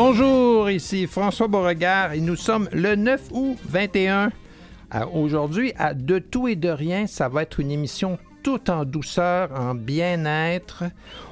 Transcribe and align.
Bonjour, 0.00 0.70
ici 0.70 1.08
François 1.08 1.48
Beauregard 1.48 2.12
et 2.12 2.20
nous 2.20 2.36
sommes 2.36 2.68
le 2.72 2.94
9 2.94 3.20
août 3.32 3.58
21. 3.64 4.30
Aujourd'hui, 5.12 5.72
à 5.76 5.92
De 5.92 6.20
tout 6.20 6.46
et 6.46 6.54
de 6.54 6.68
rien, 6.68 7.08
ça 7.08 7.28
va 7.28 7.42
être 7.42 7.58
une 7.58 7.72
émission 7.72 8.16
tout 8.44 8.70
en 8.70 8.84
douceur, 8.84 9.50
en 9.58 9.74
bien-être. 9.74 10.84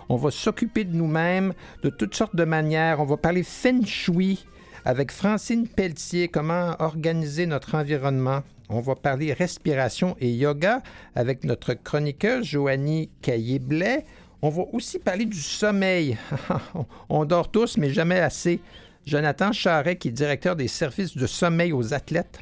On 0.08 0.16
va 0.16 0.32
s'occuper 0.32 0.82
de 0.82 0.96
nous-mêmes 0.96 1.52
de 1.84 1.91
toutes 1.91 2.16
sortes 2.16 2.34
de 2.34 2.42
manières. 2.42 2.98
On 2.98 3.05
va 3.05 3.16
parler 3.16 3.44
feng 3.44 3.84
shui 3.86 4.44
avec 4.84 5.12
Francine 5.12 5.69
Pelletier, 5.69 6.27
comment 6.27 6.74
organiser 6.80 7.46
notre 7.46 7.77
environnement. 7.77 8.42
On 8.69 8.80
va 8.80 8.96
parler 8.96 9.33
respiration 9.33 10.16
et 10.19 10.33
yoga 10.33 10.83
avec 11.14 11.44
notre 11.44 11.74
chroniqueur 11.74 12.42
Joanie 12.42 13.10
Caillé-Blais. 13.22 14.05
On 14.42 14.50
va 14.50 14.64
aussi 14.72 14.98
parler 14.98 15.24
du 15.24 15.40
sommeil. 15.40 16.18
On 17.08 17.24
dort 17.24 17.50
tous, 17.50 17.77
mais 17.78 17.90
jamais 17.90 18.20
assez. 18.20 18.60
Jonathan 19.06 19.52
Charret, 19.52 19.96
qui 19.96 20.08
est 20.08 20.12
directeur 20.12 20.56
des 20.56 20.68
services 20.68 21.16
de 21.16 21.27
sommeil 21.27 21.72
aux 21.72 21.94
athlètes 21.94 22.41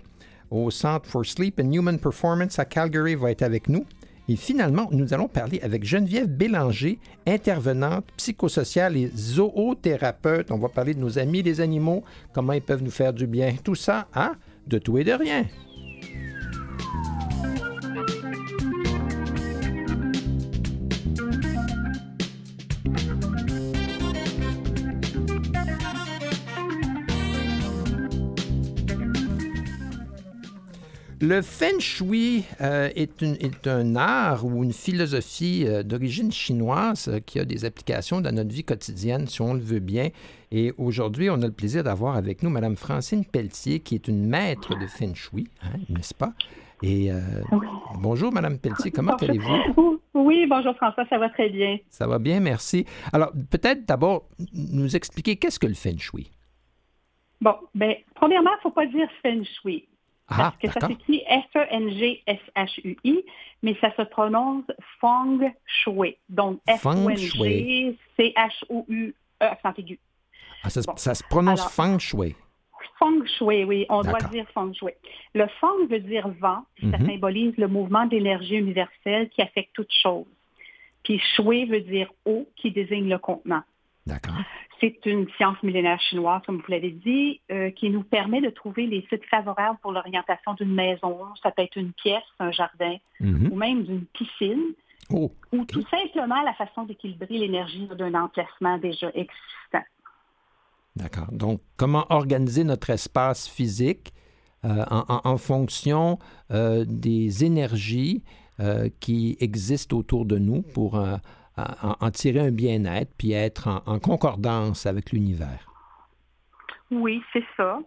au 0.51 0.71
Centre 0.71 1.09
for 1.09 1.25
Sleep 1.25 1.61
and 1.61 1.73
Human 1.73 1.99
Performance 1.99 2.59
à 2.59 2.65
Calgary, 2.65 3.15
va 3.15 3.31
être 3.31 3.43
avec 3.43 3.69
nous. 3.69 3.85
Et 4.29 4.37
finalement, 4.37 4.89
nous 4.91 5.13
allons 5.13 5.29
parler 5.29 5.61
avec 5.63 5.85
Geneviève 5.85 6.29
Bélanger, 6.29 6.99
intervenante 7.27 8.07
psychosociale 8.17 8.97
et 8.97 9.11
zoothérapeute. 9.15 10.51
On 10.51 10.59
va 10.59 10.69
parler 10.69 10.95
de 10.95 11.01
nos 11.01 11.19
amis 11.19 11.43
les 11.43 11.61
animaux, 11.61 12.05
comment 12.33 12.55
ils 12.55 12.63
peuvent 12.63 12.83
nous 12.83 12.91
faire 12.91 13.13
du 13.13 13.27
bien. 13.27 13.55
Tout 13.63 13.75
ça, 13.75 14.09
hein, 14.15 14.37
de 14.67 14.79
tout 14.79 14.97
et 14.97 15.05
de 15.05 15.13
rien. 15.13 15.45
Le 31.27 31.41
feng 31.41 31.81
shui 31.81 32.45
euh, 32.61 32.91
est, 32.95 33.67
un 33.67 33.97
art 33.97 34.45
ou 34.45 34.63
une 34.63 34.75
philosophie 34.75 35.65
euh, 35.67 35.83
d'origine 35.83 36.31
chinoise 36.31 37.09
euh, 37.09 37.19
qui 37.19 37.41
a 37.41 37.47
des 37.47 37.65
applications 37.65 38.21
dans 38.21 38.35
notre 38.35 38.51
vie 38.51 38.63
quotidienne, 38.63 39.27
si 39.27 39.41
on 39.41 39.55
le 39.55 39.61
veut 39.61 39.81
bien. 39.81 40.11
Et 40.51 40.75
aujourd'hui, 40.77 41.31
on 41.31 41.41
a 41.41 41.47
le 41.47 41.53
plaisir 41.53 41.83
d'avoir 41.83 42.17
avec 42.17 42.43
nous 42.43 42.51
Mme 42.51 42.77
Francine 42.77 43.25
Pelletier, 43.25 43.81
qui 43.81 43.95
est 43.95 44.07
une 44.07 44.27
maître 44.27 44.79
de 44.79 44.87
feng 44.87 45.15
shui, 45.15 45.49
hein, 45.63 45.79
n'est-ce 45.89 46.13
pas? 46.13 46.35
Et 46.83 47.11
bonjour, 48.03 48.31
Mme 48.31 48.59
Pelletier, 48.59 48.91
comment 48.91 49.17
allez-vous? 49.17 50.03
Oui, 50.13 50.47
bonjour 50.47 50.77
François, 50.77 51.07
ça 51.09 51.17
va 51.17 51.31
très 51.31 51.49
bien. 51.49 51.79
Ça 51.89 52.07
va 52.07 52.19
bien, 52.19 52.41
merci. 52.41 52.85
Alors, 53.15 53.33
peut-être 53.51 53.87
d'abord 53.87 54.29
nous 54.53 54.95
expliquer 54.95 55.37
qu'est-ce 55.37 55.59
que 55.59 55.67
le 55.67 55.75
feng 55.75 55.97
shui? 55.97 56.31
Bon, 57.41 57.55
bien, 57.75 57.95
premièrement, 58.15 58.51
il 58.53 58.57
ne 58.59 58.63
faut 58.63 58.71
pas 58.71 58.87
dire 58.87 59.09
feng 59.23 59.43
shui. 59.63 59.89
Ah, 60.29 60.37
parce 60.37 60.57
que 60.57 60.71
ça 60.71 60.87
s'écrit 60.87 61.23
F-E-N-G-S-H-U-I, 61.29 63.25
mais 63.63 63.77
ça 63.81 63.95
se 63.95 64.03
prononce 64.03 64.65
Feng 65.01 65.41
Shui. 65.67 66.17
Donc 66.29 66.61
F-E-N-G-C-H-O-U-E, 66.67 67.95
accent 69.41 69.75
aigu. 69.77 69.99
Ah, 70.63 70.71
ça, 70.71 70.81
ça, 70.97 71.15
se 71.15 71.23
prononce 71.25 71.71
Feng 71.75 71.99
Shui. 71.99 72.35
Feng 72.99 73.25
Shui, 73.39 73.65
oui, 73.65 73.85
on 73.91 74.03
doit 74.03 74.21
dire 74.31 74.47
Feng 74.55 74.73
Shui. 74.73 74.93
Le 75.35 75.47
Feng 75.61 75.87
veut 75.91 76.01
dire 76.01 76.29
vent, 76.41 76.65
puis 76.75 76.91
ça 76.91 76.97
mhm. 76.99 77.07
symbolise 77.07 77.55
le 77.59 77.69
mouvement 77.69 78.07
d'énergie 78.07 78.57
universelle 78.57 79.29
qui 79.31 79.43
affecte 79.43 79.75
toute 79.75 79.93
chose. 80.03 80.25
Puis 81.03 81.21
Shui 81.37 81.67
veut 81.67 81.81
dire 81.81 82.11
eau, 82.25 82.49
qui 82.57 82.71
désigne 82.71 83.11
le 83.11 83.19
contenant. 83.19 83.63
D'accord. 84.07 84.37
C'est 84.85 85.07
une 85.07 85.27
science 85.39 85.57
millénaire 85.63 85.99
chinoise, 85.99 86.43
comme 86.45 86.57
vous 86.57 86.71
l'avez 86.71 86.91
dit, 86.91 87.41
euh, 87.51 87.71
qui 87.71 87.89
nous 87.89 88.03
permet 88.03 88.43
de 88.43 88.51
trouver 88.51 88.87
les 88.87 89.07
sites 89.09 89.25
favorables 89.31 89.79
pour 89.81 89.93
l'orientation 89.93 90.53
d'une 90.53 90.75
maison. 90.75 91.21
Ça 91.43 91.51
peut 91.53 91.63
être 91.63 91.77
une 91.77 91.93
pièce, 91.93 92.23
un 92.39 92.53
jardin, 92.53 92.97
mhm. 93.19 93.51
ou 93.51 93.57
même 93.57 93.85
d'une 93.85 94.05
piscine. 94.05 94.75
Oh, 95.09 95.33
ou 95.53 95.65
tout 95.65 95.85
simplement 95.89 96.43
la 96.43 96.53
façon 96.53 96.85
d'équilibrer 96.85 97.39
l'énergie 97.39 97.89
d'un 97.97 98.13
emplacement 98.13 98.77
déjà 98.77 99.09
existant. 99.09 99.85
D'accord. 100.97 101.33
Donc, 101.33 101.61
comment 101.79 102.05
organiser 102.11 102.63
notre 102.63 102.91
espace 102.91 103.49
physique 103.49 104.13
euh, 104.67 104.85
en, 104.91 105.37
fonction 105.39 106.19
euh, 106.51 106.85
des 106.87 107.45
énergies 107.45 108.23
qui 109.01 109.37
existent 109.41 109.97
autour 109.97 110.25
de 110.25 110.39
nous 110.39 110.63
pour 110.63 110.97
en, 111.57 112.11
tirer 112.11 112.41
un 112.41 112.51
bien-être 112.51 113.13
puis 113.17 113.33
être 113.33 113.69
en, 113.87 113.99
concordance 113.99 114.87
avec 114.87 115.13
l'univers. 115.13 115.67
Oui, 116.91 117.23
c'est 117.33 117.45
ça. 117.57 117.79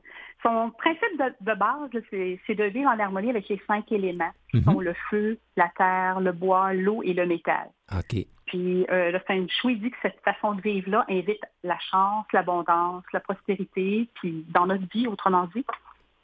Son 0.44 0.72
principe 0.78 1.19
de, 1.41 1.53
base, 1.55 1.89
c'est 2.11 2.55
de 2.55 2.63
vivre 2.66 2.89
en 2.89 3.00
harmonie 3.00 3.29
avec 3.29 3.50
les 3.50 3.61
cinq 3.67 3.91
éléments, 3.91 4.31
qui 4.51 4.61
sont 4.63 4.75
mhm. 4.75 4.81
le 4.81 4.95
feu, 5.09 5.38
la 5.55 5.69
terre, 5.75 6.19
le 6.19 6.31
bois, 6.31 6.73
l'eau 6.73 7.01
et 7.03 7.13
le 7.13 7.25
métal. 7.25 7.69
OK. 7.91 8.25
Puis 8.45 8.85
euh, 8.89 9.11
le 9.11 9.19
Feng 9.28 9.45
Shui 9.50 9.78
dit 9.78 9.91
que 9.91 9.97
cette 10.01 10.19
façon 10.23 10.53
de 10.53 10.61
vivre-là 10.61 11.05
invite 11.09 11.41
la 11.63 11.78
chance, 11.91 12.25
l'abondance, 12.31 13.03
la 13.11 13.19
prospérité, 13.19 14.07
puis 14.16 14.45
dans 14.49 14.67
notre 14.67 14.88
vie, 14.94 15.07
autrement 15.07 15.49
dit. 15.53 15.66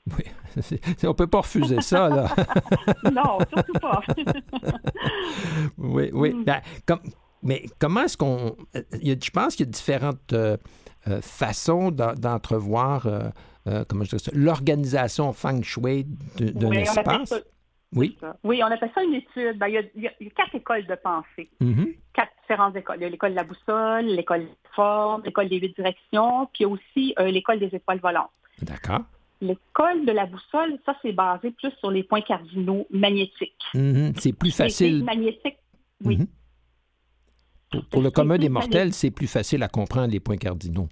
Oui, 0.08 0.24
on 1.04 1.08
ne 1.08 1.14
peut 1.14 1.28
pas 1.28 1.40
refuser 1.40 1.82
ça, 1.82 2.10
là. 2.10 2.28
non, 3.12 3.40
surtout 3.54 3.74
pas. 3.74 4.02
oui, 5.78 6.10
oui. 6.14 6.34
Mm. 6.34 6.44
Ben, 6.44 6.62
comme, 6.86 7.02
mais 7.44 7.66
comment 7.80 8.04
est-ce 8.04 8.18
qu'on... 8.18 8.56
Je 8.74 9.30
pense 9.32 9.56
qu'il 9.56 9.66
y 9.66 9.70
a 9.70 9.72
différentes 9.72 10.34
euh, 10.34 10.58
euh, 11.08 11.22
façons 11.22 11.92
d'entrevoir 11.92 13.06
euh, 13.06 13.84
comment 13.88 14.04
je 14.06 14.16
l'organisation 14.34 15.34
feng 15.34 15.62
shui 15.62 16.06
d'un 16.38 16.72
espace? 16.72 17.34
Oui. 17.96 18.18
Oui, 18.44 18.62
on 18.64 18.68
appelle 18.68 18.90
ça 18.96 19.04
une 19.04 19.14
étude. 19.14 19.60
Ben, 19.60 19.68
il, 19.68 20.02
y 20.02 20.08
a, 20.08 20.12
quatre 20.36 20.56
écoles 20.56 20.88
de 20.88 20.96
pensée. 20.96 21.50
Mm-hmm. 21.62 21.96
Quatre 22.14 22.32
différentes 22.42 22.76
écoles. 22.76 22.96
Il 23.00 23.04
y 23.04 23.06
a 23.06 23.10
l'école 23.10 23.32
de 23.32 23.36
la 23.36 23.44
boussole, 23.44 24.06
l'école 24.06 24.46
des 24.46 24.58
formes, 24.76 25.22
l'école 25.24 25.50
des 25.50 25.60
huit 25.60 25.76
directions, 25.76 26.48
puis 26.48 26.62
il 26.62 26.64
y 26.64 26.66
a 26.66 26.70
aussi 26.70 27.16
l'école 27.32 27.60
des 27.60 27.70
étoiles 27.76 28.00
volantes. 28.00 28.32
D'accord. 28.64 29.02
L'école 29.42 30.06
de 30.06 30.12
la 30.12 30.26
boussole, 30.26 30.80
ça, 30.86 30.96
c'est 31.04 31.12
basé 31.12 31.52
plus 31.52 31.72
sur 31.80 31.92
les 31.92 32.04
points 32.04 32.22
cardinaux 32.22 32.88
magnétiques. 32.90 33.54
Mm-hmm. 33.76 34.20
C'est 34.20 34.34
plus 34.34 34.56
facile. 34.56 35.00
Les 35.00 35.04
magnétiques, 35.04 35.58
oui. 36.04 36.18
Mm-hmm. 36.18 36.28
Pour, 37.92 38.02
le 38.02 38.12
commun 38.12 38.38
des 38.38 38.50
mortels, 38.50 38.94
c'est 38.94 39.12
plus 39.12 39.28
facile 39.28 39.64
à 39.64 39.68
comprendre 39.68 40.12
les 40.12 40.20
points 40.20 40.38
cardinaux. 40.38 40.88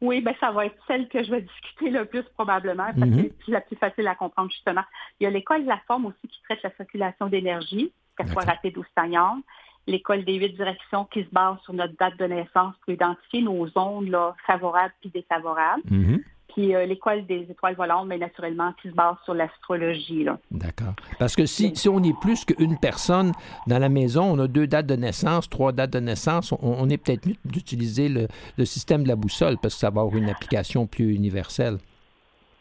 Oui, 0.00 0.22
ben 0.22 0.34
ça 0.40 0.50
va 0.50 0.66
être 0.66 0.76
celle 0.86 1.08
que 1.08 1.22
je 1.22 1.30
vais 1.30 1.42
discuter 1.42 1.90
le 1.90 2.06
plus 2.06 2.22
probablement, 2.34 2.86
parce 2.86 3.10
que 3.10 3.16
mhm. 3.16 3.30
c'est 3.44 3.52
la 3.52 3.60
plus 3.60 3.76
facile 3.76 4.06
à 4.06 4.14
comprendre 4.14 4.50
justement. 4.50 4.82
Il 5.18 5.24
y 5.24 5.26
a 5.26 5.30
l'école 5.30 5.64
de 5.64 5.68
la 5.68 5.80
forme 5.86 6.06
aussi 6.06 6.26
qui 6.26 6.40
traite 6.44 6.62
la 6.62 6.74
circulation 6.76 7.26
d'énergie, 7.26 7.92
qu'elle 8.16 8.28
soit 8.28 8.44
rapide 8.44 8.78
ou 8.78 8.84
stagnante. 8.84 9.44
L'école 9.86 10.24
des 10.24 10.34
huit 10.34 10.54
directions 10.54 11.04
qui 11.06 11.24
se 11.24 11.28
base 11.30 11.58
sur 11.64 11.74
notre 11.74 11.96
date 11.96 12.16
de 12.18 12.24
naissance 12.24 12.74
pour 12.82 12.94
identifier 12.94 13.42
nos 13.42 13.66
ondes 13.76 14.08
là, 14.08 14.34
favorables 14.46 14.94
puis 15.00 15.10
défavorables. 15.10 15.82
Mhm. 15.90 16.22
Puis 16.54 16.74
euh, 16.74 16.86
l'école 16.86 17.26
des 17.26 17.46
étoiles 17.50 17.74
volantes, 17.74 18.06
mais 18.06 18.18
naturellement, 18.18 18.72
qui 18.80 18.88
se 18.88 18.94
base 18.94 19.16
sur 19.24 19.34
l'astrologie. 19.34 20.26
D'accord. 20.50 20.94
Parce 21.18 21.36
que 21.36 21.46
si, 21.46 21.74
si 21.74 21.88
on 21.88 22.02
est 22.02 22.18
plus 22.20 22.44
qu'une 22.44 22.78
personne 22.78 23.32
dans 23.66 23.78
la 23.78 23.88
maison, 23.88 24.24
on 24.24 24.38
a 24.38 24.48
deux 24.48 24.66
dates 24.66 24.86
de 24.86 24.96
naissance, 24.96 25.48
trois 25.48 25.72
dates 25.72 25.90
de 25.90 26.00
naissance, 26.00 26.52
on, 26.60 26.88
est 26.88 26.98
peut-être 26.98 27.26
mieux 27.26 27.36
d'utiliser 27.44 28.08
le, 28.08 28.64
système 28.64 29.02
de 29.02 29.08
la 29.08 29.16
boussole 29.16 29.56
parce 29.60 29.74
que 29.74 29.80
ça 29.80 29.90
va 29.90 30.02
avoir 30.02 30.16
une 30.16 30.28
application 30.28 30.86
plus 30.86 31.14
universelle. 31.14 31.78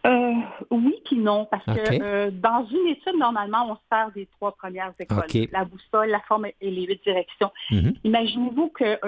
Euh, 0.06 0.34
oui 0.72 1.00
puis 1.10 1.18
non, 1.18 1.48
parce 1.50 1.66
que 1.66 2.02
euh, 2.02 2.32
dans 2.32 2.66
une 2.68 2.88
étude, 2.88 3.18
normalement, 3.18 3.72
on 3.72 3.76
se 3.76 3.82
sert 3.92 4.12
des 4.14 4.28
trois 4.38 4.52
premières 4.52 4.94
écoles. 5.00 5.24
La 5.52 5.66
boussole, 5.66 6.10
la 6.10 6.20
forme 6.22 6.46
et 6.46 6.72
les 6.72 6.86
huit 6.86 7.02
directions. 7.04 7.52
Mm-hmm. 7.72 7.96
Imaginez-vous 8.04 8.70
que 8.70 9.00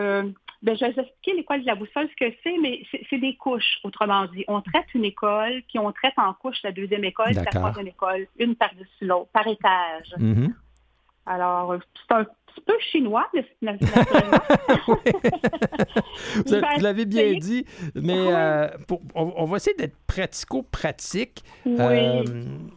ben, 0.62 0.76
je 0.76 0.86
vais 0.86 0.92
vous 0.92 1.00
expliquer 1.00 1.34
l'école 1.38 1.62
de 1.62 1.66
la 1.66 1.76
boussole, 1.76 2.08
ce 2.10 2.26
que 2.26 2.34
c'est, 2.44 2.58
mais 2.60 2.84
c'est 3.10 3.18
des 3.18 3.36
couches, 3.36 3.80
autrement 3.84 4.26
dit. 4.28 4.46
On 4.48 4.62
traite 4.62 4.86
une 4.94 5.06
école, 5.06 5.64
puis 5.68 5.80
on 5.80 5.92
traite 5.92 6.14
en 6.18 6.34
couche 6.34 6.62
la 6.64 6.72
deuxième 6.72 7.04
école, 7.04 7.34
la 7.34 7.46
troisième 7.46 7.88
école, 7.88 8.28
une 8.38 8.56
par-dessus 8.56 9.06
l'autre, 9.06 9.30
par 9.34 9.48
étage. 9.48 10.14
Mm-hmm. 10.18 10.54
Alors, 11.26 11.76
c'est 11.96 12.16
un 12.16 12.26
petit 12.52 12.62
peu 12.66 12.74
chinois, 12.92 13.28
Vous 16.46 16.82
l'avez 16.82 17.06
bien 17.06 17.34
dit, 17.34 17.66
mais 17.96 18.18
euh, 18.18 18.68
on, 19.16 19.46
va 19.46 19.58
essayer 19.58 19.76
d'être 19.76 19.96
pratico-pratique. 20.08 21.44
Euh, 21.68 22.24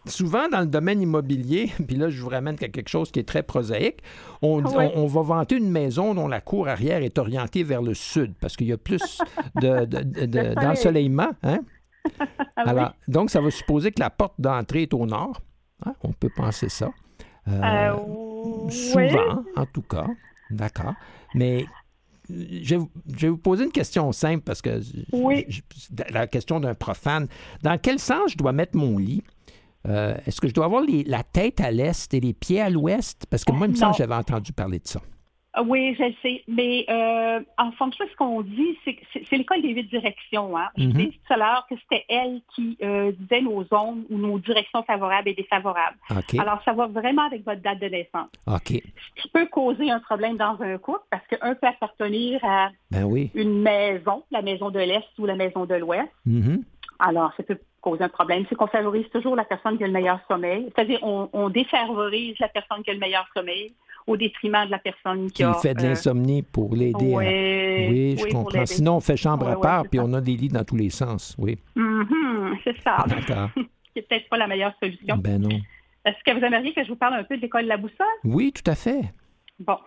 souvent, 0.06 0.48
dans 0.48 0.60
le 0.60 0.66
domaine 0.66 1.02
immobilier, 1.02 1.70
puis 1.86 1.96
là, 1.96 2.08
je 2.08 2.20
vous 2.20 2.28
ramène 2.28 2.56
à 2.60 2.68
quelque 2.68 2.88
chose 2.88 3.10
qui 3.10 3.20
est 3.20 3.28
très 3.28 3.42
prosaïque, 3.42 4.00
on, 4.42 4.64
on, 4.64 5.06
va 5.06 5.22
vanter 5.22 5.56
une 5.56 5.70
maison 5.70 6.14
dont 6.14 6.28
la 6.28 6.40
cour 6.40 6.68
arrière 6.68 7.02
est 7.02 7.18
orientée 7.18 7.62
vers 7.62 7.82
le 7.82 7.94
sud 7.94 8.34
parce 8.40 8.56
qu'il 8.56 8.66
y 8.66 8.72
a 8.72 8.78
plus 8.78 9.22
d'ensoleillement. 9.62 11.30
De, 11.42 11.48
hein? 11.48 11.60
Alors, 12.56 12.92
Donc, 13.08 13.30
ça 13.30 13.40
va 13.40 13.50
supposer 13.50 13.90
que 13.90 14.00
la 14.00 14.10
porte 14.10 14.34
d'entrée 14.38 14.82
est 14.82 14.94
au 14.94 15.06
nord. 15.06 15.40
Hein? 15.84 15.94
On 16.02 16.12
peut 16.12 16.30
penser 16.34 16.68
ça. 16.68 16.90
Euh, 17.48 17.92
souvent, 18.70 19.44
en 19.56 19.66
tout 19.66 19.82
cas. 19.82 20.06
D'accord. 20.50 20.94
Mais 21.34 21.64
je, 22.30 22.76
vais 23.06 23.28
vous 23.28 23.36
poser 23.36 23.64
une 23.64 23.72
question 23.72 24.10
simple 24.12 24.42
parce 24.42 24.62
que 24.62 24.80
oui. 25.12 25.46
la 26.10 26.26
question 26.26 26.60
d'un 26.60 26.74
profane. 26.74 27.28
Dans 27.62 27.78
quel 27.78 27.98
sens 27.98 28.32
je 28.32 28.36
dois 28.36 28.52
mettre 28.52 28.76
mon 28.76 28.98
lit? 28.98 29.22
Euh, 29.86 30.16
est-ce 30.26 30.40
que 30.40 30.48
je 30.48 30.54
dois 30.54 30.64
avoir 30.64 30.82
la 31.06 31.22
tête 31.22 31.60
à 31.60 31.70
l'est 31.70 32.12
et 32.14 32.20
les 32.20 32.32
pieds 32.32 32.60
à 32.60 32.70
l'ouest? 32.70 33.26
Parce 33.28 33.44
que 33.44 33.52
moi, 33.52 33.66
il 33.66 33.72
me 33.72 33.76
semble 33.76 33.92
que 33.92 33.98
j'avais 33.98 34.14
entendu 34.14 34.52
parler 34.52 34.78
de 34.78 34.88
ça. 34.88 35.00
Ah 35.56 35.62
oui, 35.62 35.94
je 35.96 36.04
le 36.04 36.14
sais. 36.20 36.42
Mais 36.48 36.84
euh, 36.88 37.40
en 37.58 37.70
fonction 37.72 38.04
de 38.04 38.10
ce 38.10 38.16
qu'on 38.16 38.42
dit, 38.42 38.76
c'est 38.84 39.36
l'école 39.36 39.62
des 39.62 39.68
huit 39.68 39.88
directions. 39.88 40.56
Hein? 40.58 40.68
Je 40.76 40.86
disais 40.86 41.10
tout 41.10 41.32
à 41.32 41.36
l'heure 41.36 41.66
que 41.70 41.76
c'était 41.82 42.04
elle 42.08 42.40
qui 42.54 42.76
euh, 42.82 43.12
disait 43.12 43.40
nos 43.40 43.62
zones 43.64 44.04
ou 44.10 44.18
nos 44.18 44.38
directions 44.40 44.82
favorables 44.82 45.28
et 45.28 45.34
défavorables. 45.34 45.96
Alors, 46.38 46.60
ça 46.64 46.72
va 46.72 46.88
vraiment 46.88 47.22
avec 47.22 47.44
votre 47.44 47.62
date 47.62 47.78
de 47.78 47.86
naissance. 47.86 48.28
OK. 48.48 48.68
Ce 49.16 49.22
qui 49.22 49.28
peut 49.32 49.46
causer 49.46 49.90
un 49.90 50.00
problème 50.00 50.36
dans 50.36 50.60
un 50.60 50.76
couple 50.78 51.04
parce 51.10 51.26
qu'un 51.28 51.54
peut 51.54 51.68
appartenir 51.68 52.44
à 52.44 52.70
ben 52.90 53.04
oui. 53.04 53.30
une 53.34 53.62
maison, 53.62 54.24
la 54.32 54.42
maison 54.42 54.70
de 54.70 54.80
l'Est 54.80 55.06
ou 55.18 55.26
la 55.26 55.36
maison 55.36 55.66
de 55.66 55.74
l'Ouest. 55.74 56.10
Mm-hmm. 56.26 56.62
Alors, 56.98 57.32
ça 57.36 57.44
peut 57.44 57.58
cause 57.84 58.00
un 58.00 58.08
problème, 58.08 58.46
c'est 58.48 58.54
qu'on 58.54 58.66
favorise 58.66 59.06
toujours 59.10 59.36
la 59.36 59.44
personne 59.44 59.76
qui 59.76 59.84
a 59.84 59.86
le 59.86 59.92
meilleur 59.92 60.18
sommeil. 60.26 60.72
C'est-à-dire, 60.74 61.00
on, 61.02 61.50
défavorise 61.50 62.34
la 62.40 62.48
personne 62.48 62.82
qui 62.82 62.90
a 62.90 62.94
le 62.94 62.98
meilleur 62.98 63.26
sommeil 63.36 63.74
au 64.06 64.16
détriment 64.16 64.66
de 64.66 64.70
la 64.70 64.78
personne 64.78 65.26
qui, 65.28 65.34
qui 65.34 65.44
a... 65.44 65.54
fait 65.54 65.74
de 65.74 65.80
euh, 65.80 65.88
l'insomnie 65.88 66.42
pour 66.42 66.74
l'aider. 66.74 67.14
Oui, 67.14 68.16
je 68.18 68.32
comprends. 68.32 68.66
Sinon, 68.66 68.96
on 68.96 69.00
fait 69.00 69.16
chambre 69.16 69.48
à 69.48 69.60
part, 69.60 69.84
puis 69.90 70.00
on 70.00 70.12
a 70.12 70.20
des 70.20 70.36
lits 70.36 70.48
dans 70.48 70.64
tous 70.64 70.76
les 70.76 70.90
sens, 70.90 71.34
oui. 71.38 71.58
Mm-hmm, 71.76 72.58
c'est 72.64 72.80
ça. 72.82 72.96
Ah, 72.98 73.06
d'accord. 73.08 73.50
c'est 73.94 74.06
peut-être 74.06 74.28
pas 74.28 74.36
la 74.36 74.46
meilleure 74.46 74.74
solution. 74.82 75.16
Ben 75.16 75.40
non. 75.40 75.48
Est-ce 76.04 76.22
que 76.24 76.38
vous 76.38 76.44
aimeriez 76.44 76.74
que 76.74 76.84
je 76.84 76.88
vous 76.88 76.96
parle 76.96 77.14
un 77.14 77.24
peu 77.24 77.36
de 77.36 77.42
l'école 77.42 77.64
de 77.64 77.68
la 77.68 77.78
boussole? 77.78 78.06
Oui, 78.24 78.52
tout 78.52 78.70
à 78.70 78.74
fait. 78.74 79.02
Bon. 79.58 79.78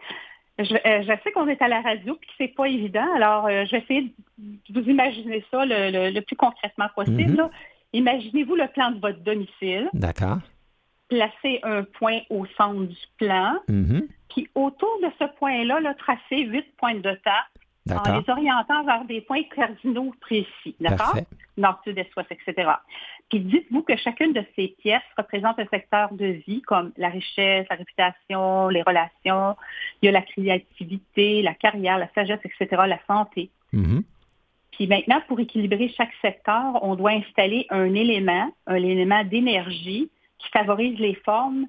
Je, 0.58 0.74
euh, 0.74 1.16
sais 1.24 1.32
qu'on 1.32 1.48
est 1.48 1.62
à 1.62 1.68
la 1.68 1.82
radio 1.82 2.16
et 2.16 2.26
que 2.26 2.32
c'est 2.40 2.56
pas 2.56 2.66
évident. 2.66 3.06
Alors, 3.16 3.46
euh, 3.46 3.66
je 3.66 3.72
vais 3.72 3.84
essayer 3.84 4.14
de 4.40 4.82
vous 4.82 4.90
imaginer 4.90 5.46
ça 5.52 5.64
le, 5.66 6.20
plus 6.22 6.36
concrètement 6.36 6.88
possible. 6.96 7.44
Mm-hmm. 7.44 7.50
Imaginez-vous 7.94 8.56
le 8.56 8.68
plan 8.74 8.92
de 8.92 9.00
votre 9.00 9.20
domicile. 9.20 9.90
D'accord. 9.94 10.40
Placez 11.10 11.60
un 11.64 11.84
point 11.84 12.20
au 12.30 12.46
centre 12.58 12.84
du 12.84 12.98
plan. 13.18 13.60
Mm-hmm. 13.70 14.08
Puis 14.30 14.50
autour 14.56 15.00
de 15.02 15.10
ce 15.20 15.26
point-là, 15.40 15.80
là, 15.80 15.94
tracez 15.94 16.46
huit 16.46 16.66
points 16.78 16.96
de 16.96 17.14
temps 17.24 17.96
en 17.96 18.20
les 18.20 18.30
orientant 18.30 18.84
vers 18.84 19.06
des 19.06 19.22
points 19.22 19.44
cardinaux 19.56 20.14
précis. 20.22 20.76
D'accord? 20.80 21.16
Nord, 21.58 21.80
sud, 21.84 21.98
est, 21.98 22.10
ouest, 22.16 22.32
etc. 22.32 22.70
Puis 23.30 23.40
dites-vous 23.40 23.82
que 23.82 23.96
chacune 23.98 24.34
de 24.34 24.44
ces 24.56 24.76
pièces 24.82 25.02
représente 25.18 25.60
un 25.60 25.66
secteur 25.68 26.14
de 26.14 26.26
vie 26.48 26.62
comme 26.62 26.92
la 26.98 27.10
richesse, 27.10 27.66
la 27.70 27.76
réputation, 27.76 28.70
les 28.70 28.82
relations. 28.84 29.56
Il 30.02 30.06
y 30.06 30.10
a 30.10 30.12
la 30.12 30.22
créativité, 30.22 31.42
la 31.42 31.54
carrière, 31.54 31.98
la 31.98 32.10
sagesse, 32.14 32.40
etc., 32.44 32.84
la 32.88 33.00
santé. 33.08 33.50
Mm-hmm. 33.74 34.04
Puis 34.72 34.88
maintenant, 34.88 35.22
pour 35.28 35.40
équilibrer 35.40 35.90
chaque 35.90 36.14
secteur, 36.22 36.84
on 36.84 36.96
doit 36.96 37.12
installer 37.12 37.66
un 37.70 37.94
élément, 37.96 38.52
un 38.68 38.76
élément 38.76 39.24
d'énergie 39.24 40.10
qui 40.40 40.50
favorise 40.50 40.98
les 41.00 41.16
formes 41.16 41.66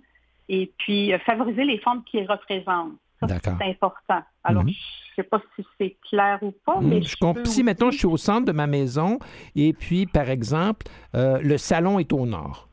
et 0.49 0.73
puis 0.79 1.13
euh, 1.13 1.19
favoriser 1.21 1.65
les 1.65 1.79
formes 1.79 2.03
qui 2.05 2.25
représentent. 2.25 2.95
Ça, 3.21 3.27
c'est 3.43 3.65
important. 3.65 4.23
Alors, 4.45 4.63
mhm. 4.63 4.71
je 4.71 4.75
ne 4.75 5.15
sais 5.17 5.23
pas 5.25 5.41
si 5.57 5.67
c'est 5.77 5.97
clair 6.09 6.39
ou 6.41 6.53
pas, 6.65 6.81
mais 6.81 7.03
je. 7.03 7.17
Si, 7.45 7.65
mettons, 7.65 7.91
je 7.91 7.99
suis 7.99 8.07
au 8.07 8.17
centre 8.17 8.47
de 8.47 8.53
ma 8.53 8.69
maison 8.69 9.19
et 9.57 9.73
puis, 9.73 10.07
par 10.07 10.31
exemple, 10.31 10.87
euh, 11.17 11.41
le 11.43 11.59
salon 11.59 11.99
est 11.99 12.13
au 12.13 12.27
nord, 12.27 12.69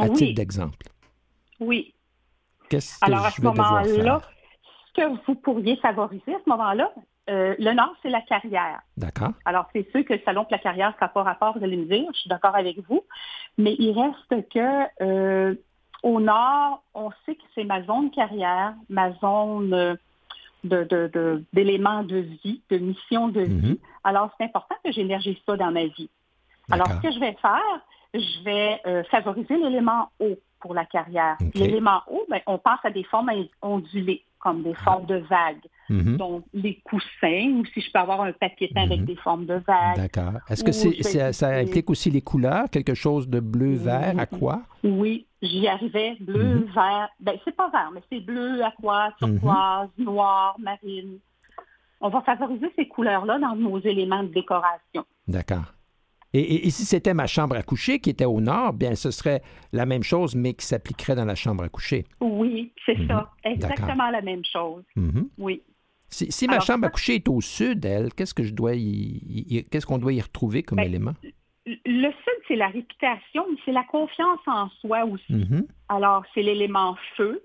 à 0.00 0.08
titre 0.08 0.34
d'exemple. 0.34 0.88
Oui. 1.60 1.94
Qu'est-ce 2.68 2.98
que 2.98 3.06
Alors, 3.06 3.24
à 3.24 3.30
ce 3.30 3.42
moment-là, 3.42 4.20
ce 4.88 5.00
que 5.00 5.26
vous 5.26 5.34
pourriez 5.36 5.76
favoriser 5.76 6.34
à 6.34 6.38
ce 6.44 6.50
moment-là, 6.50 6.92
euh, 7.30 7.54
le 7.58 7.72
nord, 7.72 7.94
c'est 8.02 8.10
la 8.10 8.20
carrière. 8.22 8.80
D'accord. 8.96 9.32
Alors, 9.44 9.66
c'est 9.72 9.88
sûr 9.90 10.04
que 10.04 10.14
le 10.14 10.20
salon 10.24 10.42
de 10.42 10.48
la 10.50 10.58
carrière, 10.58 10.92
ça 10.98 11.06
n'a 11.06 11.08
pas 11.08 11.22
rapport, 11.22 11.56
vous 11.56 11.64
allez 11.64 11.76
me 11.76 11.84
dire, 11.84 12.04
je 12.12 12.20
suis 12.20 12.28
d'accord 12.28 12.56
avec 12.56 12.78
vous. 12.88 13.04
Mais 13.58 13.74
il 13.78 13.92
reste 13.98 14.48
que 14.48 15.02
euh, 15.02 15.54
au 16.02 16.20
nord, 16.20 16.82
on 16.94 17.10
sait 17.24 17.36
que 17.36 17.42
c'est 17.54 17.64
ma 17.64 17.82
zone 17.84 18.10
carrière, 18.10 18.74
ma 18.88 19.12
zone 19.14 19.96
d'éléments 20.64 22.02
de, 22.02 22.16
vie, 22.44 22.62
de 22.70 22.78
mission 22.78 23.28
de 23.28 23.40
mhm. 23.40 23.60
vie. 23.60 23.80
Alors, 24.04 24.30
c'est 24.38 24.44
important 24.44 24.76
que 24.84 24.92
j'énergise 24.92 25.36
ça 25.46 25.56
dans 25.56 25.70
ma 25.70 25.86
vie. 25.86 26.10
Alors, 26.70 26.88
ce 26.88 27.00
que 27.00 27.12
je 27.12 27.20
vais 27.20 27.36
faire, 27.40 27.80
je 28.14 28.44
vais 28.44 28.80
euh, 28.86 29.02
favoriser 29.04 29.56
l'élément 29.56 30.10
haut 30.20 30.38
pour 30.60 30.74
la 30.74 30.84
carrière. 30.84 31.36
L'élément 31.54 32.02
haut, 32.08 32.24
ben, 32.30 32.40
on 32.46 32.58
pense 32.58 32.78
à 32.84 32.90
des 32.90 33.04
formes 33.04 33.30
ondulées, 33.60 34.24
comme 34.42 34.62
des 34.62 34.74
formes 34.74 35.06
de 35.06 35.16
vagues. 35.16 35.64
Mhm. 35.88 36.16
Donc, 36.16 36.44
les 36.52 36.80
coussins, 36.84 37.52
ou 37.54 37.64
si 37.66 37.80
je 37.80 37.90
peux 37.92 37.98
avoir 37.98 38.22
un 38.22 38.32
papier 38.32 38.68
peint 38.74 38.82
avec 38.82 39.00
mhm. 39.00 39.06
des 39.06 39.16
formes 39.16 39.46
de 39.46 39.54
vagues. 39.54 39.96
D'accord. 39.96 40.40
Est-ce 40.48 40.64
que 40.64 40.72
c'est, 40.72 41.32
ça, 41.32 41.48
implique 41.48 41.88
aussi 41.90 42.10
les 42.10 42.22
couleurs, 42.22 42.68
quelque 42.70 42.94
chose 42.94 43.28
de 43.28 43.40
bleu, 43.40 43.74
vert, 43.74 44.14
à 44.18 44.26
quoi? 44.26 44.62
Oui, 44.82 45.26
j'y 45.40 45.68
arrivais. 45.68 46.16
Bleu, 46.20 46.56
mhm. 46.56 46.64
vert. 46.74 47.08
Ben, 47.20 47.36
c'est 47.44 47.54
pas 47.54 47.70
vert, 47.70 47.90
mais 47.94 48.02
c'est 48.10 48.20
bleu, 48.20 48.62
aqua, 48.64 49.10
turquoise, 49.18 49.90
noir, 49.96 50.56
marine. 50.58 51.18
On 52.00 52.08
va 52.08 52.20
favoriser 52.22 52.66
ces 52.74 52.88
couleurs-là 52.88 53.38
dans 53.38 53.54
nos 53.54 53.78
éléments 53.78 54.24
de 54.24 54.28
décoration. 54.28 55.04
D'accord. 55.28 55.72
Et, 56.34 56.70
si 56.70 56.84
c'était 56.84 57.12
ma 57.12 57.26
chambre 57.26 57.56
à 57.56 57.62
coucher 57.62 57.98
qui 58.00 58.08
était 58.08 58.24
au 58.24 58.40
nord, 58.40 58.72
bien, 58.72 58.94
ce 58.94 59.10
serait 59.10 59.42
la 59.72 59.84
même 59.84 60.02
chose, 60.02 60.34
mais 60.34 60.54
qui 60.54 60.64
s'appliquerait 60.64 61.14
dans 61.14 61.26
la 61.26 61.34
chambre 61.34 61.62
à 61.62 61.68
coucher. 61.68 62.04
Oui, 62.20 62.72
c'est 62.86 62.96
ça. 63.06 63.30
Exactement 63.44 64.10
la 64.10 64.22
même 64.22 64.44
chose. 64.44 64.82
Oui. 65.38 65.62
Si, 66.08 66.46
ma 66.46 66.60
chambre 66.60 66.86
à 66.86 66.90
coucher 66.90 67.16
est 67.16 67.28
au 67.28 67.40
sud, 67.40 67.84
elle, 67.84 68.12
qu'est-ce 68.12 68.34
que 68.34 68.42
je 68.42 68.52
dois 68.52 68.74
y, 68.74 69.64
qu'est-ce 69.70 69.86
qu'on 69.86 69.98
doit 69.98 70.12
y 70.12 70.20
retrouver 70.20 70.62
comme 70.62 70.76
ben, 70.76 70.84
élément? 70.84 71.14
Le 71.66 72.10
sud, 72.10 72.42
c'est 72.48 72.56
la 72.56 72.68
réputation, 72.68 73.46
mais 73.50 73.56
c'est 73.64 73.72
la 73.72 73.84
confiance 73.84 74.40
en 74.46 74.68
soi 74.80 75.04
aussi. 75.04 75.32
Mm-hmm. 75.32 75.66
Alors, 75.88 76.24
c'est 76.34 76.42
l'élément 76.42 76.96
feu, 77.16 77.42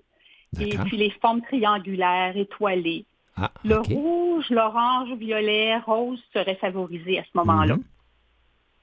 et 0.60 0.76
puis 0.76 0.96
les 0.96 1.10
formes 1.22 1.42
triangulaires, 1.42 2.36
étoilées. 2.36 3.04
Ah, 3.36 3.52
le 3.64 3.78
rouge, 3.78 4.50
l'orange, 4.50 5.12
violet, 5.18 5.78
rose 5.78 6.22
seraient 6.34 6.56
favorisés 6.56 7.18
à 7.18 7.22
ce 7.22 7.30
moment-là. 7.34 7.76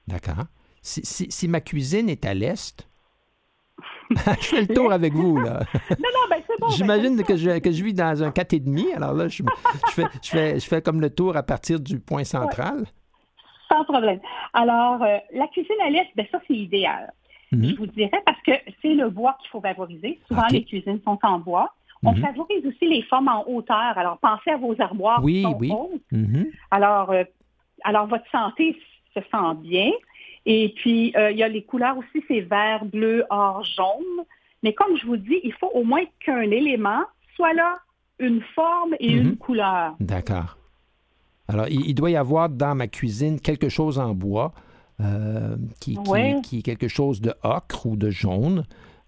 D'accord. 0.08 0.44
Si, 0.82 1.48
ma 1.48 1.60
cuisine 1.60 2.08
est 2.08 2.24
à 2.24 2.34
l'est, 2.34 2.88
je 4.10 4.46
fais 4.46 4.60
le 4.60 4.68
tour 4.68 4.92
avec 4.92 5.12
vous, 5.12 5.36
là. 5.38 5.60
non, 5.90 6.10
non, 6.14 6.28
ben 6.30 6.40
c'est 6.46 6.60
bon. 6.60 6.68
Ben, 6.68 6.74
J'imagine 6.74 7.22
que, 7.24 7.36
je, 7.36 7.58
que 7.58 7.72
je 7.72 7.82
vis 7.82 7.92
dans 7.92 8.22
un 8.22 8.30
4,5. 8.30 8.94
Alors 8.94 9.14
là, 9.14 9.26
je, 9.26 9.42
fais, 9.90 10.04
je, 10.22 10.30
fais, 10.30 10.60
je 10.60 10.66
fais 10.66 10.80
comme 10.80 11.00
le 11.00 11.10
tour 11.10 11.36
à 11.36 11.42
partir 11.42 11.80
du 11.80 11.98
point 11.98 12.22
central. 12.22 12.84
Sans 13.68 13.84
problème. 13.84 14.20
Alors, 14.52 15.02
euh, 15.02 15.18
la 15.34 15.48
cuisine 15.48 15.76
à 15.84 15.90
l'est, 15.90 16.08
ben 16.14 16.26
ça, 16.30 16.40
c'est 16.46 16.54
idéal. 16.54 17.12
Mhm. 17.52 17.64
Je 17.64 17.76
vous 17.76 17.86
dirais 17.86 18.22
parce 18.24 18.40
que 18.42 18.52
c'est 18.82 18.94
le 18.94 19.10
bois 19.10 19.36
qu'il 19.40 19.50
faut 19.50 19.60
favoriser. 19.60 20.20
Souvent, 20.28 20.46
les 20.50 20.64
cuisines 20.64 21.00
sont 21.04 21.18
en 21.22 21.38
bois. 21.38 21.74
On 22.04 22.12
mhm. 22.12 22.20
favorise 22.20 22.64
aussi 22.66 22.88
les 22.88 23.02
formes 23.02 23.28
en 23.28 23.44
hauteur. 23.48 23.96
Alors, 23.96 24.18
pensez 24.18 24.50
à 24.50 24.56
vos 24.56 24.74
armoires 24.80 25.20
oui, 25.22 25.36
qui 25.36 25.42
sont 25.42 25.56
oui. 25.58 25.72
Mhm. 26.12 26.46
Alors, 26.70 27.10
euh, 27.10 27.24
alors, 27.84 28.06
votre 28.06 28.28
santé, 28.30 28.76
se 29.16 29.20
sent 29.20 29.54
bien. 29.62 29.90
Et 30.44 30.72
puis, 30.76 31.12
euh, 31.16 31.32
il 31.32 31.38
y 31.38 31.42
a 31.42 31.48
les 31.48 31.62
couleurs 31.62 31.98
aussi, 31.98 32.24
c'est 32.28 32.40
vert, 32.40 32.84
bleu, 32.84 33.24
or, 33.30 33.64
jaune. 33.64 34.24
Mais 34.62 34.72
comme 34.72 34.96
je 34.96 35.06
vous 35.06 35.16
dis, 35.16 35.40
il 35.42 35.52
faut 35.52 35.70
au 35.74 35.82
moins 35.82 36.04
qu'un 36.20 36.42
élément 36.42 37.02
soit 37.34 37.52
là, 37.52 37.74
une 38.18 38.40
forme 38.54 38.94
et 39.00 39.12
une 39.12 39.30
mhm. 39.30 39.36
couleur. 39.36 39.96
D'accord. 40.00 40.56
Alors, 41.48 41.66
il, 41.68 41.94
doit 41.94 42.10
y 42.10 42.16
avoir 42.16 42.48
dans 42.48 42.74
ma 42.74 42.88
cuisine 42.88 43.40
quelque 43.40 43.68
chose 43.68 43.98
en 43.98 44.14
bois, 44.14 44.52
euh, 45.00 45.56
qui, 45.80 45.98
qui, 46.42 46.62
quelque 46.62 46.88
chose 46.88 47.20
de 47.20 47.34
ocre 47.42 47.86
ou 47.86 47.96
de 47.96 48.10
jaune. 48.10 48.64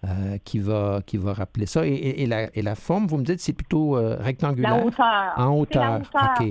Euh, 0.06 0.38
qui, 0.44 0.60
va, 0.60 1.00
qui 1.04 1.16
va 1.16 1.32
rappeler 1.32 1.66
ça. 1.66 1.84
Et, 1.84 2.24
la, 2.26 2.56
et, 2.56 2.62
la, 2.62 2.76
forme, 2.76 3.08
vous 3.08 3.16
me 3.16 3.24
dites, 3.24 3.40
c'est 3.40 3.52
plutôt 3.52 3.96
euh, 3.96 4.16
rectangulaire? 4.20 4.76
La 4.76 4.84
hauteur. 4.84 5.32
En 5.36 5.58
hauteur. 5.58 6.00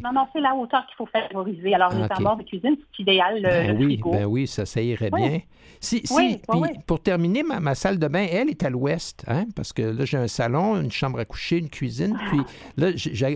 Non, 0.03 0.11
non, 0.13 0.27
c'est 0.33 0.41
la 0.41 0.53
hauteur 0.53 0.85
qu'il 0.85 0.97
faut 0.97 1.05
favoriser. 1.05 1.73
Alors, 1.73 1.93
les 1.93 2.03
okay. 2.03 2.21
de 2.21 2.43
cuisine, 2.43 2.75
c'est 2.75 3.03
idéal. 3.03 3.41
Ben 3.41 3.77
oui, 3.79 4.01
ben 4.03 4.25
oui, 4.25 4.47
ça, 4.47 4.65
ça 4.65 4.81
irait 4.81 5.11
bien. 5.11 5.39
Si, 5.79 6.01
si, 6.05 6.41
pour 6.85 7.01
terminer, 7.01 7.41
ma, 7.41 7.61
ma, 7.61 7.73
salle 7.73 7.99
de 7.99 8.07
bain, 8.09 8.27
elle, 8.29 8.49
est 8.49 8.63
à 8.63 8.69
l'ouest, 8.69 9.23
hein, 9.29 9.45
parce 9.55 9.71
que 9.71 9.81
là, 9.81 10.03
j'ai 10.03 10.17
un 10.17 10.27
salon, 10.27 10.81
une 10.81 10.91
chambre 10.91 11.19
à 11.19 11.23
coucher, 11.23 11.59
une 11.59 11.69
cuisine, 11.69 12.17
puis 12.27 12.41
là, 12.75 12.89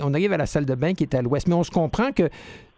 on 0.04 0.14
arrive 0.14 0.34
à 0.34 0.38
la 0.38 0.46
salle 0.46 0.66
de 0.66 0.76
bain 0.76 0.94
qui 0.94 1.04
est 1.04 1.16
à 1.16 1.22
l'ouest. 1.22 1.48
Mais 1.48 1.56
on 1.56 1.64
se 1.64 1.72
comprend 1.72 2.12
que 2.12 2.30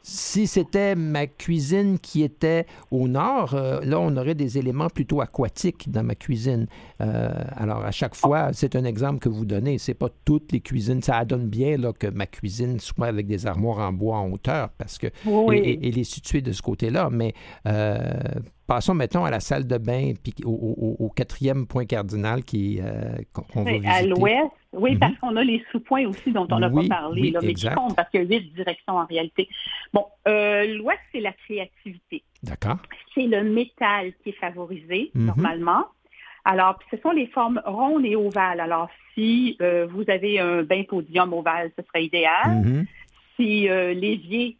si 0.05 0.47
c'était 0.47 0.95
ma 0.95 1.27
cuisine 1.27 1.97
qui 1.97 2.23
était 2.23 2.65
au 2.91 3.07
nord, 3.07 3.53
euh, 3.53 3.79
là, 3.83 4.01
on 4.01 4.15
aurait 4.17 4.35
des 4.35 4.57
éléments 4.57 4.89
plutôt 4.89 5.21
aquatiques 5.21 5.89
dans 5.89 6.03
ma 6.03 6.13
cuisine. 6.13 6.67
Euh, 6.99 7.31
alors, 7.55 7.85
à 7.85 7.91
chaque 7.91 8.13
fois, 8.13 8.51
c'est 8.51 8.75
un 8.75 8.83
exemple 8.83 9.19
que 9.19 9.29
vous 9.29 9.45
donnez. 9.45 9.77
C'est 9.77 9.93
pas 9.93 10.09
toutes 10.25 10.51
les 10.51 10.59
cuisines. 10.59 11.01
Ça 11.01 11.23
donne 11.23 11.47
bien 11.47 11.77
là, 11.77 11.93
que 11.93 12.07
ma 12.07 12.25
cuisine 12.25 12.81
soit 12.81 13.07
avec 13.07 13.27
des 13.27 13.47
armoires 13.47 13.79
en 13.79 13.93
bois 13.93 14.17
en 14.17 14.29
hauteur, 14.29 14.69
parce 14.77 14.97
que 14.97 15.07
oui. 15.25 15.79
elle 15.81 15.97
est 15.97 16.03
située 16.03 16.41
de 16.41 16.51
ce 16.51 16.61
côté-là. 16.61 17.09
Mais 17.09 17.33
euh, 17.65 18.11
passons, 18.67 18.93
mettons, 18.93 19.25
à 19.25 19.31
la 19.31 19.39
salle 19.39 19.67
de 19.67 19.77
bain, 19.77 20.13
puis 20.21 20.33
au, 20.45 21.11
quatrième 21.15 21.67
point 21.67 21.85
cardinal 21.85 22.43
qui 22.43 22.79
qu'on 23.33 23.63
va 23.63 23.71
visiter. 23.71 23.87
À 23.87 24.03
l'ouest, 24.03 24.51
Oui, 24.73 24.95
parce 24.97 25.15
qu'on 25.19 25.35
a 25.35 25.43
les 25.43 25.63
sous-points 25.71 26.07
aussi 26.07 26.31
dont 26.31 26.47
on 26.51 26.59
n'a 26.59 26.69
pas 26.69 26.87
parlé, 26.87 27.31
là, 27.31 27.39
mais 27.41 27.53
qui 27.53 27.67
comptent 27.69 27.95
parce 27.95 28.09
qu'il 28.09 28.21
y 28.21 28.23
a 28.23 28.27
huit 28.27 28.53
directions 28.53 28.97
en 28.97 29.05
réalité. 29.05 29.47
Bon, 29.93 30.05
euh, 30.27 30.65
l'ouest, 30.77 30.99
c'est 31.11 31.19
la 31.19 31.33
créativité. 31.33 32.23
D'accord. 32.41 32.77
C'est 33.13 33.27
le 33.27 33.43
métal 33.43 34.13
qui 34.23 34.29
est 34.29 34.39
favorisé, 34.39 35.11
mhm. 35.13 35.25
normalement. 35.25 35.85
Alors, 36.45 36.77
ce 36.91 36.97
sont 36.97 37.11
les 37.11 37.27
formes 37.27 37.61
rondes 37.65 38.05
et 38.05 38.15
ovales. 38.15 38.59
Alors, 38.59 38.89
si 39.13 39.57
euh, 39.61 39.87
vous 39.89 40.03
avez 40.07 40.39
un 40.39 40.63
bain 40.63 40.83
podium 40.83 41.33
ovale, 41.33 41.71
ce 41.77 41.83
serait 41.85 42.05
idéal. 42.05 42.63
Mhm. 42.63 42.85
Si 43.35 43.69
euh, 43.69 43.93
l'évier 43.93 44.57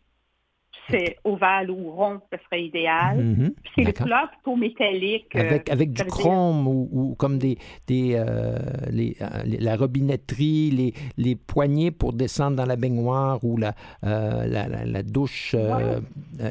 c'est 0.90 1.18
ovale 1.24 1.72
ou 1.72 1.92
rond, 1.92 2.20
ce 2.32 2.38
serait 2.46 2.66
idéal. 2.66 3.24
Mhm. 3.24 3.54
C'est 3.76 3.84
le 3.84 3.94
plutôt 3.94 4.56
métallique. 4.56 5.36
Euh, 5.36 5.40
avec, 5.40 5.70
avec 5.70 5.92
du 5.92 6.04
chrome 6.06 6.68
ou, 6.68 7.16
comme 7.18 7.38
des, 7.38 7.58
des 7.88 8.14
euh, 8.16 8.58
les, 8.90 9.16
euh, 9.22 9.44
la 9.46 9.76
robinetterie, 9.76 10.72
les, 10.72 10.94
les 11.18 11.36
poignées 11.36 11.92
pour 11.92 12.14
descendre 12.14 12.58
dans 12.58 12.66
la 12.66 12.76
baignoire 12.76 13.44
ou 13.44 13.58
la, 13.58 13.74
la, 14.02 14.68
la, 14.68 15.04
douche 15.04 15.56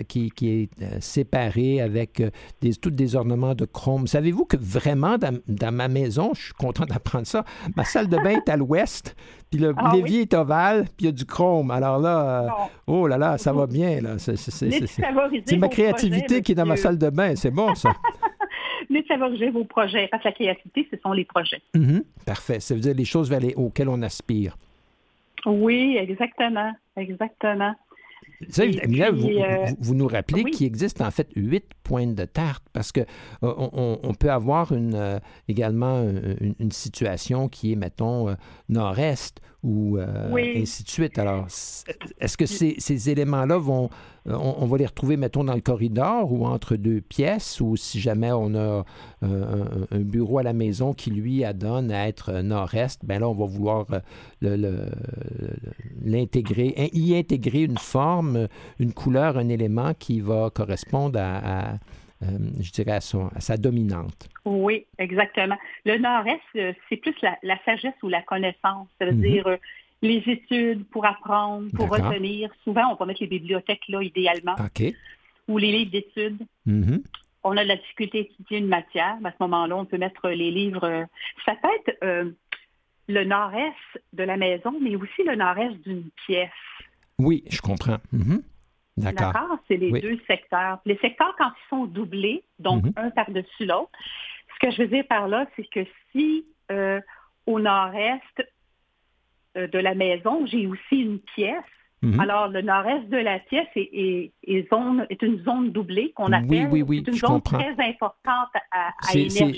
qui, 0.08 0.30
qui, 0.30 0.48
est 0.48 1.00
séparée 1.00 1.80
avec 1.80 2.22
des, 2.60 2.74
tous 2.74 2.90
des 2.90 3.16
ornements 3.16 3.54
de 3.54 3.64
chrome. 3.64 4.06
Savez-vous 4.06 4.44
que 4.44 4.56
vraiment 4.56 5.18
dans, 5.18 5.38
dans 5.46 5.72
ma 5.72 5.88
maison, 5.88 6.32
je 6.34 6.46
suis 6.46 6.54
content 6.54 6.84
d'apprendre 6.84 7.26
ça, 7.26 7.44
ma 7.76 7.84
salle 7.84 8.08
de 8.08 8.16
bain 8.16 8.40
est 8.44 8.48
à 8.48 8.56
l'ouest, 8.56 9.14
puis 9.50 9.60
le 9.60 9.74
ah 9.76 9.92
l'évier 9.94 10.22
est 10.22 10.34
ovale, 10.34 10.84
puis 10.84 10.94
il 11.00 11.04
y 11.06 11.08
a 11.08 11.12
du 11.12 11.26
chrome. 11.26 11.70
Alors 11.70 11.98
là, 11.98 12.70
oh 12.86 13.06
là 13.06 13.18
là, 13.18 13.38
ça 13.38 13.52
va 13.52 13.66
bien. 13.66 14.00
Là. 14.00 14.11
C'est 14.18 15.56
ma 15.56 15.68
créativité 15.68 16.42
qui 16.42 16.52
est 16.52 16.54
dans 16.56 16.66
ma 16.66 16.76
salle 16.76 16.98
de 16.98 17.10
bain. 17.10 17.34
C'est 17.36 17.50
bon, 17.50 17.74
ça. 17.74 17.92
de 18.90 19.02
favoriser 19.06 19.50
vos 19.50 19.64
projets. 19.64 20.08
Parce 20.08 20.22
que 20.22 20.28
la 20.28 20.34
créativité, 20.34 20.88
ce 20.90 20.96
sont 21.00 21.12
les 21.12 21.24
projets. 21.24 21.62
Mm-hmm. 21.74 22.02
Parfait. 22.26 22.60
Ça 22.60 22.74
veut 22.74 22.80
dire 22.80 22.94
les 22.94 23.04
choses 23.04 23.30
vers 23.30 23.40
les, 23.40 23.54
auxquelles 23.54 23.88
on 23.88 24.02
aspire. 24.02 24.56
Oui, 25.46 25.96
exactement. 25.98 26.72
Exactement. 26.96 27.74
Euh, 28.58 29.66
vous, 29.78 29.94
nous 29.94 30.06
rappelez 30.06 30.44
qu'il 30.44 30.66
existe 30.66 31.00
en 31.00 31.10
fait 31.10 31.28
huit 31.36 31.64
pointes 31.82 32.14
de 32.14 32.24
tarte 32.24 32.64
parce 32.72 32.92
que 32.92 33.00
euh, 33.00 33.06
on, 33.42 34.14
peut 34.14 34.30
avoir 34.30 34.72
une, 34.72 34.94
euh, 34.94 35.18
également 35.48 36.02
une, 36.02 36.72
situation 36.72 37.48
qui 37.48 37.72
est, 37.72 37.76
mettons, 37.76 38.34
nord-est 38.68 39.40
ou 39.62 39.98
ainsi 39.98 40.82
de 40.82 40.88
suite. 40.88 41.18
Alors, 41.18 41.46
est-ce 42.18 42.36
que 42.36 42.46
ces, 42.46 42.74
ces 42.78 43.10
éléments-là 43.10 43.58
vont 43.58 43.90
euh, 44.28 44.36
on, 44.36 44.66
va 44.66 44.78
les 44.78 44.86
retrouver, 44.86 45.16
mettons, 45.16 45.42
dans 45.42 45.54
le 45.54 45.60
corridor 45.60 46.32
ou 46.32 46.46
entre 46.46 46.76
deux 46.76 47.00
pièces, 47.00 47.60
ou 47.60 47.76
si 47.76 48.00
jamais 48.00 48.30
on 48.30 48.54
a 48.54 48.84
un, 49.22 49.98
bureau 50.00 50.38
à 50.38 50.42
la 50.42 50.52
maison 50.52 50.92
qui, 50.92 51.10
lui, 51.10 51.44
adonne 51.44 51.90
à 51.90 52.06
être 52.08 52.40
nord-est, 52.40 53.04
ben 53.04 53.20
là, 53.20 53.28
on 53.28 53.34
va 53.34 53.46
vouloir 53.46 53.86
l'intégrer, 56.04 56.90
y 56.92 57.16
intégrer 57.16 57.62
une 57.62 57.78
forme, 57.78 58.31
une 58.78 58.92
couleur, 58.92 59.38
un 59.38 59.48
élément 59.48 59.94
qui 59.94 60.20
va 60.20 60.50
correspondre 60.50 61.18
à, 61.20 61.74
je 62.60 62.70
dirais, 62.72 62.92
à, 62.92 63.00
sa 63.00 63.56
dominante. 63.56 64.28
Oui, 64.44 64.86
exactement. 64.98 65.58
Le 65.84 65.98
nord-est, 65.98 66.76
c'est 66.88 66.96
plus 66.96 67.14
la, 67.22 67.56
sagesse 67.64 67.94
ou 68.02 68.08
la 68.08 68.22
connaissance. 68.22 68.88
cest 68.98 69.10
à 69.10 69.14
mhm. 69.14 69.20
dire 69.20 69.58
les 70.02 70.22
études 70.26 70.84
pour 70.88 71.06
apprendre, 71.06 71.70
pour 71.74 71.88
retenir. 71.88 72.50
Souvent, 72.64 72.92
on 72.92 72.96
peut 72.96 73.06
mettre 73.06 73.22
les 73.22 73.28
bibliothèques 73.28 73.86
là, 73.88 74.02
idéalement. 74.02 74.56
Ou 75.48 75.58
les 75.58 75.72
livres 75.72 75.90
d'études. 75.90 76.42
Mm-hmm. 76.66 77.02
On 77.44 77.56
a 77.56 77.64
de 77.64 77.68
la 77.68 77.76
difficulté 77.76 78.18
à 78.18 78.20
étudier 78.22 78.58
une 78.58 78.68
matière. 78.68 79.16
À 79.24 79.30
ce 79.30 79.36
moment-là, 79.40 79.76
on 79.76 79.84
peut 79.84 79.98
mettre 79.98 80.28
les 80.28 80.50
livres. 80.50 80.84
Euh, 80.84 81.04
ça 81.44 81.56
peut 81.60 81.68
être 81.80 81.96
euh, 82.04 82.30
le 83.08 83.24
nord-est 83.24 84.02
de 84.12 84.22
la 84.22 84.36
maison, 84.36 84.72
mais 84.80 84.94
aussi 84.96 85.24
le 85.24 85.34
nord-est 85.34 85.74
d'une 85.82 86.08
pièce. 86.26 86.50
Oui, 87.24 87.44
je 87.48 87.60
comprends. 87.60 87.98
Mm-hmm. 88.14 88.42
D'accord. 88.98 89.32
D'accord, 89.32 89.58
c'est 89.68 89.76
les 89.76 90.00
deux 90.00 90.18
secteurs. 90.26 90.80
Les 90.84 90.96
secteurs, 90.98 91.34
quand 91.38 91.48
ils 91.48 91.68
sont 91.70 91.84
doublés, 91.86 92.44
donc 92.58 92.84
mm-hmm. 92.84 92.92
un 92.96 93.10
par-dessus 93.10 93.64
l'autre, 93.64 93.90
ce 94.54 94.66
que 94.66 94.72
je 94.72 94.82
veux 94.82 94.88
dire 94.88 95.06
par 95.08 95.28
là, 95.28 95.46
c'est 95.56 95.68
que 95.68 95.80
si 96.12 96.44
euh, 96.70 97.00
au 97.46 97.58
nord-est, 97.58 98.42
euh, 99.56 99.66
de 99.66 99.78
la 99.78 99.94
maison, 99.94 100.46
j'ai 100.46 100.66
aussi 100.66 100.96
une 100.96 101.18
pièce. 101.18 101.62
Mhm. 102.02 102.18
Alors, 102.18 102.48
le 102.48 102.62
nord-est 102.62 103.08
de 103.10 103.16
la 103.16 103.38
pièce 103.38 103.68
est, 103.76 104.32
zone, 104.70 105.06
est, 105.08 105.22
une 105.22 105.40
zone 105.44 105.70
doublée 105.70 106.12
qu'on 106.16 106.32
appelle. 106.32 106.48
Oui, 106.48 106.82
oui, 106.82 106.82
oui, 106.82 107.04
une 107.06 107.14
zone 107.14 107.40
très 107.42 107.70
importante 107.78 108.48
à, 108.72 108.88
à 108.88 109.14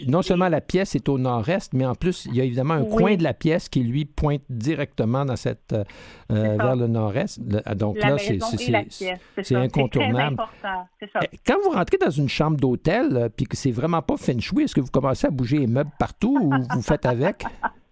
Non 0.09 0.21
seulement 0.21 0.51
la 0.51 0.61
pièce 0.61 0.95
est 0.95 1.09
au 1.09 1.19
nord-est, 1.19 1.73
mais 1.73 1.87
en 1.87 1.95
plus, 1.95 2.27
il 2.27 2.37
y 2.37 2.43
a 2.43 2.45
évidemment 2.45 2.75
un 2.75 2.85
coin 2.85 3.17
de 3.17 3.23
la 3.23 3.33
pièce 3.33 3.71
qui, 3.71 3.83
lui, 3.83 4.05
pointe 4.05 4.43
directement 4.51 5.25
dans 5.25 5.37
cette, 5.37 5.73
euh, 5.73 5.85
euh, 6.33 6.57
vers 6.59 6.77
le 6.77 6.87
nord-est. 6.87 7.41
Donc 7.77 7.97
là, 7.99 8.17
c'est 8.19 9.57
incontournable. 9.57 10.37
Eh, 11.03 11.39
quand 11.47 11.57
vous 11.65 11.71
rentrez 11.71 11.97
dans 11.97 12.11
une 12.11 12.29
chambre 12.29 12.59
d'hôtel, 12.59 13.31
puis 13.35 13.47
que 13.47 13.57
c'est 13.57 13.71
vraiment 13.71 14.03
pas 14.03 14.19
feng 14.19 14.41
shui, 14.41 14.65
est-ce 14.65 14.75
que 14.75 14.83
vous 14.83 14.91
commencez 14.91 15.27
à 15.27 15.31
bouger 15.31 15.59
les 15.59 15.67
meubles 15.67 15.91
partout 15.99 16.39
ou 16.43 16.53
vous 16.75 16.83
faites 16.83 17.07
avec? 17.07 17.45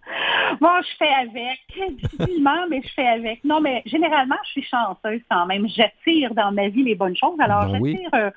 Bon, 0.63 0.69
je 0.81 0.95
fais 0.97 1.13
avec. 1.13 1.59
Difficilement, 2.01 2.67
mais 2.69 2.81
je 2.81 2.87
fais 2.93 3.05
avec. 3.05 3.43
Non, 3.43 3.59
mais 3.59 3.83
généralement, 3.85 4.37
je 4.45 4.51
suis 4.51 4.63
chanceuse 4.63 5.19
quand 5.29 5.45
même. 5.45 5.67
J'attire 5.67 6.33
dans 6.33 6.53
ma 6.53 6.69
vie 6.69 6.83
les 6.83 6.95
bonnes 6.95 7.17
choses. 7.17 7.37
Alors, 7.39 7.65
ben 7.65 7.83
j'attire 7.83 8.09
euh, 8.15 8.31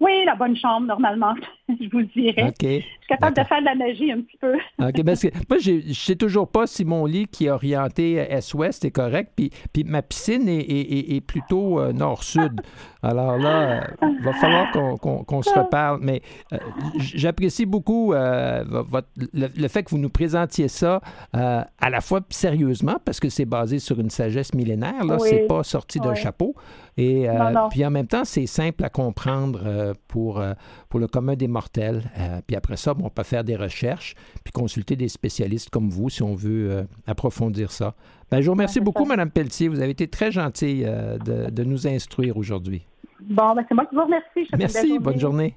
oui, 0.00 0.24
la 0.26 0.34
bonne 0.34 0.56
chambre, 0.56 0.86
normalement, 0.86 1.34
je 1.68 1.88
vous 1.90 1.98
le 1.98 2.06
dirais. 2.06 2.52
Je 2.60 2.66
suis 2.66 2.84
capable 3.08 3.36
de 3.36 3.42
faire 3.42 3.60
de 3.60 3.64
la 3.64 3.74
magie 3.74 4.12
un 4.12 4.20
petit 4.20 4.36
peu. 4.38 4.54
OK, 4.78 5.04
parce 5.04 5.22
que 5.22 5.28
moi, 5.48 5.58
je 5.58 5.88
ne 5.88 5.92
sais 5.92 6.16
toujours 6.16 6.48
pas 6.48 6.66
si 6.66 6.84
mon 6.84 7.06
lit 7.06 7.26
qui 7.26 7.46
est 7.46 7.50
orienté 7.50 8.14
est-ouest 8.14 8.84
est 8.84 8.90
correct, 8.90 9.32
puis, 9.34 9.50
puis 9.72 9.84
ma 9.84 10.02
piscine 10.02 10.48
est, 10.48 10.60
est, 10.60 11.16
est 11.16 11.20
plutôt 11.20 11.80
euh, 11.80 11.92
nord-sud. 11.92 12.60
Alors 13.02 13.38
là, 13.38 13.86
il 14.02 14.22
va 14.22 14.32
falloir 14.34 14.70
qu'on 14.72 15.42
se 15.42 15.56
reparle. 15.56 16.00
Mais 16.02 16.22
euh, 16.52 16.58
j'apprécie 16.98 17.64
beaucoup 17.64 18.12
euh, 18.12 18.64
votre, 18.66 19.08
le, 19.32 19.68
fait 19.68 19.84
que 19.84 19.90
vous 19.90 19.98
nous 19.98 20.10
présentiez 20.10 20.68
ça 20.68 21.00
à 21.32 21.90
la 21.90 22.00
fois 22.00 22.20
sérieusement, 22.30 22.96
parce 23.04 23.20
que 23.20 23.28
c'est 23.28 23.44
basé 23.44 23.78
sur 23.78 24.00
une 24.00 24.10
sagesse 24.10 24.54
millénaire. 24.54 25.04
Là, 25.04 25.18
c'est 25.20 25.46
pas 25.46 25.62
sorti 25.62 26.00
d'un 26.00 26.14
chapeau. 26.14 26.54
Et 26.98 27.28
puis 27.70 27.84
en 27.84 27.90
même 27.90 28.06
temps, 28.06 28.24
c'est 28.24 28.46
simple 28.46 28.84
à 28.84 28.88
comprendre 28.88 29.60
euh, 29.64 29.92
pour, 30.08 30.40
euh, 30.40 30.54
pour 30.88 30.98
le 30.98 31.06
commun 31.06 31.34
des 31.34 31.48
mortels. 31.48 32.02
Euh, 32.18 32.40
puis 32.46 32.56
après 32.56 32.76
ça, 32.76 32.94
on 32.98 33.10
peut 33.10 33.22
faire 33.22 33.44
des 33.44 33.56
recherches, 33.56 34.14
puis 34.44 34.52
consulter 34.52 34.96
des 34.96 35.08
spécialistes 35.08 35.68
comme 35.68 35.90
vous 35.90 36.08
si 36.08 36.22
on 36.22 36.34
veut 36.34 36.86
approfondir 37.06 37.70
ça. 37.70 37.94
Ben, 38.30 38.40
je 38.40 38.46
vous 38.46 38.52
remercie 38.52 38.80
beaucoup, 38.80 39.04
Mme 39.04 39.30
Pelletier. 39.30 39.68
Vous 39.68 39.80
avez 39.80 39.90
été 39.90 40.08
très 40.08 40.32
gentille 40.32 40.84
de, 40.84 41.50
de, 41.50 41.64
nous 41.64 41.86
instruire 41.86 42.36
aujourd'hui. 42.36 42.86
Bon, 43.20 43.54
ben, 43.54 43.64
c'est 43.68 43.74
moi 43.74 43.84
qui 43.86 43.94
vous 43.94 44.04
remercie. 44.04 44.48
Merci, 44.58 44.98
bonne 44.98 45.20
journée. 45.20 45.54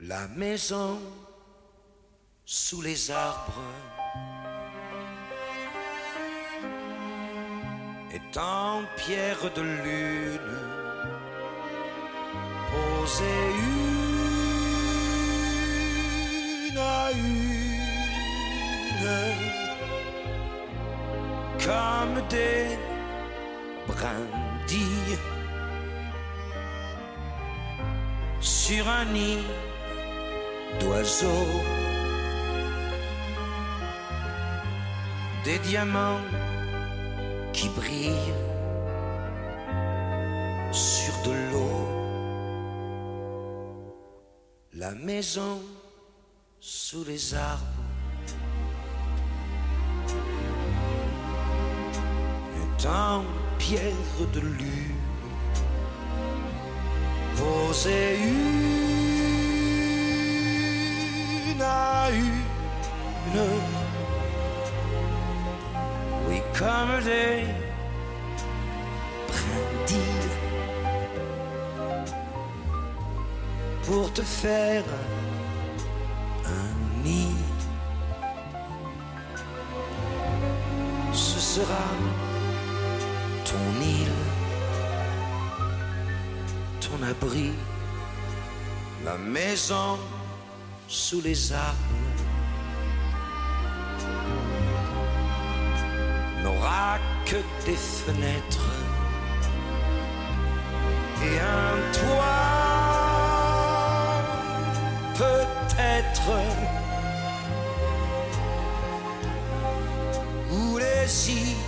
La 0.00 0.28
maison 0.36 0.98
sous 2.44 2.82
les 2.82 3.10
arbres 3.10 3.62
est 8.12 8.38
en 8.38 8.82
pierre 8.96 9.50
de 9.54 9.62
lune 9.62 10.40
posée 12.70 13.52
une 16.70 16.78
à 16.78 17.10
une 17.12 17.56
comme 21.64 22.20
des 22.28 22.78
brindilles 23.88 25.18
sur 28.40 28.88
un 28.88 29.04
nid 29.06 29.42
d'oiseaux. 30.80 31.60
Des 35.44 35.58
diamants 35.60 36.20
qui 37.56 37.68
brillent 37.70 38.34
sur 40.72 41.14
de 41.24 41.32
l'eau 41.50 41.78
la 44.74 44.92
maison 44.92 45.62
sous 46.60 47.02
les 47.04 47.34
arbres 47.34 47.64
est 52.62 52.86
en 52.86 53.24
pierre 53.58 54.18
de 54.34 54.40
lune 54.40 55.00
posée 57.38 58.18
une 61.54 61.62
à 61.62 62.10
une. 62.10 63.85
Oui, 66.36 66.42
comme 66.58 67.02
des 67.02 67.44
brindilles 69.26 70.28
pour 73.86 74.12
te 74.12 74.22
faire 74.22 74.84
un 76.44 77.02
nid. 77.02 77.36
sera 81.14 81.88
ton 83.44 83.80
île, 83.80 84.22
ton 86.80 87.02
abri, 87.02 87.52
la 89.04 89.16
maison 89.16 89.98
sous 90.86 91.22
les 91.22 91.52
arbres 91.52 92.25
que 97.24 97.36
des 97.64 97.76
fenêtres 97.76 98.70
et 101.22 101.38
un 101.40 101.76
toit 101.98 102.46
peut-être 105.14 106.30
où 110.52 110.78
les 110.78 111.30
hirondelles 111.30 111.60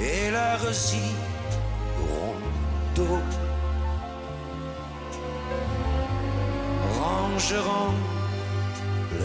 et 0.00 0.30
leurs 0.30 0.74
hirondeaux 1.98 3.24
rangeront 6.98 8.13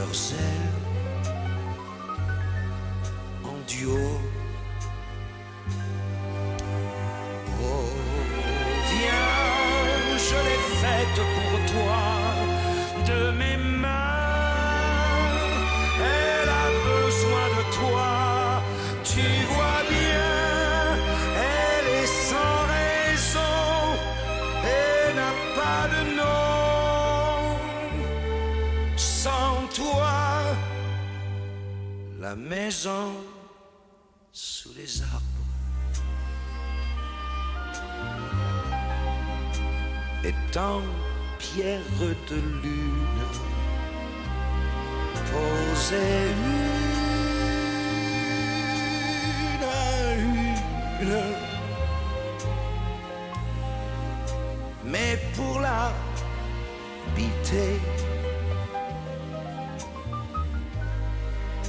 leurs 0.10 0.59
pierre 41.54 41.82
de 42.30 42.36
lune 42.36 43.22
posée 45.32 46.32
une 46.46 46.84
à 49.64 50.14
une. 50.16 51.24
Mais 54.86 55.20
pour 55.36 55.60
la 55.60 55.92
habiter, 57.08 57.80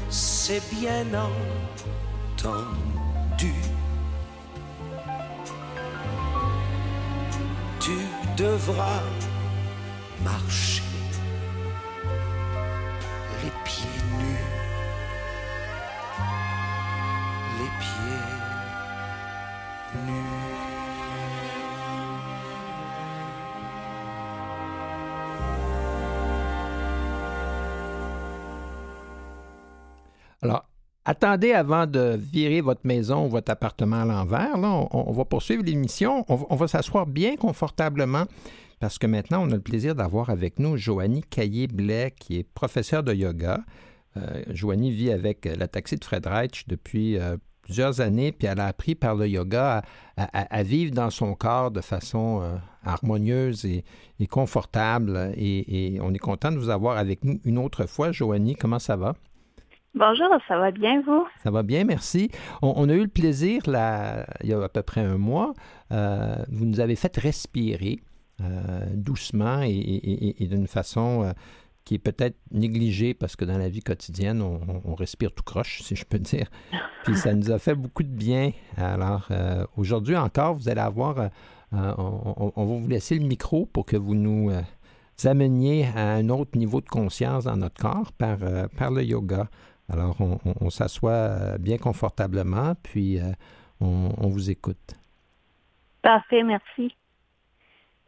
c'est 0.09 0.63
bien 0.75 1.07
entendu. 2.37 3.55
Tu 7.81 7.97
devras 8.37 9.03
Alors, 30.43 30.65
attendez 31.05 31.53
avant 31.53 31.87
de 31.87 32.17
virer 32.19 32.61
votre 32.61 32.83
maison 32.85 33.27
ou 33.27 33.29
votre 33.29 33.51
appartement 33.53 34.03
à 34.03 34.05
l'envers. 34.05 34.55
On, 34.57 35.13
va 35.13 35.25
poursuivre 35.25 35.63
l'émission. 35.63 36.25
On, 36.29 36.57
va- 36.57 36.69
s'asseoir 36.69 37.07
bien 37.07 37.37
confortablement 37.37 38.25
parce 38.81 38.99
que 38.99 39.07
maintenant, 39.07 39.43
on 39.47 39.51
a 39.51 39.57
le 39.57 39.61
plaisir 39.61 39.95
d'avoir 39.95 40.31
avec 40.31 40.59
nous 40.59 40.77
Joanie 40.77 41.23
Caillé-Blais, 41.23 42.15
qui 42.19 42.39
est 42.39 42.43
professeure 42.45 43.03
de 43.03 43.13
yoga. 43.13 43.61
Euh, 44.17 44.43
Joanie 44.49 44.91
vit 44.91 45.13
avec 45.13 45.45
la 45.45 45.69
taxi 45.69 45.97
de 45.97 46.05
Fred 46.05 46.27
Reich 46.27 46.67
depuis 46.67 47.19
euh, 47.19 47.37
plusieurs 47.61 48.01
années, 48.01 48.33
puis 48.33 48.49
elle 48.49 48.59
a 48.59 48.67
appris 48.67 48.95
par 48.95 49.15
le 49.15 49.29
yoga 49.29 49.83
à, 50.17 50.63
vivre 50.63 50.93
dans 50.93 51.11
son 51.11 51.35
corps 51.35 51.71
de 51.71 51.83
façon 51.83 52.41
euh, 52.43 52.57
harmonieuse 52.83 53.67
et, 53.67 53.85
et 54.19 54.27
confortable. 54.27 55.33
Et, 55.37 55.95
et 55.95 56.01
on 56.01 56.15
est 56.15 56.19
content 56.19 56.51
de 56.51 56.59
vous 56.59 56.71
avoir 56.71 56.97
avec 56.97 57.23
nous 57.23 57.39
une 57.45 57.59
autre 57.59 57.85
fois. 57.85 58.13
Joanie, 58.13 58.57
comment 58.57 58.79
ça 58.79 58.97
va? 58.97 59.15
Bonjour, 59.95 60.29
ça 60.47 60.57
va 60.57 60.71
bien, 60.71 61.03
vous? 61.05 61.27
Ça 61.43 61.51
va 61.51 61.63
bien, 61.65 61.85
merci. 61.85 62.31
On, 62.63 62.73
on 62.77 62.89
a 62.89 62.93
eu 62.95 63.03
le 63.03 63.09
plaisir, 63.09 63.63
là, 63.67 64.25
il 64.43 64.49
y 64.51 64.53
a 64.53 64.63
à 64.63 64.69
peu 64.69 64.83
près 64.83 65.01
un 65.01 65.19
mois, 65.19 65.53
euh, 65.91 66.37
vous 66.49 66.65
nous 66.65 66.79
avez 66.81 66.95
fait 66.95 67.17
respirer 67.17 67.99
euh, 68.41 68.87
doucement 68.95 69.63
et, 69.63 69.69
et- 69.71 70.29
et- 70.29 70.45
et 70.45 70.47
d'une 70.47 70.69
façon 70.69 71.25
euh, 71.25 71.33
qui 71.85 71.97
est 71.97 71.99
peut-être 71.99 72.37
négligée 72.53 73.15
parce 73.15 73.35
que 73.35 73.45
dans 73.45 73.59
la 73.59 73.69
vie 73.69 73.81
quotidienne, 73.83 74.41
on, 74.43 74.95
respire 74.95 75.33
tout 75.33 75.43
croche, 75.43 75.83
si 75.83 75.97
je 75.97 76.05
peux 76.05 76.21
dire. 76.21 76.47
Puis 77.05 77.17
ça 77.17 77.35
nous 77.35 77.51
a 77.51 77.59
fait 77.59 77.75
beaucoup 77.75 78.05
de 78.05 78.09
bien. 78.09 78.53
Alors, 78.77 79.29
aujourd'hui 79.77 80.17
encore, 80.17 80.55
vous 80.55 80.69
allez 80.69 80.81
avoir, 80.81 81.31
on, 81.73 82.53
va 82.57 82.65
vous 82.65 82.87
laisser 82.89 83.19
le 83.19 83.27
micro 83.27 83.67
pour 83.67 83.87
que 83.87 83.97
vous 83.97 84.15
nous 84.15 84.51
ameniez 85.25 85.87
à 85.97 86.13
un 86.13 86.29
autre 86.29 86.57
niveau 86.57 86.81
de 86.81 86.89
conscience 86.89 87.45
dans 87.45 87.57
notre 87.57 87.81
corps 87.81 88.13
par, 88.13 88.39
par 88.77 88.91
le 88.93 89.03
yoga. 89.03 89.49
Alors, 89.93 90.17
on, 90.61 90.71
s'assoit 90.71 91.11
euh, 91.11 91.59
bien 91.59 91.77
confortablement, 91.77 92.75
puis 92.83 93.19
euh, 93.19 93.33
on, 93.81 94.29
vous 94.29 94.51
écoute. 94.51 94.95
Parfait, 96.03 96.43
merci. 96.45 96.95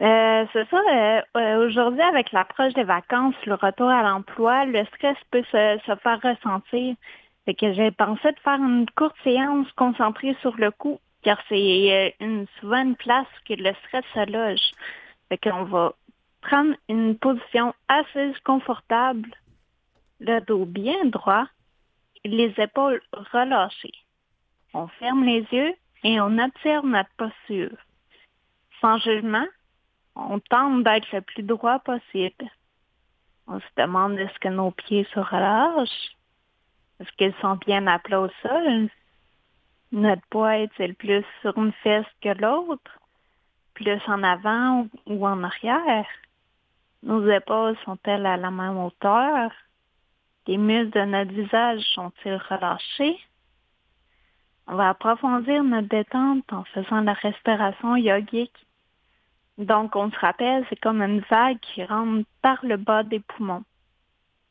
Euh, 0.01 0.45
c'est 0.53 0.69
ça, 0.69 1.59
aujourd'hui, 1.59 2.03
avec 2.03 2.33
l'approche 2.33 2.75
des 2.75 2.85
vacances, 2.85 3.35
le 3.47 3.55
retour 3.55 3.89
à 3.89 4.03
l'emploi, 4.03 4.65
le 4.65 4.85
stress 4.87 5.17
peut 5.31 5.45
se, 5.51 5.79
faire 6.03 6.21
ressentir. 6.23 6.95
J'ai 7.47 7.91
pensé 7.91 8.31
de 8.31 8.39
faire 8.45 8.61
une 8.61 8.87
courte 8.97 9.17
séance 9.25 9.71
concentrée 9.73 10.37
sur 10.41 10.57
le 10.57 10.71
coup, 10.71 11.01
car 11.23 11.39
c'est 11.49 12.15
une, 12.21 12.47
souvent 12.61 12.95
place 12.95 13.27
que 13.49 13.55
le 13.55 13.73
stress 13.87 14.05
se 14.15 14.31
loge. 14.31 14.73
Fait 15.29 15.39
qu'on 15.39 15.65
va 15.65 15.95
prendre 16.43 16.75
une 16.89 17.17
position 17.17 17.75
assise 17.89 18.39
confortable, 18.45 19.29
le 20.21 20.41
dos 20.41 20.65
bien 20.65 21.05
droit, 21.07 21.47
les 22.25 22.55
épaules 22.59 23.03
relâchées. 23.33 23.95
On 24.75 24.89
ferme 24.89 25.25
les 25.25 25.47
yeux 25.53 25.75
et 26.05 26.21
on 26.21 26.39
observe 26.39 26.87
notre 26.87 27.11
posture. 27.17 27.77
Sans 28.81 28.99
jugement, 28.99 29.47
on 30.15 30.39
tente 30.41 30.85
d'être 30.85 31.11
le 31.13 31.21
plus 31.21 31.43
droit 31.43 31.79
possible. 31.81 32.49
On 33.47 33.61
se 33.61 33.67
demande 33.77 34.19
est-ce 34.19 34.39
que 34.39 34.49
nos 34.49 34.71
pieds 34.71 35.07
se 35.13 35.21
relâchent? 35.21 36.17
Est-ce 37.01 37.11
qu'ils 37.13 37.35
sont 37.41 37.57
bien 37.57 37.87
à 37.87 37.99
plat 37.99 38.21
au 38.21 38.29
sol? 38.43 38.89
Notre 39.91 40.27
poids 40.31 40.59
est-il 40.59 40.95
plus 40.95 41.25
sur 41.41 41.57
une 41.59 41.73
fesse 41.83 42.07
que 42.23 42.31
l'autre? 42.41 42.99
Plus 43.75 44.01
en 44.07 44.23
avant 44.23 44.87
ou 45.07 45.27
en 45.27 45.43
arrière? 45.43 46.07
Nos 47.03 47.29
épaules 47.29 47.77
sont-elles 47.85 48.27
à 48.27 48.37
la 48.37 48.51
même 48.51 48.79
hauteur? 48.79 49.51
Les 50.47 50.59
muscles 50.59 50.91
de 50.91 51.05
notre 51.05 51.33
visage 51.33 51.81
sont-ils 51.95 52.35
relâchés? 52.35 53.19
On 54.67 54.77
va 54.77 54.91
approfondir 54.91 55.63
notre 55.63 55.89
détente 55.89 56.53
en 56.53 56.65
faisant 56.65 57.01
la 57.01 57.13
respiration 57.13 57.97
yogique. 57.97 58.67
Donc, 59.59 59.95
on 59.97 60.11
se 60.11 60.19
rappelle, 60.19 60.65
c'est 60.69 60.81
comme 60.81 61.03
une 61.03 61.21
vague 61.31 61.61
qui 61.61 61.85
rentre 61.85 62.29
par 62.41 62.59
le 62.65 62.77
bas 62.77 63.03
des 63.03 63.21
poumons. 63.21 63.65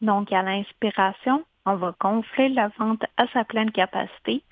Donc, 0.02 0.32
à 0.32 0.42
l'inspiration, 0.42 1.44
on 1.66 1.76
va 1.76 1.94
gonfler 2.00 2.50
le 2.50 2.70
ventre 2.78 3.06
à 3.18 3.28
sa 3.28 3.44
pleine 3.44 3.72
capacité. 3.72 4.44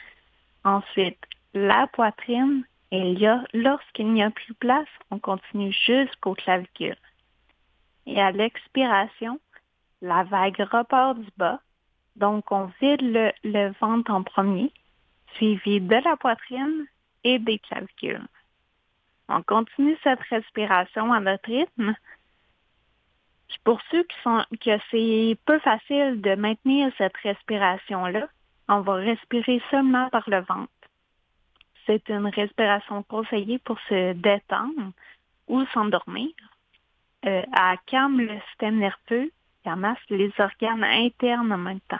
Ensuite, 0.63 1.19
la 1.53 1.87
poitrine. 1.87 2.63
Et 2.91 3.15
lorsqu'il 3.53 4.11
n'y 4.11 4.23
a 4.23 4.31
plus 4.31 4.55
place, 4.55 4.87
on 5.11 5.19
continue 5.19 5.71
jusqu'au 5.71 6.33
clavicule. 6.33 6.97
Et 8.07 8.19
à 8.19 8.31
l'expiration, 8.31 9.39
la 10.01 10.23
vague 10.23 10.59
repart 10.71 11.17
du 11.17 11.29
bas. 11.37 11.59
Donc, 12.15 12.51
on 12.51 12.71
vide 12.81 13.01
le, 13.01 13.31
le 13.43 13.73
ventre 13.79 14.11
en 14.11 14.23
premier, 14.23 14.71
suivi 15.35 15.79
de 15.79 15.95
la 15.95 16.17
poitrine 16.17 16.85
et 17.23 17.39
des 17.39 17.59
clavicules. 17.59 18.27
On 19.29 19.43
continue 19.43 19.97
cette 20.03 20.21
respiration 20.29 21.13
à 21.13 21.19
notre 21.19 21.49
rythme. 21.49 21.95
Pour 23.63 23.79
ceux 23.91 24.03
qui 24.03 24.15
sont 24.23 24.43
que 24.61 24.79
c'est 24.89 25.37
peu 25.45 25.59
facile 25.59 26.21
de 26.21 26.35
maintenir 26.35 26.91
cette 26.97 27.17
respiration-là, 27.17 28.27
on 28.67 28.81
va 28.81 28.93
respirer 28.95 29.61
seulement 29.69 30.09
par 30.09 30.29
le 30.29 30.41
ventre. 30.41 30.71
C'est 31.85 32.09
une 32.09 32.27
respiration 32.27 33.03
conseillée 33.03 33.59
pour 33.59 33.79
se 33.81 34.13
détendre 34.13 34.91
ou 35.47 35.65
s'endormir. 35.73 36.29
Euh, 37.25 37.43
elle 37.45 37.77
calme 37.87 38.21
le 38.21 38.39
système 38.49 38.77
nerveux 38.77 39.31
et 39.65 39.69
amasse 39.69 39.97
les 40.09 40.31
organes 40.39 40.83
internes 40.83 41.51
en 41.51 41.57
même 41.57 41.81
temps. 41.81 41.97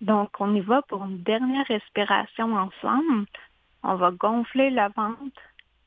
Donc, 0.00 0.40
on 0.40 0.54
y 0.54 0.60
va 0.60 0.82
pour 0.82 1.04
une 1.04 1.22
dernière 1.22 1.66
respiration 1.66 2.54
ensemble. 2.56 3.26
On 3.84 3.94
va 3.94 4.10
gonfler 4.10 4.70
le 4.70 4.92
ventre, 4.96 5.42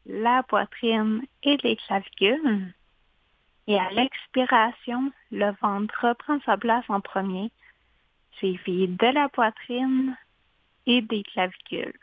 la 0.05 0.43
poitrine 0.43 1.25
et 1.43 1.57
les 1.57 1.75
clavicules. 1.75 2.73
Et 3.67 3.77
à 3.77 3.89
l'expiration, 3.91 5.11
le 5.31 5.51
ventre 5.61 6.07
reprend 6.07 6.39
sa 6.45 6.55
place 6.55 6.85
en 6.87 7.01
premier, 7.01 7.51
suivi 8.37 8.87
de 8.87 9.07
la 9.07 9.27
poitrine 9.27 10.15
et 10.85 11.01
des 11.01 11.23
clavicules. 11.23 11.99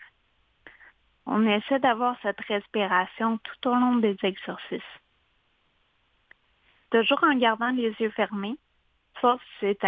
On 1.24 1.46
essaie 1.46 1.78
d'avoir 1.78 2.16
cette 2.22 2.40
respiration 2.40 3.38
tout 3.38 3.68
au 3.70 3.74
long 3.74 3.96
des 3.96 4.16
exercices. 4.22 4.82
Toujours 6.92 7.24
en 7.24 7.34
gardant 7.36 7.70
les 7.70 7.94
yeux 7.98 8.10
fermés, 8.10 8.58
sauf 9.22 9.40
c'est 9.60 9.78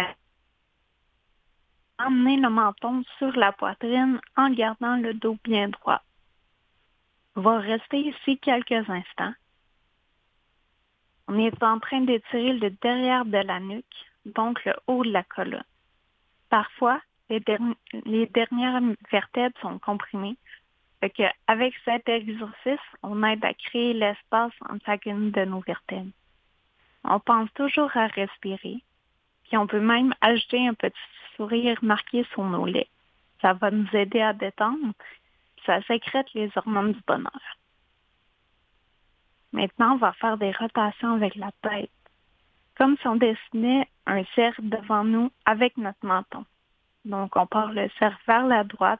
emmener 1.99 2.37
le 2.37 2.49
menton 2.49 3.03
sur 3.19 3.31
la 3.37 3.51
poitrine 3.51 4.19
en 4.35 4.49
gardant 4.49 4.97
le 4.97 5.13
dos 5.13 5.37
bien 5.43 5.69
droit. 5.69 6.01
On 7.35 7.41
va 7.41 7.59
rester 7.59 7.99
ici 7.99 8.39
quelques 8.39 8.89
instants. 8.89 9.33
On 11.27 11.37
est 11.37 11.61
en 11.61 11.79
train 11.79 12.01
d'étirer 12.01 12.53
le 12.53 12.71
derrière 12.71 13.23
de 13.23 13.37
la 13.37 13.59
nuque, 13.59 13.85
donc 14.25 14.65
le 14.65 14.73
haut 14.87 15.03
de 15.03 15.11
la 15.11 15.23
colonne. 15.23 15.63
Parfois, 16.49 16.99
les, 17.29 17.39
dernières 18.27 18.81
vertèbres 19.11 19.59
sont 19.61 19.77
comprimées. 19.77 20.37
Avec 21.47 21.75
cet 21.83 22.09
exercice, 22.09 22.87
on 23.03 23.21
aide 23.21 23.45
à 23.45 23.53
créer 23.53 23.93
l'espace 23.93 24.53
entre 24.67 24.85
chacune 24.87 25.29
de 25.29 25.45
nos 25.45 25.59
vertèbres. 25.59 26.09
On 27.07 27.19
pense 27.19 27.51
toujours 27.53 27.95
à 27.95 28.07
respirer, 28.07 28.83
puis 29.43 29.57
on 29.57 29.67
peut 29.67 29.79
même 29.79 30.13
ajouter 30.21 30.67
un 30.67 30.73
petit 30.73 30.95
sourire 31.35 31.77
marqué 31.83 32.25
sur 32.31 32.43
nos 32.43 32.65
lèvres. 32.65 32.87
Ça 33.41 33.53
va 33.53 33.69
nous 33.69 33.87
aider 33.93 34.21
à 34.21 34.33
détendre. 34.33 34.93
Ça 35.65 35.81
sécrète 35.83 36.33
les 36.33 36.49
hormones 36.55 36.93
du 36.93 37.01
bonheur. 37.07 37.57
Maintenant, 39.51 39.93
on 39.93 39.97
va 39.97 40.13
faire 40.13 40.37
des 40.37 40.51
rotations 40.51 41.13
avec 41.13 41.35
la 41.35 41.51
tête, 41.61 41.91
comme 42.75 42.97
si 42.97 43.07
on 43.07 43.15
dessinait 43.15 43.87
un 44.05 44.23
cercle 44.35 44.67
devant 44.67 45.03
nous 45.03 45.31
avec 45.45 45.77
notre 45.77 46.05
menton. 46.05 46.45
Donc, 47.05 47.35
on 47.35 47.45
part 47.45 47.71
le 47.71 47.89
cercle 47.99 48.21
vers 48.27 48.47
la 48.47 48.63
droite, 48.63 48.99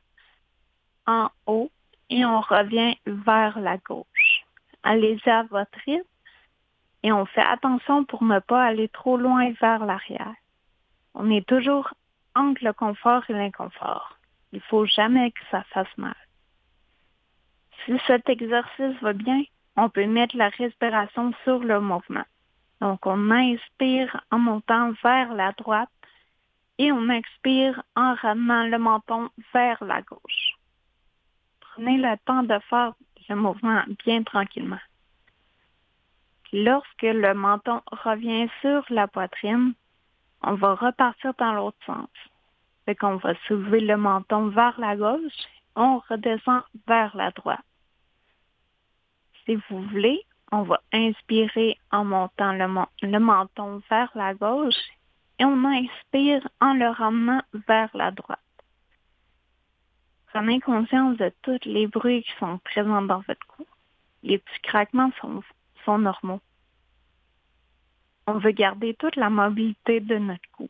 en 1.08 1.30
haut, 1.48 1.72
et 2.10 2.24
on 2.24 2.40
revient 2.40 2.96
vers 3.06 3.60
la 3.60 3.78
gauche. 3.78 4.46
Allez-y 4.84 5.30
à 5.30 5.44
votre 5.44 5.78
rythme 5.86 6.04
et 7.06 7.12
on 7.12 7.28
fait 7.28 7.46
attention 7.46 8.04
pour 8.04 8.24
ne 8.24 8.40
pas 8.40 8.66
aller 8.66 8.90
trop 8.90 9.16
loin 9.16 9.52
vers 9.62 9.86
l'arrière. 9.86 10.34
On 11.14 11.30
est 11.30 11.48
toujours 11.48 11.94
entre 12.34 12.64
le 12.64 12.74
confort 12.74 13.22
et 13.30 13.34
l'inconfort. 13.34 14.18
Il 14.52 14.56
ne 14.56 14.64
faut 14.64 14.88
jamais 14.88 15.30
que 15.30 15.42
ça 15.52 15.62
fasse 15.66 15.96
mal. 15.98 16.16
Si 17.86 17.94
cet 18.08 18.28
exercice 18.28 19.00
va 19.04 19.14
bien, 19.14 19.44
on 19.78 19.88
peut 19.88 20.08
mettre 20.08 20.36
la 20.36 20.50
respiration 20.50 21.32
sur 21.44 21.60
le 21.60 21.80
mouvement. 21.80 22.26
Donc, 22.82 23.06
on 23.06 23.30
inspire 23.30 24.24
en 24.32 24.40
montant 24.40 24.94
vers 25.04 25.32
la 25.36 25.52
droite 25.52 25.90
et 26.80 26.92
on 26.92 27.08
expire 27.10 27.84
en 27.96 28.16
ramenant 28.16 28.66
le 28.66 28.80
menton 28.80 29.30
vers 29.54 29.84
la 29.84 30.02
gauche. 30.02 30.54
Prenez 31.60 32.00
le 32.00 32.18
temps 32.26 32.42
de 32.42 32.58
faire 32.68 32.94
le 33.30 33.36
mouvement 33.36 33.84
bien 34.04 34.24
tranquillement. 34.24 34.82
Lorsque 36.58 37.02
le 37.02 37.34
menton 37.34 37.82
revient 37.92 38.48
sur 38.62 38.86
la 38.90 39.10
poitrine, 39.10 39.74
on 40.42 40.54
va 40.54 40.76
repartir 40.76 41.34
dans 41.38 41.52
l'autre 41.52 41.78
sens. 41.86 42.08
Fait 42.86 42.96
qu'on 42.96 43.18
va 43.18 43.34
soulever 43.46 43.82
le 43.82 43.98
menton 43.98 44.48
vers 44.48 44.80
la 44.80 44.96
gauche, 44.96 45.34
on 45.76 46.00
redescend 46.10 46.62
vers 46.88 47.14
la 47.18 47.32
droite. 47.32 47.60
Si 49.44 49.56
vous 49.56 49.82
voulez, 49.82 50.22
on 50.54 50.62
va 50.62 50.80
inspirer 50.94 51.78
en 51.92 52.06
montant 52.06 52.54
le, 52.54 53.20
menton 53.20 53.82
vers 53.90 54.12
la 54.16 54.34
gauche 54.34 54.82
et 55.40 55.44
on 55.44 55.66
inspire 55.66 56.48
en 56.62 56.74
le 56.74 56.88
ramenant 56.88 57.42
vers 57.68 57.90
la 57.94 58.12
droite. 58.12 58.40
Prenez 60.28 60.62
conscience 60.62 61.18
de 61.18 61.34
tous 61.42 61.60
les 61.66 61.88
bruits 61.88 62.24
qui 62.24 62.32
sont 62.40 62.60
présents 62.60 63.02
dans 63.02 63.20
votre 63.28 63.46
cou. 63.48 63.66
Les 64.24 64.38
petits 64.38 64.62
craquements 64.64 65.12
sont, 65.20 65.44
normaux 65.98 66.42
on 68.28 68.40
veut 68.40 68.52
garder 68.52 68.96
toute 68.96 69.16
la 69.16 69.30
mobilité 69.30 70.00
de 70.00 70.18
notre 70.18 70.50
cou. 70.52 70.70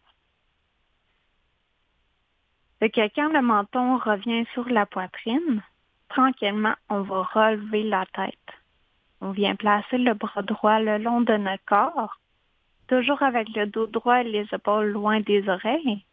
Fait 2.79 2.89
que 2.89 3.07
quand 3.15 3.31
le 3.31 3.41
menton 3.41 3.97
revient 3.97 4.45
sur 4.53 4.67
la 4.67 4.85
poitrine, 4.85 5.63
tranquillement, 6.09 6.75
on 6.89 7.01
va 7.01 7.23
relever 7.23 7.83
la 7.83 8.05
tête. 8.07 8.49
On 9.21 9.31
vient 9.31 9.55
placer 9.55 9.97
le 9.97 10.13
bras 10.13 10.41
droit 10.41 10.79
le 10.79 10.97
long 10.97 11.21
de 11.21 11.37
notre 11.37 11.63
corps, 11.65 12.19
toujours 12.87 13.23
avec 13.23 13.47
le 13.55 13.67
dos 13.67 13.87
droit 13.87 14.21
et 14.21 14.25
les 14.25 14.47
épaules 14.51 14.91
loin 14.91 15.21
des 15.21 15.47
oreilles. 15.47 16.03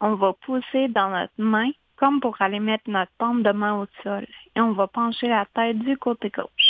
On 0.00 0.14
va 0.14 0.32
pousser 0.32 0.88
dans 0.88 1.10
notre 1.10 1.32
main 1.36 1.70
comme 1.96 2.20
pour 2.20 2.40
aller 2.40 2.58
mettre 2.58 2.90
notre 2.90 3.12
paume 3.18 3.42
de 3.42 3.52
main 3.52 3.74
au 3.74 3.86
sol 4.02 4.26
et 4.56 4.60
on 4.60 4.72
va 4.72 4.88
pencher 4.88 5.28
la 5.28 5.46
tête 5.54 5.78
du 5.78 5.96
côté 5.98 6.30
gauche. 6.30 6.61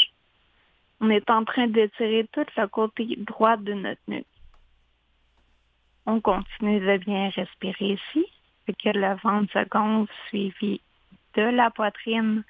On 1.03 1.11
est 1.11 1.29
en 1.31 1.45
train 1.45 1.67
d'étirer 1.67 2.29
tout 2.31 2.47
le 2.57 2.67
côté 2.69 3.17
droit 3.17 3.57
de 3.57 3.73
notre 3.73 4.01
nuque. 4.07 4.25
On 6.07 6.21
continue 6.21 6.79
de 6.79 6.97
bien 6.99 7.29
respirer 7.31 7.95
ici, 7.95 8.25
et 8.69 8.75
que 8.75 8.91
le 8.91 9.17
ventre 9.17 9.53
se 9.53 9.69
gonfle 9.69 10.13
suivi 10.29 10.81
de 11.35 11.43
la 11.43 11.71
poitrine 11.71 12.45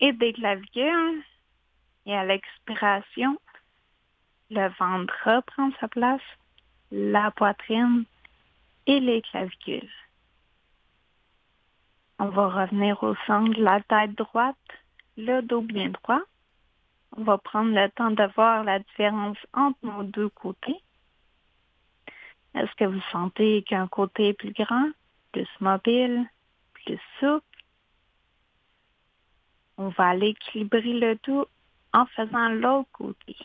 et 0.00 0.14
des 0.14 0.32
clavicules. 0.32 1.22
Et 2.06 2.16
à 2.16 2.24
l'expiration, 2.24 3.38
le 4.48 4.68
ventre 4.78 5.14
reprend 5.26 5.70
sa 5.78 5.88
place, 5.88 6.22
la 6.90 7.30
poitrine 7.32 8.04
et 8.86 8.98
les 8.98 9.20
clavicules. 9.20 9.92
On 12.18 12.30
va 12.30 12.48
revenir 12.48 13.02
au 13.02 13.14
centre 13.26 13.60
la 13.60 13.82
tête 13.82 14.14
droite, 14.16 14.56
le 15.18 15.42
dos 15.42 15.60
bien 15.60 15.90
droit. 15.90 16.22
On 17.16 17.24
va 17.24 17.38
prendre 17.38 17.74
le 17.74 17.88
temps 17.90 18.10
de 18.10 18.24
voir 18.34 18.64
la 18.64 18.78
différence 18.78 19.38
entre 19.52 19.78
nos 19.82 20.02
deux 20.02 20.28
côtés. 20.28 20.80
Est-ce 22.54 22.74
que 22.76 22.84
vous 22.84 23.02
sentez 23.12 23.62
qu'un 23.62 23.86
côté 23.88 24.28
est 24.28 24.34
plus 24.34 24.52
grand, 24.52 24.90
plus 25.32 25.48
mobile, 25.60 26.26
plus 26.74 26.98
souple? 27.18 27.44
On 29.76 29.88
va 29.88 30.08
aller 30.08 30.28
équilibrer 30.28 30.92
le 30.92 31.16
tout 31.18 31.46
en 31.92 32.06
faisant 32.06 32.48
l'autre 32.48 32.88
côté. 32.92 33.36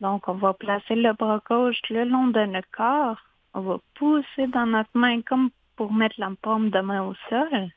Donc, 0.00 0.28
on 0.28 0.34
va 0.34 0.54
placer 0.54 0.94
le 0.94 1.12
bras 1.14 1.42
gauche 1.48 1.80
le 1.90 2.04
long 2.04 2.28
de 2.28 2.44
notre 2.44 2.70
corps. 2.70 3.20
On 3.54 3.60
va 3.62 3.78
pousser 3.94 4.46
dans 4.48 4.66
notre 4.66 4.90
main 4.94 5.22
comme 5.22 5.50
pour 5.74 5.92
mettre 5.92 6.16
la 6.18 6.30
paume 6.42 6.70
de 6.70 6.80
main 6.80 7.02
au 7.02 7.14
sol. 7.28 7.70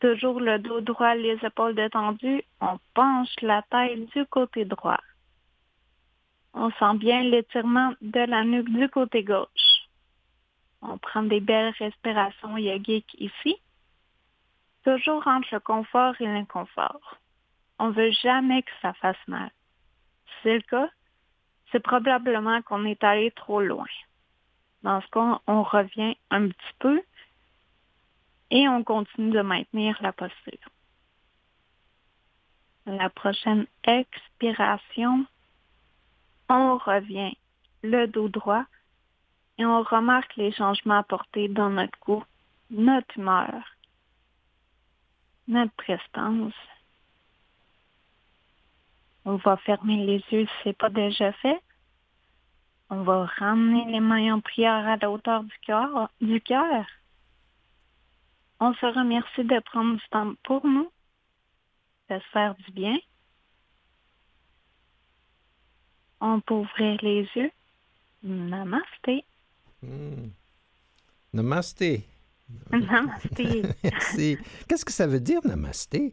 Toujours 0.00 0.40
le 0.40 0.58
dos 0.58 0.80
droit, 0.80 1.14
les 1.14 1.38
épaules 1.44 1.74
détendues. 1.74 2.42
On 2.60 2.78
penche 2.94 3.34
la 3.42 3.62
tête 3.70 4.06
du 4.16 4.24
côté 4.26 4.64
droit. 4.64 5.00
On 6.54 6.70
sent 6.72 6.96
bien 6.96 7.22
l'étirement 7.22 7.92
de 8.00 8.20
la 8.20 8.44
nuque 8.44 8.70
du 8.70 8.88
côté 8.88 9.22
gauche. 9.22 9.86
On 10.80 10.96
prend 10.96 11.22
des 11.22 11.40
belles 11.40 11.74
respirations 11.78 12.56
yogiques 12.56 13.14
ici. 13.18 13.56
Toujours 14.84 15.26
entre 15.26 15.48
le 15.52 15.60
confort 15.60 16.14
et 16.20 16.26
l'inconfort. 16.26 17.18
On 17.78 17.90
veut 17.90 18.12
jamais 18.22 18.62
que 18.62 18.72
ça 18.80 18.94
fasse 18.94 19.28
mal. 19.28 19.50
Si 20.26 20.32
c'est 20.42 20.54
le 20.54 20.62
cas, 20.62 20.88
c'est 21.70 21.80
probablement 21.80 22.62
qu'on 22.62 22.86
est 22.86 23.04
allé 23.04 23.30
trop 23.32 23.60
loin. 23.60 23.86
Dans 24.82 25.02
ce 25.02 25.08
cas, 25.08 25.40
on 25.46 25.62
revient 25.62 26.16
un 26.30 26.48
petit 26.48 26.74
peu 26.78 27.02
et 28.50 28.68
on 28.68 28.82
continue 28.84 29.30
de 29.30 29.40
maintenir 29.40 29.96
la 30.00 30.12
posture. 30.12 30.68
La 32.86 33.10
prochaine 33.10 33.66
expiration, 33.84 35.26
on 36.48 36.78
revient 36.78 37.36
le 37.82 38.06
dos 38.06 38.28
droit 38.28 38.64
et 39.58 39.64
on 39.64 39.82
remarque 39.82 40.34
les 40.36 40.52
changements 40.52 40.98
apportés 40.98 41.48
dans 41.48 41.70
notre 41.70 41.98
cou, 42.00 42.24
notre 42.70 43.18
humeur, 43.18 43.62
notre 45.46 45.72
prestance. 45.72 46.54
On 49.24 49.36
va 49.36 49.56
fermer 49.58 50.04
les 50.06 50.24
yeux 50.30 50.46
si 50.46 50.52
ce 50.64 50.68
n'est 50.68 50.74
pas 50.74 50.88
déjà 50.88 51.32
fait. 51.34 51.60
On 52.88 53.02
va 53.02 53.26
ramener 53.26 53.84
les 53.92 54.00
mains 54.00 54.34
en 54.34 54.40
prière 54.40 54.88
à 54.88 54.96
la 54.96 55.10
hauteur 55.10 55.44
du. 55.44 55.54
Du 56.20 56.40
cœur. 56.40 56.86
On 58.60 58.74
se 58.74 58.86
remercie 58.86 59.44
de 59.44 59.58
prendre 59.60 59.96
du 59.96 60.08
temps 60.10 60.34
pour 60.44 60.66
nous, 60.66 60.90
de 62.10 62.18
se 62.18 62.28
faire 62.32 62.54
du 62.56 62.70
bien. 62.72 62.96
On 66.20 66.40
peut 66.40 66.54
ouvrir 66.54 66.98
les 67.02 67.26
yeux. 67.34 67.50
Namasté. 68.22 69.24
Hmm. 69.82 70.28
Namasté. 71.32 72.04
Namasté. 72.70 73.62
Merci. 73.82 74.38
Qu'est-ce 74.68 74.84
que 74.84 74.92
ça 74.92 75.06
veut 75.06 75.20
dire, 75.20 75.40
namasté? 75.44 76.12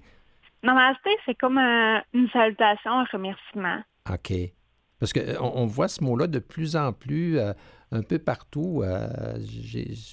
Namasté, 0.63 1.09
c'est 1.25 1.35
comme 1.35 1.57
une 1.57 2.29
salutation, 2.31 2.91
un 2.91 3.05
remerciement. 3.11 3.81
OK. 4.09 4.31
Parce 4.99 5.13
qu'on 5.13 5.19
euh, 5.19 5.35
on 5.39 5.65
voit 5.65 5.87
ce 5.87 6.03
mot-là 6.03 6.27
de 6.27 6.39
plus 6.39 6.75
en 6.75 6.93
plus 6.93 7.37
euh, 7.37 7.53
un 7.91 8.01
peu 8.01 8.19
partout. 8.19 8.81
Euh, 8.83 9.37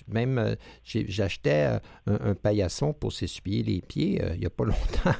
même, 0.07 0.57
j'achetais 0.85 1.79
un, 2.07 2.35
paillasson 2.35 2.93
pour 2.93 3.13
s'essuyer 3.13 3.63
les 3.63 3.81
pieds 3.81 4.23
il 4.35 4.41
n'y 4.41 4.47
a 4.47 4.51
pas 4.51 4.65
longtemps. 4.65 5.19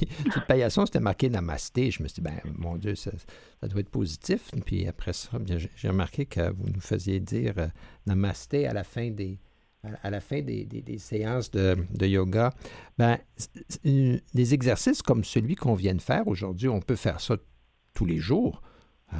Le 0.00 0.46
paillasson, 0.46 0.86
c'était 0.86 1.00
marqué 1.00 1.28
Namasté. 1.28 1.90
Je 1.90 2.02
me 2.02 2.08
suis 2.08 2.16
dit, 2.16 2.20
ben, 2.22 2.40
mon 2.56 2.76
Dieu, 2.76 2.94
ça, 2.94 3.10
doit 3.62 3.80
être 3.80 3.90
positif. 3.90 4.50
Puis 4.64 4.86
après 4.88 5.12
ça, 5.12 5.30
j'ai 5.76 5.88
remarqué 5.88 6.26
que 6.26 6.52
vous 6.52 6.68
nous 6.68 6.80
faisiez 6.80 7.20
dire 7.20 7.54
Namasté 8.06 8.66
à 8.66 8.72
la 8.72 8.84
fin 8.84 9.10
des, 9.10 9.38
à 10.02 10.10
la 10.10 10.20
fin 10.20 10.40
des, 10.42 10.66
séances 10.98 11.50
de, 11.50 12.06
yoga, 12.06 12.52
ben, 12.98 13.18
des 13.84 14.54
exercices 14.54 15.02
comme 15.02 15.24
celui 15.24 15.54
qu'on 15.54 15.74
vient 15.74 15.94
de 15.94 16.02
faire 16.02 16.26
aujourd'hui, 16.26 16.68
on 16.68 16.80
peut 16.80 16.96
faire 16.96 17.20
ça 17.20 17.36
tous 17.92 18.06
les 18.06 18.18
jours. 18.18 18.62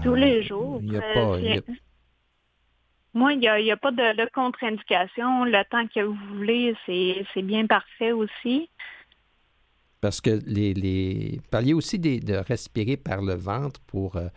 Tous 0.02 0.14
les 0.14 0.42
jours. 0.42 0.80
Il 0.82 0.96
a 0.96 1.00
pas, 1.00 1.38
Moi, 3.14 3.32
il 3.34 3.38
n'y 3.38 3.70
a, 3.70 3.76
pas 3.76 3.90
de, 3.90 4.30
contre-indication. 4.32 5.44
Le 5.44 5.64
temps 5.70 5.86
que 5.86 6.00
vous 6.00 6.36
voulez, 6.36 6.74
c'est 6.86 7.42
bien 7.42 7.66
parfait 7.66 8.12
aussi. 8.12 8.68
Parce 10.04 10.20
que 10.20 10.38
les, 10.44 10.74
les... 10.74 11.40
parliez 11.50 11.72
aussi 11.72 11.98
de 11.98 12.34
respirer 12.34 12.98
par 12.98 13.22
le 13.22 13.32
ventre 13.32 13.80
pour 13.86 14.16
euh, 14.16 14.28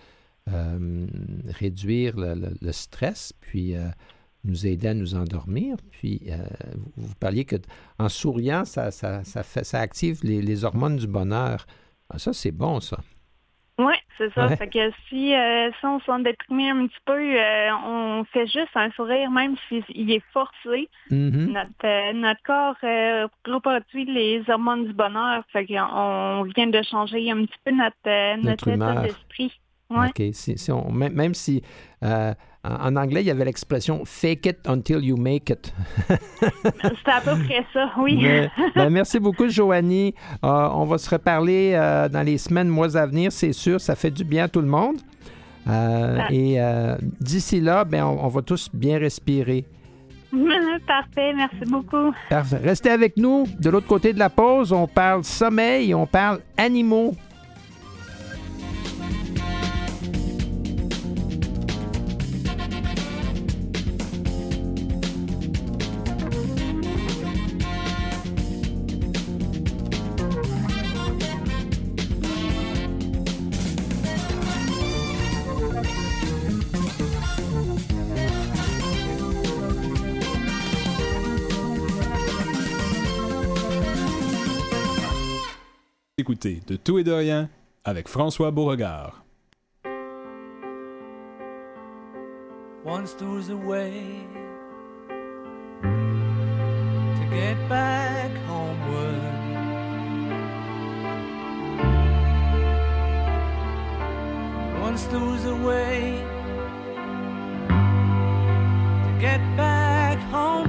euh, 0.49 1.05
réduire 1.49 2.13
le, 2.15 2.71
stress, 2.71 3.33
puis 3.41 3.75
euh, 3.75 3.89
nous 4.45 4.65
aider 4.65 4.87
à 4.87 4.93
nous 4.93 5.15
endormir. 5.15 5.75
Puis 5.91 6.29
vous, 6.95 7.13
parliez 7.15 7.43
que 7.43 7.57
en 7.99 8.07
souriant, 8.07 8.63
ça, 8.63 8.91
ça, 8.91 9.21
fait, 9.43 9.65
ça 9.65 9.81
active 9.81 10.21
les, 10.23 10.63
hormones 10.63 10.95
du 10.95 11.07
bonheur. 11.07 11.67
Ah, 12.09 12.17
ça, 12.17 12.31
c'est 12.31 12.53
bon, 12.53 12.79
ça. 12.79 12.99
Oui, 13.79 13.93
c'est 14.17 14.33
ça. 14.33 14.49
Fait 14.55 14.67
que 14.67 14.91
si, 15.07 15.35
euh, 15.35 15.69
si 15.79 15.85
on 15.85 15.99
s'en 15.99 16.19
déprimé 16.19 16.71
un 16.71 16.87
petit 16.87 16.97
peu, 17.05 17.13
euh, 17.13 17.69
on 17.85 18.23
fait 18.25 18.47
juste 18.47 18.71
un 18.73 18.89
sourire, 18.91 19.29
même 19.29 19.55
s'il 19.69 20.11
est 20.11 20.23
forcé. 20.33 20.89
Mm-hmm. 21.11 21.51
notre, 21.51 21.69
euh, 21.85 22.13
notre 22.13 22.41
corps 22.43 22.75
reproduit 23.45 24.05
les 24.05 24.43
hormones 24.49 24.87
du 24.87 24.93
bonheur. 24.93 25.43
Fait 25.53 25.65
qu'on 25.67 26.43
vient 26.55 26.67
de 26.67 26.81
changer 26.81 27.29
un 27.29 27.45
petit 27.45 27.59
peu 27.63 27.71
notre, 27.71 28.41
notre, 28.41 28.67
état 28.67 29.01
d'esprit. 29.01 29.53
OK. 29.91 30.21
Si, 30.33 30.71
on, 30.71 30.91
même, 30.91 31.35
si 31.35 31.61
en, 32.67 32.95
anglais, 32.95 33.21
il 33.21 33.27
y 33.27 33.31
avait 33.31 33.45
l'expression 33.45 34.03
fake 34.05 34.45
it 34.45 34.57
until 34.67 35.03
you 35.03 35.17
make 35.17 35.49
it. 35.49 35.73
C'est 36.09 37.11
à 37.11 37.21
peu 37.21 37.41
près 37.43 37.65
ça, 37.73 37.91
oui. 37.99 38.25
Ben, 38.75 38.89
merci 38.89 39.19
beaucoup, 39.19 39.47
Joanie. 39.47 40.13
Euh, 40.43 40.69
on 40.73 40.85
va 40.85 40.97
se 40.97 41.09
reparler 41.09 41.73
euh, 41.75 42.09
dans 42.09 42.21
les 42.21 42.37
semaines, 42.37 42.67
mois 42.67 42.97
à 42.97 43.05
venir, 43.05 43.31
c'est 43.31 43.53
sûr. 43.53 43.79
Ça 43.79 43.95
fait 43.95 44.11
du 44.11 44.23
bien 44.23 44.45
à 44.45 44.47
tout 44.47 44.61
le 44.61 44.67
monde. 44.67 44.97
Euh, 45.67 46.17
ah. 46.19 46.31
Et 46.31 46.57
d'ici 47.19 47.59
là, 47.59 47.83
ben, 47.83 48.05
on, 48.05 48.27
va 48.27 48.41
tous 48.41 48.69
bien 48.73 48.97
respirer. 48.97 49.65
Parfait, 50.87 51.33
merci 51.35 51.65
beaucoup. 51.67 52.13
Parfait. 52.29 52.59
Restez 52.63 52.89
avec 52.89 53.17
nous. 53.17 53.45
De 53.59 53.69
l'autre 53.69 53.87
côté 53.87 54.13
de 54.13 54.19
la 54.19 54.29
pause, 54.29 54.71
on 54.71 54.87
parle 54.87 55.23
sommeil, 55.23 55.93
on 55.93 56.05
parle 56.05 56.39
animaux. 56.57 57.15
De 86.35 86.75
Tout 86.75 86.99
et 86.99 87.03
de 87.05 87.11
rien 87.13 87.49
avec 87.85 88.09
François 88.09 88.51
Beauregard. 88.51 89.23
Once 92.83 93.13
there 93.13 93.29
was 93.29 93.49
a 93.49 93.55
way 93.55 94.25
to 95.81 97.25
get 97.29 97.55
back 97.69 98.31
homeward. 98.45 99.21
Once 104.81 105.05
there 105.07 105.19
was 105.19 105.45
a 105.45 105.55
way 105.55 106.23
to 109.05 109.21
get 109.21 109.39
back 109.55 110.17
home. 110.31 110.67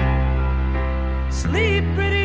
Sleep, 1.31 1.85
pretty 1.95 2.18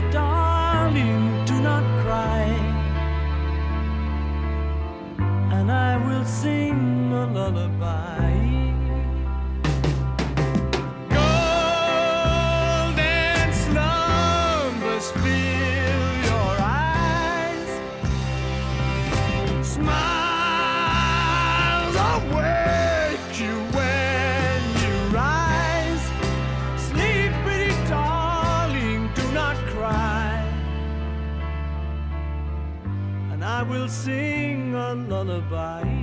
and 33.34 33.44
I 33.44 33.64
will 33.64 33.90
sing 33.90 34.74
a 34.74 34.94
lullaby. 34.94 36.03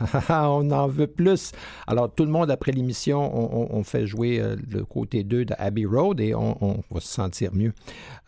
on 0.28 0.70
en 0.70 0.88
veut 0.88 1.06
plus. 1.06 1.52
Alors, 1.86 2.12
tout 2.12 2.24
le 2.24 2.30
monde, 2.30 2.50
après 2.50 2.72
l'émission, 2.72 3.20
on, 3.74 3.82
fait 3.84 4.06
jouer 4.06 4.40
euh, 4.40 4.56
le 4.70 4.84
côté 4.84 5.24
2 5.24 5.44
de 5.44 5.54
Abbey 5.58 5.84
Road 5.84 6.20
et 6.20 6.34
on, 6.34 6.82
va 6.90 7.00
se 7.00 7.08
sentir 7.08 7.50
mieux. 7.54 7.72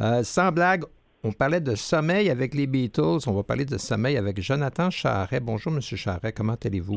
Euh, 0.00 0.22
sans 0.22 0.52
blague, 0.52 0.84
on 1.24 1.32
parlait 1.32 1.60
de 1.60 1.74
sommeil 1.74 2.30
avec 2.30 2.54
les 2.54 2.66
Beatles. 2.66 3.20
On 3.26 3.32
va 3.32 3.42
parler 3.42 3.64
de 3.64 3.78
sommeil 3.78 4.16
avec 4.16 4.40
Jonathan 4.40 4.90
Charret. 4.90 5.40
Bonjour, 5.40 5.72
M. 5.72 5.80
Charret. 5.80 6.32
Comment 6.32 6.56
allez-vous? 6.64 6.96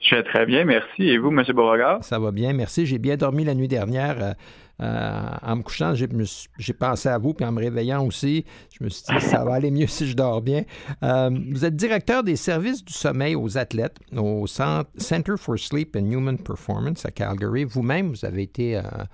Je 0.00 0.16
vais 0.16 0.22
très 0.24 0.46
bien, 0.46 0.64
merci. 0.64 1.04
Et 1.04 1.18
vous, 1.18 1.28
M. 1.28 1.44
Beauregard? 1.54 2.04
Ça 2.04 2.18
va 2.18 2.32
bien, 2.32 2.52
merci. 2.52 2.86
J'ai 2.86 2.98
bien 2.98 3.16
dormi 3.16 3.44
la 3.44 3.54
nuit 3.54 3.68
dernière. 3.68 4.34
Euh, 4.82 4.92
euh, 4.92 5.36
en 5.42 5.56
me 5.56 5.62
couchant, 5.62 5.94
j'ai 5.94 6.72
pensé 6.72 7.08
à 7.08 7.18
vous, 7.18 7.34
puis 7.34 7.44
en 7.44 7.52
me 7.52 7.60
réveillant 7.60 8.04
aussi, 8.04 8.44
je 8.76 8.84
me 8.84 8.88
suis 8.88 9.04
dit, 9.08 9.24
ça 9.24 9.44
va 9.44 9.54
aller 9.54 9.70
mieux 9.70 9.86
si 9.88 10.06
je 10.06 10.14
dors 10.14 10.42
bien. 10.42 10.64
Euh, 11.02 11.30
vous 11.50 11.64
êtes 11.64 11.76
directeur 11.76 12.22
des 12.22 12.36
services 12.36 12.84
du 12.84 12.92
sommeil 12.92 13.34
aux 13.34 13.56
athlètes 13.56 13.98
au 14.16 14.46
Center 14.46 15.34
for 15.36 15.58
Sleep 15.58 15.96
and 15.96 16.10
Human 16.10 16.38
Performance 16.38 17.06
à 17.06 17.10
Calgary. 17.10 17.64
Vous-même, 17.64 18.10
vous 18.10 18.24
avez 18.24 18.42
été 18.42 18.76
un, 18.76 19.06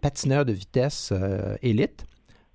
patineur 0.00 0.44
de 0.44 0.52
vitesse 0.52 1.12
élite. 1.62 2.06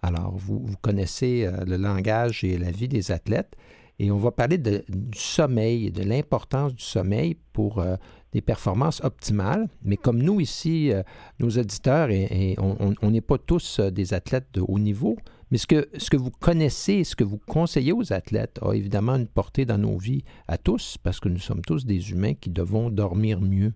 Alors, 0.04 0.36
vous, 0.36 0.65
connaissez 0.82 1.45
euh, 1.45 1.63
le 1.65 1.78
langage 1.78 2.43
et 2.43 2.58
la 2.58 2.71
vie 2.71 2.88
des 2.88 3.12
athlètes. 3.12 3.56
Et 4.00 4.10
on 4.10 4.17
va 4.17 4.32
parler 4.32 4.58
du 4.58 4.82
sommeil, 5.13 5.91
de 5.91 6.02
l'importance 6.02 6.74
du 6.74 6.84
sommeil 6.84 7.38
pour 7.54 7.80
euh, 7.80 7.97
des 8.34 8.41
performances 8.41 9.04
optimales. 9.04 9.67
Mais 9.84 9.98
comme 9.98 10.22
nous 10.22 10.39
ici, 10.39 10.91
euh, 10.91 11.04
nos 11.39 11.50
auditeurs, 11.50 12.10
et, 12.10 12.56
on 12.60 13.12
n'est 13.12 13.22
pas 13.22 13.38
tous 13.38 13.80
des 13.80 14.13
athlètes 14.13 14.48
de 14.54 14.62
haut 14.62 14.80
niveau, 14.80 15.17
mais 15.52 15.58
ce 15.58 15.67
que, 15.67 15.89
ce 15.98 16.10
que 16.10 16.17
vous 16.17 16.32
connaissez, 16.32 17.04
ce 17.04 17.15
que 17.15 17.26
vous 17.26 17.39
conseillez 17.39 17.91
aux 17.91 18.13
athlètes 18.13 18.60
a 18.62 18.74
évidemment 18.74 19.15
une 19.15 19.28
portée 19.28 19.65
dans 19.65 19.78
nos 19.78 19.98
vies 19.98 20.24
à 20.48 20.58
tous, 20.58 20.98
parce 20.98 21.20
que 21.20 21.28
nous 21.30 21.39
sommes 21.39 21.62
tous 21.62 21.86
des 21.86 22.12
humains 22.12 22.34
qui 22.34 22.50
devons 22.50 22.89
dormir 22.89 23.41
mieux. 23.41 23.74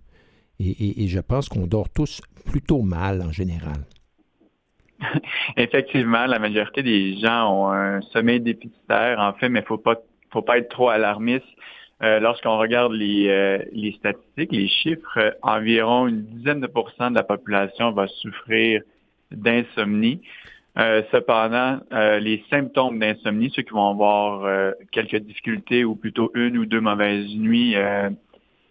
et 0.60 1.08
je 1.08 1.20
pense 1.20 1.50
qu'on 1.50 1.68
dort 1.68 1.90
tous 1.90 2.22
plutôt 2.46 2.82
mal 2.82 3.22
en 3.22 3.32
général. 3.32 3.86
Effectivement, 5.58 6.26
la 6.26 6.40
majorité 6.40 6.84
des 6.84 7.18
gens 7.18 7.52
ont 7.52 7.72
un 7.72 8.02
sommeil 8.02 8.40
déficitaire, 8.40 9.20
en 9.20 9.34
fait, 9.34 9.50
mais 9.50 9.60
il 9.60 9.66
faut 9.66 9.78
pas 9.78 9.96
faut 10.32 10.42
pas 10.42 10.58
être 10.58 10.70
trop 10.70 10.90
alarmiste. 10.90 11.46
Euh, 12.04 12.20
lorsqu'on 12.20 12.58
regarde 12.58 12.92
les, 12.94 13.30
euh, 13.30 13.60
les 13.72 13.94
statistiques, 13.94 14.52
les 14.52 14.68
chiffres, 14.68 15.38
environ 15.42 16.08
une 16.08 16.24
dizaine 16.24 16.60
de 16.60 16.68
pourcents 16.68 17.10
de 17.10 17.16
la 17.16 17.24
population 17.24 17.92
va 17.92 18.08
souffrir 18.08 18.82
d'insomnie. 19.32 20.22
Euh, 20.78 21.04
cependant, 21.12 21.80
les 21.92 22.44
symptômes 22.50 23.00
d'insomnie, 23.00 23.50
ceux 23.56 23.62
qui 23.62 23.72
vont 23.72 23.90
avoir 23.90 24.74
quelques 24.92 25.16
difficultés 25.16 25.86
ou 25.86 25.96
plutôt 25.96 26.32
une 26.36 26.58
ou 26.58 26.66
deux 26.66 26.82
mauvaises 26.82 27.34
nuits 27.34 27.76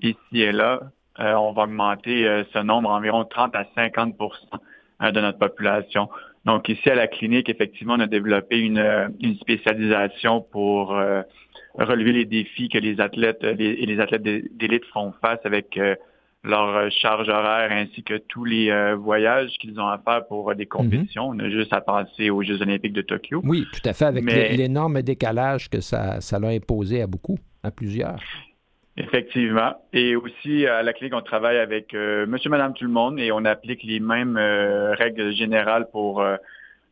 ici 0.02 0.42
et 0.42 0.52
là, 0.52 0.80
on 1.18 1.52
va 1.52 1.62
augmenter 1.62 2.44
ce 2.52 2.58
nombre 2.58 2.90
environ 2.90 3.24
30 3.24 3.56
à 3.56 3.64
50% 3.74 4.60
euh, 5.02 5.10
de 5.10 5.20
notre 5.20 5.38
population. 5.38 6.08
Donc 6.44 6.68
ici 6.68 6.88
à 6.88 6.94
la 6.94 7.08
clinique, 7.08 7.48
effectivement, 7.48 7.94
on 7.94 8.00
a 8.00 8.06
développé 8.06 8.60
une, 8.60 8.78
euh, 8.78 9.08
spécialisation 9.40 10.40
pour 10.40 10.94
euh, 10.94 11.22
relever 11.74 12.12
les 12.12 12.24
défis 12.24 12.68
que 12.68 12.78
les 12.78 13.00
athlètes 13.00 13.42
et 13.42 13.86
les 13.86 14.00
athlètes 14.00 14.22
d'élite 14.22 14.84
font 14.92 15.12
face 15.20 15.40
avec 15.44 15.78
leur 16.44 16.90
charge 16.90 17.28
horaire 17.28 17.72
ainsi 17.72 18.02
que 18.02 18.18
tous 18.28 18.44
les 18.44 18.94
voyages 18.94 19.50
qu'ils 19.60 19.80
ont 19.80 19.88
à 19.88 19.98
faire 19.98 20.26
pour 20.26 20.54
des 20.54 20.64
mhm. 20.64 20.68
compétitions. 20.68 21.28
On 21.28 21.38
a 21.40 21.50
juste 21.50 21.72
à 21.72 21.80
penser 21.80 22.30
aux 22.30 22.42
Jeux 22.42 22.62
olympiques 22.62 22.92
de 22.92 23.02
Tokyo. 23.02 23.40
Oui, 23.44 23.66
tout 23.72 23.88
à 23.88 23.92
fait, 23.92 24.04
avec 24.04 24.24
l'énorme 24.24 25.02
décalage 25.02 25.68
que 25.68 25.80
ça, 25.80 26.20
ça 26.20 26.38
l'a 26.38 26.48
imposé 26.48 27.02
à 27.02 27.06
beaucoup, 27.06 27.38
à 27.62 27.70
plusieurs. 27.70 28.20
Effectivement. 28.96 29.74
Et 29.92 30.14
aussi, 30.14 30.66
à 30.66 30.82
la 30.82 30.92
clinique, 30.92 31.14
on 31.14 31.22
travaille 31.22 31.58
avec 31.58 31.94
euh, 31.94 32.26
monsieur, 32.26 32.48
madame, 32.48 32.74
tout 32.74 32.84
le 32.84 32.90
monde 32.90 33.18
et 33.18 33.32
on 33.32 33.44
applique 33.44 33.82
les 33.82 33.98
mêmes 33.98 34.36
euh, 34.36 34.94
règles 34.94 35.32
générales 35.32 35.88
pour 35.90 36.20
euh, 36.20 36.36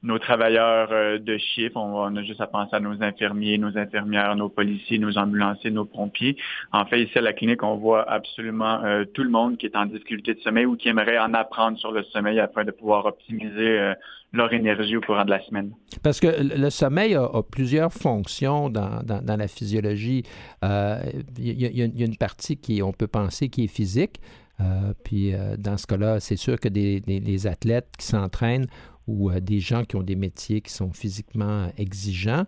nos 0.02 0.18
travailleurs 0.18 1.20
de 1.20 1.38
chiffre. 1.38 1.76
On, 1.76 2.16
a 2.16 2.22
juste 2.22 2.40
à 2.40 2.46
penser 2.46 2.74
à 2.74 2.80
nos 2.80 3.02
infirmiers, 3.02 3.58
nos 3.58 3.76
infirmières, 3.76 4.34
nos 4.36 4.48
policiers, 4.48 4.98
nos 4.98 5.16
ambulanciers, 5.16 5.70
nos 5.70 5.84
pompiers. 5.84 6.36
En 6.72 6.84
fait, 6.86 7.02
ici, 7.02 7.18
à 7.18 7.20
la 7.20 7.32
clinique, 7.32 7.62
on 7.62 7.76
voit 7.76 8.10
absolument 8.10 8.80
tout 9.14 9.22
le 9.22 9.30
monde 9.30 9.58
qui 9.58 9.66
est 9.66 9.76
en 9.76 9.86
difficulté 9.86 10.34
de 10.34 10.40
sommeil 10.40 10.66
ou 10.66 10.76
qui 10.76 10.88
aimerait 10.88 11.18
en 11.18 11.34
apprendre 11.34 11.78
sur 11.78 11.92
le 11.92 12.02
sommeil 12.04 12.40
afin 12.40 12.64
de 12.64 12.72
pouvoir 12.72 13.06
optimiser 13.06 13.94
leur 14.32 14.52
énergie 14.52 14.96
au 14.96 15.00
courant 15.00 15.24
de 15.24 15.30
la 15.30 15.42
semaine. 15.42 15.72
Parce 16.02 16.20
que 16.20 16.26
le 16.26 16.70
sommeil 16.70 17.14
a, 17.14 17.28
plusieurs 17.50 17.92
fonctions 17.92 18.70
dans, 18.70 19.02
la 19.26 19.48
physiologie. 19.48 20.24
Il 20.62 20.68
euh, 20.68 20.98
y, 21.38 21.82
a 21.82 22.04
une 22.04 22.16
partie 22.16 22.56
qui, 22.56 22.82
on 22.82 22.92
peut 22.92 23.06
penser, 23.06 23.48
qui 23.48 23.64
est 23.64 23.74
physique. 23.74 24.20
Euh, 24.60 24.92
puis 25.04 25.34
euh, 25.34 25.56
dans 25.58 25.76
ce 25.76 25.86
cas-là, 25.86 26.20
c'est 26.20 26.36
sûr 26.36 26.58
que 26.58 26.68
des, 26.68 27.46
athlètes 27.46 27.88
qui 27.98 28.06
s'entraînent 28.06 28.66
ou 29.06 29.30
des 29.40 29.60
gens 29.60 29.84
qui 29.84 29.96
ont 29.96 30.02
des 30.02 30.16
métiers 30.16 30.60
qui 30.60 30.72
sont 30.72 30.92
physiquement 30.92 31.70
exigeants, 31.76 32.44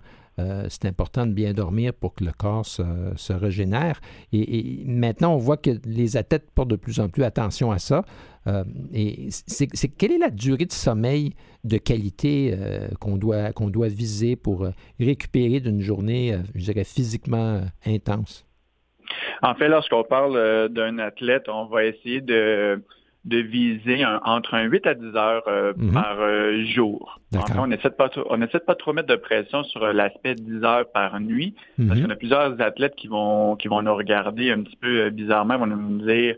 c'est 0.68 0.86
important 0.86 1.26
de 1.26 1.32
bien 1.32 1.52
dormir 1.52 1.94
pour 1.94 2.14
que 2.14 2.24
le 2.24 2.32
corps 2.32 2.66
se, 2.66 3.32
régénère. 3.32 4.00
Et, 4.32 4.82
maintenant, 4.86 5.34
on 5.34 5.38
voit 5.38 5.56
que 5.56 5.70
les 5.84 6.16
athlètes 6.16 6.50
portent 6.54 6.70
de 6.70 6.76
plus 6.76 6.98
en 6.98 7.08
plus 7.08 7.22
attention 7.22 7.70
à 7.70 7.78
ça. 7.78 8.04
Euh, 8.46 8.64
et 8.92 9.28
c'est, 9.30 9.88
quelle 9.88 10.12
est 10.12 10.18
la 10.18 10.30
durée 10.30 10.66
de 10.66 10.72
sommeil 10.72 11.34
de 11.64 11.78
qualité 11.78 12.54
euh, 12.54 12.88
qu'on 13.00 13.16
doit, 13.16 13.52
qu'on 13.52 13.70
doit 13.70 13.88
viser 13.88 14.36
pour 14.36 14.64
euh, 14.64 14.70
récupérer 15.00 15.60
d'une 15.60 15.80
journée, 15.80 16.36
je 16.54 16.64
dirais, 16.64 16.84
physiquement 16.84 17.62
intense? 17.86 18.46
En 19.42 19.54
fait, 19.54 19.68
lorsqu'on 19.68 20.04
parle 20.04 20.68
d'un 20.70 20.98
athlète, 20.98 21.48
on 21.48 21.66
va 21.66 21.84
essayer 21.84 22.20
de, 22.20 22.82
de 23.24 23.38
viser 23.38 24.04
entre 24.24 24.54
un 24.54 24.64
8 24.64 24.86
à 24.86 24.94
10 24.94 25.16
heures 25.16 25.44
mm-hmm. 25.48 25.92
par 25.92 26.16
jour. 26.66 27.20
En 27.34 27.46
fait, 27.46 27.58
on 27.58 27.70
essaie 27.70 27.88
de 27.88 27.94
pas 27.94 28.10
on 28.28 28.42
essaie 28.42 28.58
de 28.58 28.64
pas 28.64 28.74
trop 28.74 28.92
mettre 28.92 29.08
de 29.08 29.16
pression 29.16 29.64
sur 29.64 29.80
l'aspect 29.92 30.34
10 30.34 30.62
heures 30.64 30.90
par 30.92 31.18
nuit, 31.20 31.54
parce 31.78 31.98
qu'il 31.98 32.08
y 32.08 32.12
a 32.12 32.16
plusieurs 32.16 32.60
athlètes 32.60 32.94
qui 32.96 33.08
vont 33.08 33.56
qui 33.56 33.68
vont 33.68 33.82
nous 33.82 33.94
regarder 33.94 34.50
un 34.50 34.62
petit 34.62 34.76
peu 34.76 35.10
bizarrement, 35.10 35.58
vont 35.58 35.66
nous 35.66 36.04
dire 36.06 36.36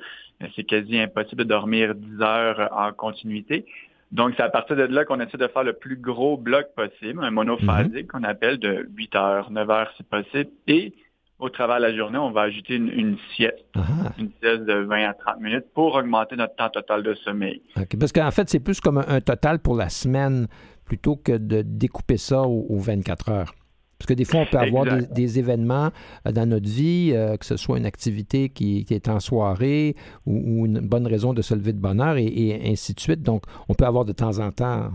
c'est 0.55 0.65
quasi 0.65 0.99
impossible 0.99 1.45
de 1.45 1.49
dormir 1.49 1.95
10 1.95 2.23
heures 2.23 2.69
en 2.73 2.93
continuité. 2.93 3.65
Donc, 4.13 4.35
c'est 4.37 4.43
à 4.43 4.49
partir 4.49 4.77
de 4.77 4.83
là 4.83 5.05
qu'on 5.05 5.21
essaie 5.21 5.37
de 5.37 5.49
faire 5.49 5.65
le 5.65 5.73
plus 5.73 5.97
gros 5.97 6.37
bloc 6.37 6.67
possible, 6.77 7.25
un 7.25 7.31
monophasique 7.31 7.95
mhm. 7.95 8.07
qu'on 8.07 8.23
appelle 8.23 8.59
de 8.59 8.89
8 8.97 9.17
heures, 9.17 9.51
9 9.51 9.71
heures 9.71 9.93
si 9.97 10.03
possible. 10.05 10.51
Et 10.69 10.93
au 11.39 11.49
travers 11.49 11.77
de 11.77 11.83
la 11.83 11.97
journée, 11.97 12.19
on 12.19 12.31
va 12.31 12.43
ajouter 12.43 12.77
une, 12.77 13.17
sieste, 13.35 13.65
ah. 13.75 14.13
une 14.19 14.31
sieste 14.41 14.65
de 14.65 14.75
20 14.75 15.09
à 15.09 15.15
30 15.15 15.41
minutes 15.41 15.67
pour 15.75 15.95
augmenter 15.95 16.37
notre 16.37 16.55
temps 16.57 16.71
total 16.71 17.03
de 17.03 17.15
sommeil. 17.15 17.63
Parce 17.99 18.13
qu'en 18.13 18.31
fait, 18.31 18.49
c'est 18.49 18.61
plus 18.61 18.81
comme 18.81 18.99
un, 19.07 19.21
total 19.21 19.59
pour 19.59 19.77
la 19.77 19.89
semaine 19.89 20.47
plutôt 20.85 21.17
que 21.17 21.33
de 21.33 21.63
découper 21.63 22.17
ça 22.17 22.43
aux 22.43 22.79
24 22.79 23.29
heures. 23.31 23.55
Parce 23.99 24.09
que 24.09 24.15
des 24.15 24.25
fois, 24.25 24.41
on 24.41 24.47
peut 24.47 24.59
avoir 24.59 24.85
des, 24.85 25.39
événements 25.39 25.91
euh, 26.27 26.33
dans 26.33 26.47
notre 26.47 26.69
vie, 26.69 27.13
euh, 27.15 27.37
que 27.37 27.47
ce 27.47 27.57
soit 27.57 27.79
une 27.79 27.87
activité 27.87 28.51
qui, 28.51 28.85
est 28.91 29.09
en 29.09 29.21
soirée 29.21 29.95
ou, 30.27 30.67
une 30.67 30.81
bonne 30.81 31.07
raison 31.07 31.33
de 31.33 31.41
se 31.41 31.55
lever 31.55 31.73
de 31.73 31.79
bonne 31.79 32.01
heure 32.01 32.17
et, 32.19 32.61
ainsi 32.67 32.95
de 32.95 33.01
suite. 33.01 33.23
Donc, 33.23 33.45
on 33.69 33.75
peut 33.75 33.87
avoir 33.87 34.05
de 34.05 34.13
temps 34.13 34.39
en 34.39 34.53
temps, 34.53 34.91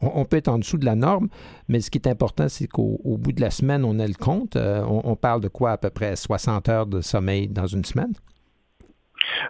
on, 0.00 0.24
peut 0.24 0.36
être 0.36 0.48
en 0.48 0.58
dessous 0.58 0.78
de 0.78 0.84
la 0.84 0.94
norme, 0.94 1.28
mais 1.68 1.80
ce 1.80 1.90
qui 1.90 1.98
est 1.98 2.08
important, 2.08 2.48
c'est 2.48 2.66
qu'au 2.66 2.98
bout 3.04 3.32
de 3.32 3.40
la 3.40 3.50
semaine, 3.50 3.84
on 3.84 3.98
ait 3.98 4.08
le 4.08 4.14
compte. 4.14 4.56
Euh, 4.56 4.84
on, 4.84 5.16
parle 5.16 5.40
de 5.40 5.48
quoi 5.48 5.72
à 5.72 5.76
peu 5.78 5.90
près 5.90 6.16
60 6.16 6.68
heures 6.68 6.86
de 6.86 7.00
sommeil 7.00 7.48
dans 7.48 7.66
une 7.66 7.84
semaine? 7.84 8.12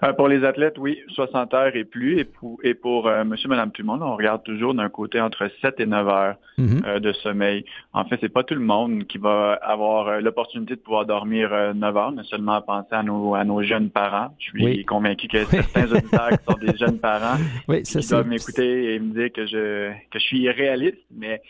Euh, 0.05 0.13
pour 0.13 0.29
les 0.29 0.45
athlètes, 0.45 0.77
oui, 0.79 0.99
60 1.09 1.55
heures 1.55 1.77
et 1.77 1.85
plus. 1.85 2.19
Et 2.19 2.25
pour, 2.25 2.59
et 2.63 2.75
pour 2.75 3.07
euh, 3.07 3.25
monsieur, 3.25 3.49
madame, 3.49 3.71
tout 3.71 3.83
le 3.83 3.87
monde, 3.87 4.03
on 4.03 4.17
regarde 4.17 4.43
toujours 4.43 4.75
d'un 4.75 4.89
côté 4.89 5.21
entre 5.21 5.51
7 5.61 5.81
et 5.81 5.87
9 5.87 6.09
heures 6.09 6.35
mhm. 6.59 6.83
euh, 6.87 7.01
de 7.01 7.13
sommeil. 7.13 7.65
En 7.93 8.05
fait, 8.05 8.19
c'est 8.21 8.33
pas 8.33 8.43
tout 8.43 8.55
le 8.55 8.61
monde 8.61 9.05
qui 9.07 9.19
va 9.19 9.55
avoir 9.55 10.21
l'opportunité 10.21 10.77
de 10.77 10.81
pouvoir 10.81 11.07
dormir 11.07 11.51
9 11.75 11.97
heures, 11.97 12.13
mais 12.13 12.25
seulement 12.25 12.55
à 12.55 12.61
penser 12.61 12.93
à 12.93 13.03
nos, 13.03 13.35
à 13.35 13.45
nos 13.45 13.63
jeunes 13.63 13.91
parents. 13.91 14.35
Je 14.39 14.51
suis 14.59 14.85
convaincu 14.85 15.29
que 15.29 15.45
certains 15.51 15.91
auditeurs 15.91 16.31
qui 16.31 16.45
sont 16.49 16.59
des 16.59 16.77
jeunes 16.77 16.99
parents 16.99 17.37
qui 17.85 18.09
doivent 18.09 18.29
m'écouter 18.29 18.95
et 18.95 18.99
me 18.99 19.13
dire 19.13 19.33
que 19.33 19.47
je, 19.47 19.93
que 20.11 20.19
je 20.19 20.25
suis 20.25 20.41
irréaliste, 20.41 20.99
mais 21.11 21.41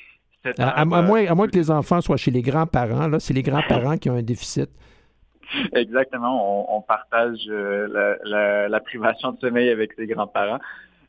à, 0.59 0.85
moins, 0.85 1.27
à 1.27 1.35
moins 1.35 1.49
que 1.49 1.57
les 1.57 1.71
enfants 1.71 2.01
soient 2.01 2.17
chez 2.17 2.31
les 2.31 2.43
grands-parents, 2.43 3.09
là, 3.09 3.21
c'est 3.21 3.35
les 3.35 3.43
grands-parents 3.43 3.97
qui 3.97 4.11
ont 4.11 4.17
un 4.17 4.23
déficit. 4.23 4.71
Exactement, 5.73 6.77
on, 6.77 6.81
partage 6.83 7.41
euh, 7.49 8.69
la, 8.69 8.81
privation 8.81 9.33
de 9.33 9.41
sommeil 9.41 9.69
avec 9.69 9.93
ses 9.95 10.07
grands-parents. 10.07 10.61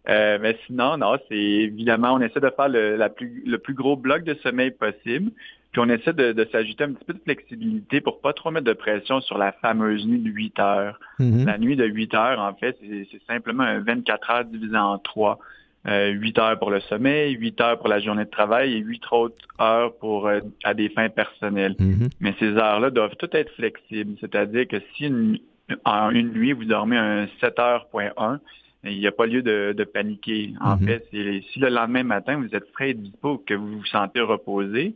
Euh, 0.10 0.38
mais 0.42 0.58
sinon, 0.66 0.98
non, 0.98 1.18
c'est 1.28 1.36
évidemment, 1.36 2.14
on 2.14 2.22
essaie 2.22 2.40
de 2.40 2.50
faire 2.50 2.70
le, 2.70 3.58
plus, 3.58 3.74
gros 3.74 3.96
bloc 3.96 4.24
de 4.24 4.36
sommeil 4.36 4.72
possible. 4.72 5.32
Puis 5.72 5.82
on 5.82 5.90
essaie 5.90 6.14
de, 6.14 6.48
s'ajouter 6.52 6.86
un 6.86 6.94
petit 6.94 7.06
peu 7.06 7.14
de 7.14 7.20
flexibilité 7.20 8.00
pour 8.00 8.22
pas 8.22 8.32
trop 8.32 8.52
mettre 8.52 8.66
de 8.66 8.74
pression 8.74 9.20
sur 9.20 9.38
la 9.38 9.52
fameuse 9.52 10.08
nuit 10.08 10.20
de 10.20 10.30
8 10.30 10.60
heures. 10.60 11.00
Mm-hmm. 11.20 11.46
La 11.46 11.58
nuit 11.58 11.76
de 11.76 11.86
8 11.86 12.14
heures, 12.14 12.40
en 12.40 12.54
fait, 12.54 12.78
c'est 12.82 13.22
simplement 13.28 13.64
un 13.64 13.80
24 13.80 14.32
heures 14.32 14.46
divisé 14.46 14.78
en 14.78 14.98
3. 14.98 15.40
8 15.88 16.38
euh, 16.38 16.42
heures 16.42 16.60
pour 16.60 16.70
le 16.70 16.82
sommeil, 16.82 17.34
8 17.34 17.62
heures 17.62 17.80
pour 17.80 17.88
la 17.88 18.00
journée 18.00 18.26
de 18.26 18.30
travail 18.30 18.74
et 18.74 18.80
8 18.80 19.04
autres 19.12 19.36
heures 19.62 19.96
pour 19.98 20.28
euh, 20.28 20.42
à 20.64 20.74
des 20.74 20.90
fins 20.90 21.10
personnelles. 21.10 21.76
Mm-hmm. 21.80 22.10
Mais 22.20 22.36
ces 22.40 22.58
heures-là 22.58 22.90
doivent 22.90 23.16
toutes 23.18 23.36
être 23.36 23.52
flexibles, 23.54 24.18
c'est-à-dire 24.20 24.68
que 24.68 24.78
si 24.96 25.42
en 25.86 26.10
une 26.10 26.34
nuit 26.34 26.52
vous 26.52 26.66
dormez 26.66 26.98
un 26.98 27.28
7 27.40 27.60
heures 27.60 27.88
point 27.88 28.12
1, 28.18 28.40
il 28.84 29.00
n'y 29.00 29.08
a 29.08 29.12
pas 29.12 29.26
lieu 29.26 29.42
de, 29.42 29.84
paniquer. 29.86 30.54
En 30.62 30.76
mm-hmm. 30.76 30.86
fait, 30.86 31.08
si 31.12 31.60
le 31.60 31.70
lendemain 31.70 32.04
matin 32.04 32.38
vous 32.38 32.54
êtes 32.54 32.68
frais 32.74 32.92
et 32.92 32.94
dispo, 32.94 33.38
que 33.46 33.54
vous 33.54 33.80
vous 33.80 33.86
sentez 33.86 34.22
reposé, 34.22 34.94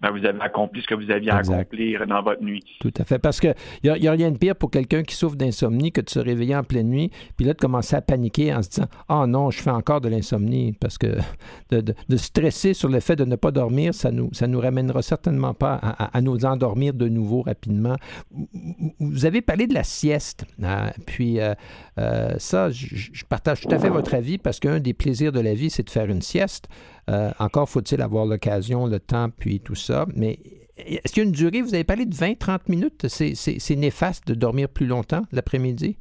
ben, 0.00 0.10
vous 0.10 0.24
avez 0.24 0.40
accompli 0.40 0.80
ce 0.82 0.86
que 0.86 0.94
vous 0.94 1.10
aviez 1.10 1.30
à 1.30 1.36
accomplir 1.38 2.06
dans 2.06 2.22
votre 2.22 2.42
nuit. 2.42 2.64
Tout 2.80 2.92
à 2.98 3.04
fait. 3.04 3.18
Parce 3.18 3.38
qu'il 3.40 3.54
n'y 3.84 3.90
a, 3.90 3.98
y 3.98 4.08
a, 4.08 4.12
rien 4.12 4.30
de 4.30 4.38
pire 4.38 4.56
pour 4.56 4.70
quelqu'un 4.70 5.02
qui 5.02 5.14
souffre 5.14 5.36
d'insomnie 5.36 5.92
que 5.92 6.00
de 6.00 6.08
se 6.08 6.18
réveiller 6.18 6.56
en 6.56 6.64
pleine 6.64 6.88
nuit, 6.88 7.10
puis 7.36 7.44
là, 7.44 7.52
de 7.52 7.58
commencer 7.58 7.96
à 7.96 8.00
paniquer 8.00 8.54
en 8.54 8.62
se 8.62 8.70
disant 8.70 8.88
Ah 9.08 9.22
oh 9.22 9.26
non, 9.26 9.50
je 9.50 9.60
fais 9.60 9.70
encore 9.70 10.00
de 10.00 10.08
l'insomnie. 10.08 10.72
Parce 10.80 10.96
que 10.96 11.18
de, 11.70 12.16
stresser 12.16 12.74
sur 12.74 12.88
le 12.88 13.00
fait 13.00 13.16
de 13.16 13.24
ne 13.24 13.36
pas 13.36 13.50
dormir, 13.50 13.94
ça 13.94 14.10
nous, 14.10 14.30
ça 14.32 14.46
nous 14.46 14.60
ramènera 14.60 15.02
certainement 15.02 15.54
pas 15.54 15.74
à, 15.74 16.20
nous 16.20 16.44
endormir 16.44 16.94
de 16.94 17.08
nouveau 17.08 17.42
rapidement. 17.42 17.96
Vous 18.98 19.26
avez 19.26 19.42
parlé 19.42 19.66
de 19.66 19.74
la 19.74 19.84
sieste. 19.84 20.46
Hein, 20.62 20.90
puis 21.06 21.40
euh, 21.40 21.54
euh, 21.98 22.34
ça, 22.38 22.70
je, 22.70 23.24
partage 23.28 23.60
tout 23.60 23.74
à 23.74 23.78
fait 23.78 23.90
votre 23.90 24.14
avis 24.14 24.38
parce 24.38 24.60
qu'un 24.60 24.80
des 24.80 24.94
plaisirs 24.94 25.32
de 25.32 25.40
la 25.40 25.54
vie, 25.54 25.70
c'est 25.70 25.82
de 25.82 25.90
faire 25.90 26.06
une 26.06 26.22
sieste. 26.22 26.68
Encore 27.38 27.68
faut-il 27.68 28.00
avoir 28.02 28.26
l'occasion, 28.26 28.86
le 28.86 29.00
temps, 29.00 29.28
puis 29.30 29.60
tout 29.60 29.74
ça. 29.74 30.06
Mais 30.14 30.38
est-ce 30.86 31.12
qu'il 31.12 31.22
y 31.22 31.26
a 31.26 31.28
une 31.28 31.34
durée, 31.34 31.62
vous 31.62 31.74
avez 31.74 31.84
parlé 31.84 32.06
de 32.06 32.14
20-30 32.14 32.60
minutes, 32.68 33.06
c'est 33.08 33.76
néfaste 33.76 34.26
de 34.26 34.34
dormir 34.34 34.68
plus 34.68 34.86
longtemps 34.86 35.22
l'après-midi? 35.32 35.96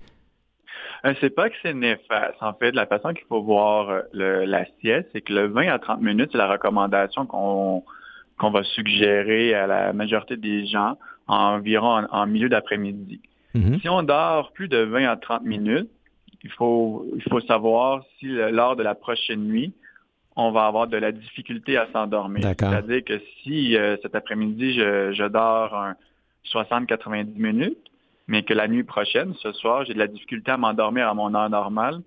Euh, 1.05 1.13
c'est 1.21 1.29
pas 1.29 1.49
que 1.49 1.55
c'est 1.61 1.73
néfaste. 1.73 2.35
En 2.41 2.53
fait, 2.53 2.71
la 2.71 2.85
façon 2.85 3.13
qu'il 3.13 3.25
faut 3.27 3.41
voir 3.41 3.89
euh, 3.89 4.45
la 4.45 4.65
sieste, 4.81 5.09
c'est 5.13 5.21
que 5.21 5.33
le 5.33 5.47
20 5.47 5.67
à 5.69 5.79
30 5.79 6.01
minutes, 6.01 6.29
c'est 6.31 6.37
la 6.37 6.51
recommandation 6.51 7.25
qu'on 7.25 7.83
va 8.41 8.63
suggérer 8.63 9.53
à 9.53 9.65
la 9.65 9.93
majorité 9.93 10.35
des 10.35 10.65
gens 10.65 10.97
environ 11.27 12.05
en, 12.11 12.27
milieu 12.27 12.49
d'après-midi. 12.49 13.21
Mm-hmm. 13.55 13.81
Si 13.81 13.89
on 13.89 14.03
dort 14.03 14.51
plus 14.51 14.67
de 14.67 14.79
20 14.79 15.09
à 15.09 15.15
30 15.15 15.43
minutes, 15.43 15.89
il 16.43 16.51
faut, 16.51 17.05
il 17.15 17.23
faut 17.29 17.41
savoir 17.41 18.03
si 18.19 18.27
lors 18.27 18.75
de 18.75 18.83
la 18.83 18.95
prochaine 18.95 19.43
nuit, 19.43 19.73
on 20.39 20.51
va 20.51 20.65
avoir 20.65 20.87
de 20.87 20.97
la 20.97 21.11
difficulté 21.11 21.77
à 21.77 21.87
s'endormir. 21.91 22.43
C'est-à-dire 22.43 23.03
que 23.03 23.21
si 23.43 23.75
euh, 23.75 23.97
cet 24.01 24.15
après-midi, 24.15 24.73
je, 24.73 25.11
je 25.13 25.23
dors 25.25 25.93
60-90 26.53 27.35
minutes, 27.35 27.77
mais 28.27 28.43
que 28.43 28.53
la 28.53 28.67
nuit 28.67 28.83
prochaine, 28.83 29.33
ce 29.41 29.51
soir, 29.53 29.85
j'ai 29.85 29.93
de 29.93 29.99
la 29.99 30.07
difficulté 30.07 30.51
à 30.51 30.57
m'endormir 30.57 31.09
à 31.09 31.13
mon 31.13 31.33
heure 31.33 31.49
normale. 31.49 32.01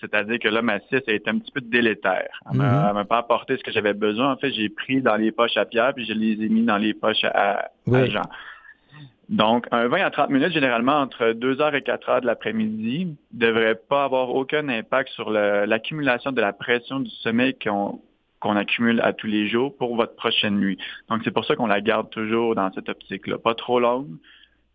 C'est-à-dire 0.00 0.38
que 0.38 0.48
là, 0.48 0.62
ma 0.62 0.80
sieste 0.80 1.08
a 1.08 1.12
été 1.12 1.28
un 1.28 1.38
petit 1.38 1.52
peu 1.52 1.60
délétère. 1.60 2.40
Elle 2.50 2.58
ne 2.58 2.62
m'a 2.62 2.92
mhm. 2.92 3.04
pas 3.04 3.18
apporté 3.18 3.56
ce 3.56 3.62
que 3.62 3.70
j'avais 3.70 3.92
besoin. 3.92 4.32
En 4.32 4.36
fait, 4.36 4.50
j'ai 4.52 4.68
pris 4.68 5.02
dans 5.02 5.16
les 5.16 5.30
poches 5.30 5.56
à 5.56 5.66
Pierre, 5.66 5.92
puis 5.94 6.06
je 6.06 6.12
les 6.12 6.42
ai 6.44 6.48
mis 6.48 6.62
dans 6.62 6.78
les 6.78 6.94
poches 6.94 7.24
à, 7.24 7.70
Jean. 7.86 8.22
Donc, 9.30 9.68
un 9.70 9.86
20 9.86 10.04
à 10.04 10.10
30 10.10 10.30
minutes, 10.30 10.52
généralement 10.52 10.98
entre 10.98 11.32
2 11.32 11.60
heures 11.60 11.74
et 11.76 11.82
4 11.82 12.08
heures 12.08 12.20
de 12.20 12.26
l'après-midi, 12.26 13.16
ne 13.32 13.38
devrait 13.46 13.76
pas 13.76 14.04
avoir 14.04 14.34
aucun 14.34 14.68
impact 14.68 15.08
sur 15.10 15.30
l'accumulation 15.30 16.32
de 16.32 16.40
la 16.40 16.52
pression 16.52 16.98
du 16.98 17.10
sommeil 17.22 17.54
qu'on 17.54 18.56
accumule 18.56 19.00
à 19.02 19.12
tous 19.12 19.28
les 19.28 19.48
jours 19.48 19.76
pour 19.76 19.94
votre 19.94 20.16
prochaine 20.16 20.58
nuit. 20.58 20.78
Donc, 21.08 21.20
c'est 21.22 21.30
pour 21.30 21.44
ça 21.44 21.54
qu'on 21.54 21.68
la 21.68 21.80
garde 21.80 22.10
toujours 22.10 22.56
dans 22.56 22.72
cette 22.72 22.88
optique-là. 22.88 23.38
Pas 23.38 23.54
trop 23.54 23.78
longue, 23.78 24.08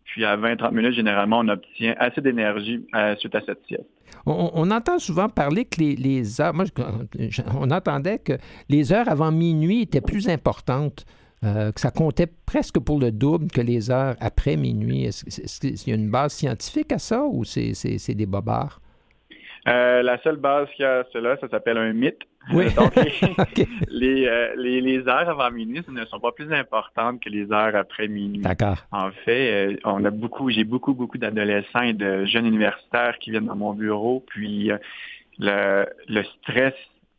puis 0.04 0.24
à 0.24 0.38
20-30 0.38 0.72
minutes, 0.72 0.94
généralement, 0.94 1.40
on 1.40 1.48
obtient 1.48 1.94
assez 1.98 2.22
d'énergie 2.22 2.86
euh, 2.94 3.14
suite 3.16 3.34
à 3.34 3.42
cette 3.44 3.60
sieste. 3.66 3.84
On, 4.24 4.70
entend 4.70 4.98
souvent 4.98 5.28
parler 5.28 5.66
que 5.66 5.80
les, 5.80 6.40
heures, 6.40 6.54
moi, 6.54 6.64
on 7.54 7.70
entendait 7.70 8.18
que 8.18 8.32
les 8.68 8.92
heures 8.92 9.08
avant 9.08 9.30
minuit 9.30 9.82
étaient 9.82 10.00
plus 10.00 10.28
importantes, 10.28 11.04
euh, 11.46 11.72
que 11.72 11.80
ça 11.80 11.90
comptait 11.90 12.28
presque 12.46 12.78
pour 12.78 12.98
le 12.98 13.12
double 13.12 13.50
que 13.50 13.60
les 13.60 13.90
heures 13.90 14.16
après 14.20 14.56
minuit. 14.56 15.04
Est-ce 15.04 15.60
qu'il 15.60 15.88
y 15.88 15.92
a 15.92 15.96
une 15.96 16.10
base 16.10 16.32
scientifique 16.32 16.92
à 16.92 16.98
ça 16.98 17.24
ou 17.24 17.44
c'est 17.44 18.14
des 18.14 18.26
bobards? 18.26 18.80
Euh, 19.68 20.02
la 20.02 20.20
seule 20.22 20.36
base 20.36 20.68
qu'il 20.76 20.84
y 20.84 20.86
a 20.86 21.04
cela, 21.12 21.36
ça 21.38 21.48
s'appelle 21.48 21.76
un 21.76 21.92
mythe. 21.92 22.22
Oui. 22.52 22.72
Donc, 22.74 22.94
les, 23.88 24.26
euh, 24.26 24.54
les, 24.56 24.80
les, 24.80 25.08
heures 25.08 25.28
avant 25.28 25.50
minuit 25.50 25.82
ne 25.88 26.04
sont 26.04 26.20
pas 26.20 26.30
plus 26.30 26.52
importantes 26.52 27.20
que 27.20 27.28
les 27.28 27.50
heures 27.50 27.74
après 27.74 28.06
minuit. 28.06 28.42
D'accord. 28.42 28.76
En 28.92 29.10
fait, 29.10 29.72
euh, 29.72 29.76
on 29.84 30.04
a 30.04 30.10
beaucoup, 30.10 30.50
j'ai 30.50 30.62
beaucoup, 30.62 30.94
beaucoup 30.94 31.18
d'adolescents 31.18 31.82
et 31.82 31.94
de 31.94 32.24
jeunes 32.26 32.46
universitaires 32.46 33.18
qui 33.18 33.32
viennent 33.32 33.46
dans 33.46 33.56
mon 33.56 33.72
bureau, 33.72 34.24
puis 34.28 34.70
le, 35.40 35.86
le 36.08 36.22
stress 36.22 36.74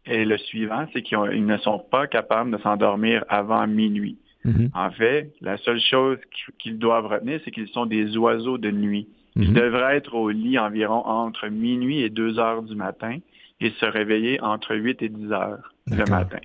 est 0.09 0.25
le 0.25 0.37
suivant, 0.37 0.85
c'est 0.93 1.01
qu'ils 1.01 1.45
ne 1.45 1.57
sont 1.57 1.79
pas 1.79 2.07
capables 2.07 2.51
de 2.51 2.57
s'endormir 2.57 3.23
avant 3.29 3.67
minuit. 3.67 4.17
Mm-hmm. 4.45 4.69
En 4.73 4.91
fait, 4.91 5.33
la 5.41 5.57
seule 5.57 5.79
chose 5.81 6.17
qu'ils 6.59 6.77
doivent 6.77 7.07
retenir, 7.07 7.39
c'est 7.43 7.51
qu'ils 7.51 7.67
sont 7.69 7.85
des 7.85 8.17
oiseaux 8.17 8.57
de 8.57 8.71
nuit. 8.71 9.07
Ils 9.37 9.49
mhm. 9.49 9.53
devraient 9.53 9.97
être 9.97 10.15
au 10.15 10.29
lit 10.29 10.57
environ 10.57 11.05
entre 11.05 11.47
minuit 11.47 12.01
et 12.01 12.09
2 12.09 12.39
heures 12.39 12.63
du 12.63 12.75
matin 12.75 13.19
et 13.61 13.69
se 13.71 13.85
réveiller 13.85 14.41
entre 14.41 14.75
8 14.75 15.01
et 15.03 15.09
10 15.09 15.31
heures 15.31 15.73
le 15.87 16.05
matin. 16.09 16.39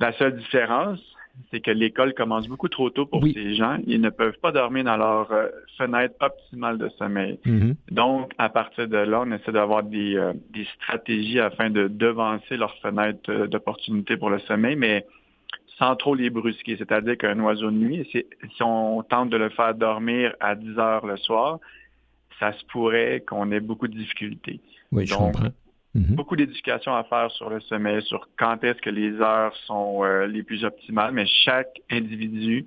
La 0.00 0.12
seule 0.12 0.36
différence, 0.36 1.00
c'est 1.50 1.60
que 1.60 1.70
l'école 1.70 2.14
commence 2.14 2.48
beaucoup 2.48 2.68
trop 2.68 2.90
tôt 2.90 3.06
pour 3.06 3.24
ces 3.24 3.54
gens. 3.54 3.78
Ils 3.86 4.00
ne 4.00 4.10
peuvent 4.10 4.38
pas 4.40 4.52
dormir 4.52 4.84
dans 4.84 4.96
leur 4.96 5.30
euh, 5.32 5.48
fenêtre 5.76 6.14
optimale 6.20 6.78
de 6.78 6.88
sommeil. 6.90 7.38
Mhm. 7.44 7.74
Donc, 7.90 8.32
à 8.38 8.48
partir 8.48 8.88
de 8.88 8.96
là, 8.96 9.22
on 9.26 9.32
essaie 9.32 9.52
d'avoir 9.52 9.82
des, 9.82 10.16
euh, 10.16 10.32
des 10.50 10.66
stratégies 10.76 11.40
afin 11.40 11.70
de 11.70 11.88
devancer 11.88 12.56
leur 12.56 12.74
fenêtre 12.78 13.30
euh, 13.30 13.46
d'opportunité 13.46 14.16
pour 14.16 14.30
le 14.30 14.38
sommeil, 14.40 14.76
mais 14.76 15.06
sans 15.78 15.96
trop 15.96 16.14
les 16.14 16.30
brusquer. 16.30 16.76
C'est-à-dire 16.76 17.16
qu'un 17.18 17.38
oiseau 17.40 17.70
de 17.70 17.76
nuit, 17.76 18.08
si 18.12 18.62
on 18.62 19.02
tente 19.02 19.30
de 19.30 19.36
le 19.36 19.48
faire 19.50 19.74
dormir 19.74 20.34
à 20.40 20.54
10 20.54 20.78
heures 20.78 21.06
le 21.06 21.16
soir, 21.16 21.58
ça 22.38 22.52
se 22.52 22.64
pourrait 22.66 23.22
qu'on 23.26 23.50
ait 23.50 23.60
beaucoup 23.60 23.88
de 23.88 23.96
difficultés. 23.96 24.60
Oui, 24.92 25.06
je 25.06 25.14
comprends. 25.14 25.48
Mhm. 25.94 26.16
Beaucoup 26.16 26.34
d'éducation 26.34 26.94
à 26.94 27.04
faire 27.04 27.30
sur 27.30 27.48
le 27.50 27.60
sommeil, 27.60 28.02
sur 28.02 28.28
quand 28.36 28.62
est-ce 28.64 28.80
que 28.80 28.90
les 28.90 29.12
heures 29.20 29.54
sont 29.66 30.02
euh, 30.02 30.26
les 30.26 30.42
plus 30.42 30.64
optimales, 30.64 31.12
mais 31.12 31.26
chaque 31.44 31.80
individu 31.90 32.66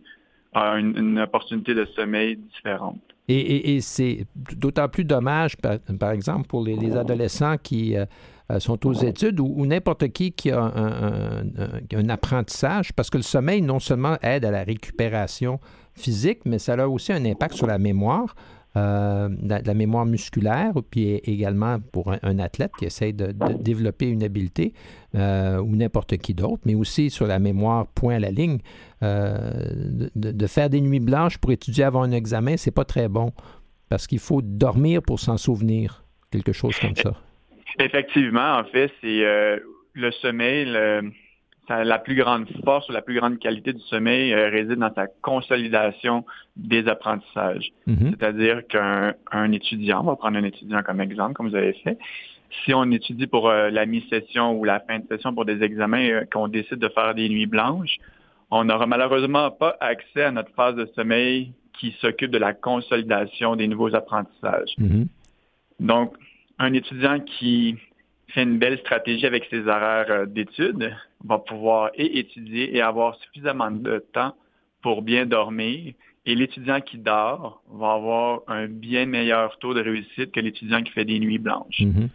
a 0.53 0.79
une, 0.79 1.19
opportunité 1.19 1.73
de 1.75 1.85
sommeil 1.95 2.37
différente. 2.37 2.99
Et, 3.27 3.81
c'est 3.81 4.25
d'autant 4.55 4.87
plus 4.87 5.03
dommage, 5.03 5.57
par, 5.57 6.11
exemple, 6.11 6.47
pour 6.47 6.63
les, 6.63 6.95
adolescents 6.95 7.57
qui 7.61 7.97
euh, 7.97 8.05
euh, 8.49 8.59
sont 8.59 8.87
aux 8.87 8.93
études 8.93 9.41
ou, 9.41 9.65
n'importe 9.65 10.07
qui 10.07 10.31
qui 10.31 10.49
a 10.49 10.61
un, 10.61 11.43
un, 11.93 12.09
apprentissage, 12.09 12.93
parce 12.93 13.09
que 13.09 13.17
le 13.17 13.23
sommeil 13.23 13.61
non 13.61 13.79
seulement 13.79 14.15
aide 14.21 14.45
à 14.45 14.51
la 14.51 14.63
récupération 14.63 15.59
physique, 15.93 16.39
mais 16.45 16.57
ça 16.57 16.73
a 16.75 16.87
aussi 16.87 17.11
un 17.11 17.25
impact 17.25 17.55
sur 17.55 17.67
la 17.67 17.77
mémoire. 17.77 18.33
Euh, 18.77 19.29
la 19.65 19.73
mémoire 19.73 20.05
musculaire, 20.05 20.73
puis 20.91 21.15
également 21.23 21.79
pour 21.79 22.11
un, 22.11 22.39
athlète 22.39 22.71
qui 22.77 22.85
essaie 22.85 23.13
de, 23.13 23.33
développer 23.59 24.07
une 24.07 24.23
habileté, 24.23 24.73
euh, 25.15 25.59
ou 25.59 25.75
n'importe 25.75 26.17
qui 26.17 26.33
d'autre, 26.33 26.61
mais 26.65 26.75
aussi 26.75 27.09
sur 27.09 27.27
la 27.27 27.39
mémoire 27.39 27.87
point 27.87 28.15
à 28.15 28.19
la 28.19 28.29
ligne. 28.29 28.59
Euh, 29.03 30.09
de, 30.15 30.47
faire 30.47 30.69
des 30.69 30.81
nuits 30.81 30.99
blanches 30.99 31.37
pour 31.37 31.51
étudier 31.51 31.85
avant 31.85 32.03
un 32.03 32.11
examen, 32.11 32.57
c'est 32.57 32.71
pas 32.71 32.85
très 32.85 33.07
bon, 33.07 33.31
parce 33.89 34.05
qu'il 34.05 34.19
faut 34.19 34.41
dormir 34.41 35.01
pour 35.01 35.19
s'en 35.19 35.37
souvenir, 35.37 36.03
quelque 36.31 36.51
chose 36.51 36.77
comme 36.79 36.95
ça. 36.95 37.13
Effectivement, 37.79 38.57
en 38.57 38.63
fait, 38.65 38.91
c'est 39.01 39.23
le 39.93 40.11
sommeil, 40.21 40.65
la 41.69 41.99
plus 41.99 42.15
grande 42.15 42.47
force 42.63 42.87
ou 42.89 42.91
la 42.91 43.01
plus 43.01 43.15
grande 43.15 43.39
qualité 43.39 43.73
du 43.73 43.81
sommeil 43.81 44.33
euh, 44.33 44.49
réside 44.49 44.79
dans 44.79 44.93
sa 44.93 45.07
consolidation 45.21 46.25
des 46.55 46.87
apprentissages. 46.87 47.71
Mhm. 47.85 48.11
C'est-à-dire 48.11 48.65
qu'un 48.67 49.51
étudiant, 49.51 50.01
on 50.01 50.05
va 50.05 50.15
prendre 50.15 50.37
un 50.37 50.43
étudiant 50.43 50.81
comme 50.83 51.01
exemple, 51.01 51.33
comme 51.33 51.49
vous 51.49 51.55
avez 51.55 51.73
fait, 51.73 51.97
si 52.63 52.73
on 52.73 52.89
étudie 52.91 53.27
pour 53.27 53.49
euh, 53.49 53.69
la 53.69 53.85
mi-session 53.85 54.57
ou 54.57 54.63
la 54.63 54.79
fin 54.79 54.99
de 54.99 55.07
session 55.07 55.33
pour 55.33 55.45
des 55.45 55.61
examens, 55.63 56.09
euh, 56.09 56.25
qu'on 56.31 56.47
décide 56.47 56.79
de 56.79 56.89
faire 56.89 57.13
des 57.13 57.27
nuits 57.29 57.45
blanches, 57.45 57.97
on 58.49 58.63
n'aura 58.63 58.87
malheureusement 58.87 59.51
pas 59.51 59.75
accès 59.81 60.23
à 60.23 60.31
notre 60.31 60.51
phase 60.53 60.75
de 60.75 60.85
sommeil 60.95 61.51
qui 61.79 61.95
s'occupe 61.99 62.31
de 62.31 62.37
la 62.37 62.53
consolidation 62.53 63.55
des 63.55 63.67
nouveaux 63.67 63.93
apprentissages. 63.93 64.73
Mhm. 64.77 65.07
Donc, 65.79 66.13
un 66.59 66.73
étudiant 66.73 67.19
qui 67.19 67.75
fait 68.29 68.43
une 68.43 68.57
belle 68.57 68.77
stratégie 68.79 69.25
avec 69.25 69.45
ses 69.49 69.61
horaires 69.61 70.27
d'études, 70.27 70.93
va 71.23 71.39
pouvoir 71.39 71.91
étudier 71.95 72.75
et 72.75 72.81
avoir 72.81 73.15
suffisamment 73.15 73.71
de 73.71 74.03
temps 74.13 74.35
pour 74.81 75.01
bien 75.01 75.25
dormir. 75.25 75.93
Et 76.25 76.35
l'étudiant 76.35 76.81
qui 76.81 76.97
dort 76.97 77.61
va 77.71 77.93
avoir 77.93 78.41
un 78.47 78.67
bien 78.67 79.05
meilleur 79.05 79.57
taux 79.59 79.73
de 79.73 79.81
réussite 79.81 80.31
que 80.31 80.41
l'étudiant 80.41 80.83
qui 80.83 80.91
fait 80.91 81.05
des 81.05 81.19
nuits 81.19 81.39
blanches. 81.39 81.79
Mhm. 81.79 82.09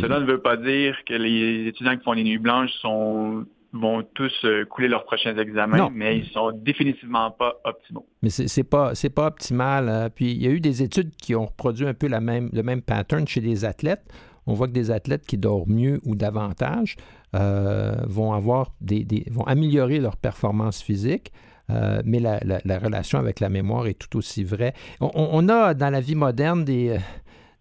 Cela 0.00 0.18
ne 0.18 0.24
veut 0.24 0.40
pas 0.40 0.56
dire 0.56 0.96
que 1.06 1.14
les 1.14 1.68
étudiants 1.68 1.96
qui 1.96 2.02
font 2.02 2.16
des 2.16 2.24
nuits 2.24 2.38
blanches 2.38 2.72
sont 2.82 3.46
vont 3.72 4.02
tous 4.14 4.32
euh, 4.44 4.64
couler 4.64 4.88
leurs 4.88 5.04
prochains 5.04 5.36
examens, 5.36 5.90
mais 5.92 6.18
ils 6.18 6.26
sont 6.30 6.50
définitivement 6.52 7.30
pas 7.30 7.60
optimaux. 7.64 8.06
Mais 8.22 8.30
c'est 8.30 8.64
pas 8.64 8.94
c'est 8.94 9.10
pas 9.10 9.26
optimal. 9.26 9.88
Hein. 9.88 10.10
Puis 10.14 10.32
il 10.32 10.42
y 10.42 10.46
a 10.46 10.50
eu 10.50 10.60
des 10.60 10.82
études 10.82 11.10
qui 11.16 11.34
ont 11.34 11.46
reproduit 11.46 11.86
un 11.86 11.94
peu 11.94 12.08
la 12.08 12.20
même, 12.20 12.50
le 12.52 12.62
même 12.62 12.82
pattern 12.82 13.26
chez 13.26 13.40
des 13.40 13.64
athlètes. 13.64 14.04
On 14.46 14.54
voit 14.54 14.66
que 14.68 14.72
des 14.72 14.90
athlètes 14.90 15.26
qui 15.26 15.38
dorment 15.38 15.74
mieux 15.74 16.00
ou 16.04 16.14
davantage 16.14 16.96
euh, 17.34 17.96
vont 18.06 18.32
avoir 18.32 18.72
des, 18.80 19.06
vont 19.30 19.44
améliorer 19.44 19.98
leur 19.98 20.16
performance 20.16 20.80
physique. 20.80 21.32
Euh, 21.68 22.00
mais 22.04 22.20
la, 22.20 22.78
relation 22.78 23.18
avec 23.18 23.40
la 23.40 23.48
mémoire 23.48 23.88
est 23.88 23.98
tout 23.98 24.16
aussi 24.16 24.44
vraie. 24.44 24.72
On, 25.00 25.48
a 25.48 25.74
dans 25.74 25.90
la 25.90 26.00
vie 26.00 26.14
moderne 26.14 26.64
des, 26.64 26.98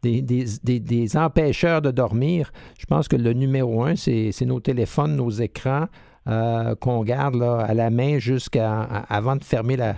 des, 0.03 1.17
empêcheurs 1.17 1.81
de 1.81 1.89
dormir. 1.89 2.51
Je 2.77 2.85
pense 2.85 3.07
que 3.07 3.15
le 3.15 3.33
numéro 3.33 3.83
un, 3.83 3.95
c'est 3.95 4.45
nos 4.45 4.59
téléphones, 4.59 5.15
nos 5.15 5.31
écrans 5.31 5.87
euh, 6.27 6.75
qu'on 6.75 7.03
garde 7.03 7.41
à 7.41 7.73
la 7.73 7.89
main 7.89 8.19
jusqu'à 8.19 8.81
avant 9.09 9.35
de 9.35 9.43
fermer 9.43 9.75
la, 9.75 9.95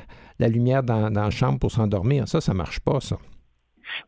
lumière 0.48 0.84
dans, 0.84 1.12
dans 1.12 1.24
la 1.24 1.30
chambre 1.30 1.60
pour 1.60 1.72
s'endormir. 1.72 2.30
Ça, 2.30 2.40
ça 2.40 2.54
ne 2.54 2.58
marche 2.58 2.80
pas, 2.80 3.02
ça. 3.02 3.18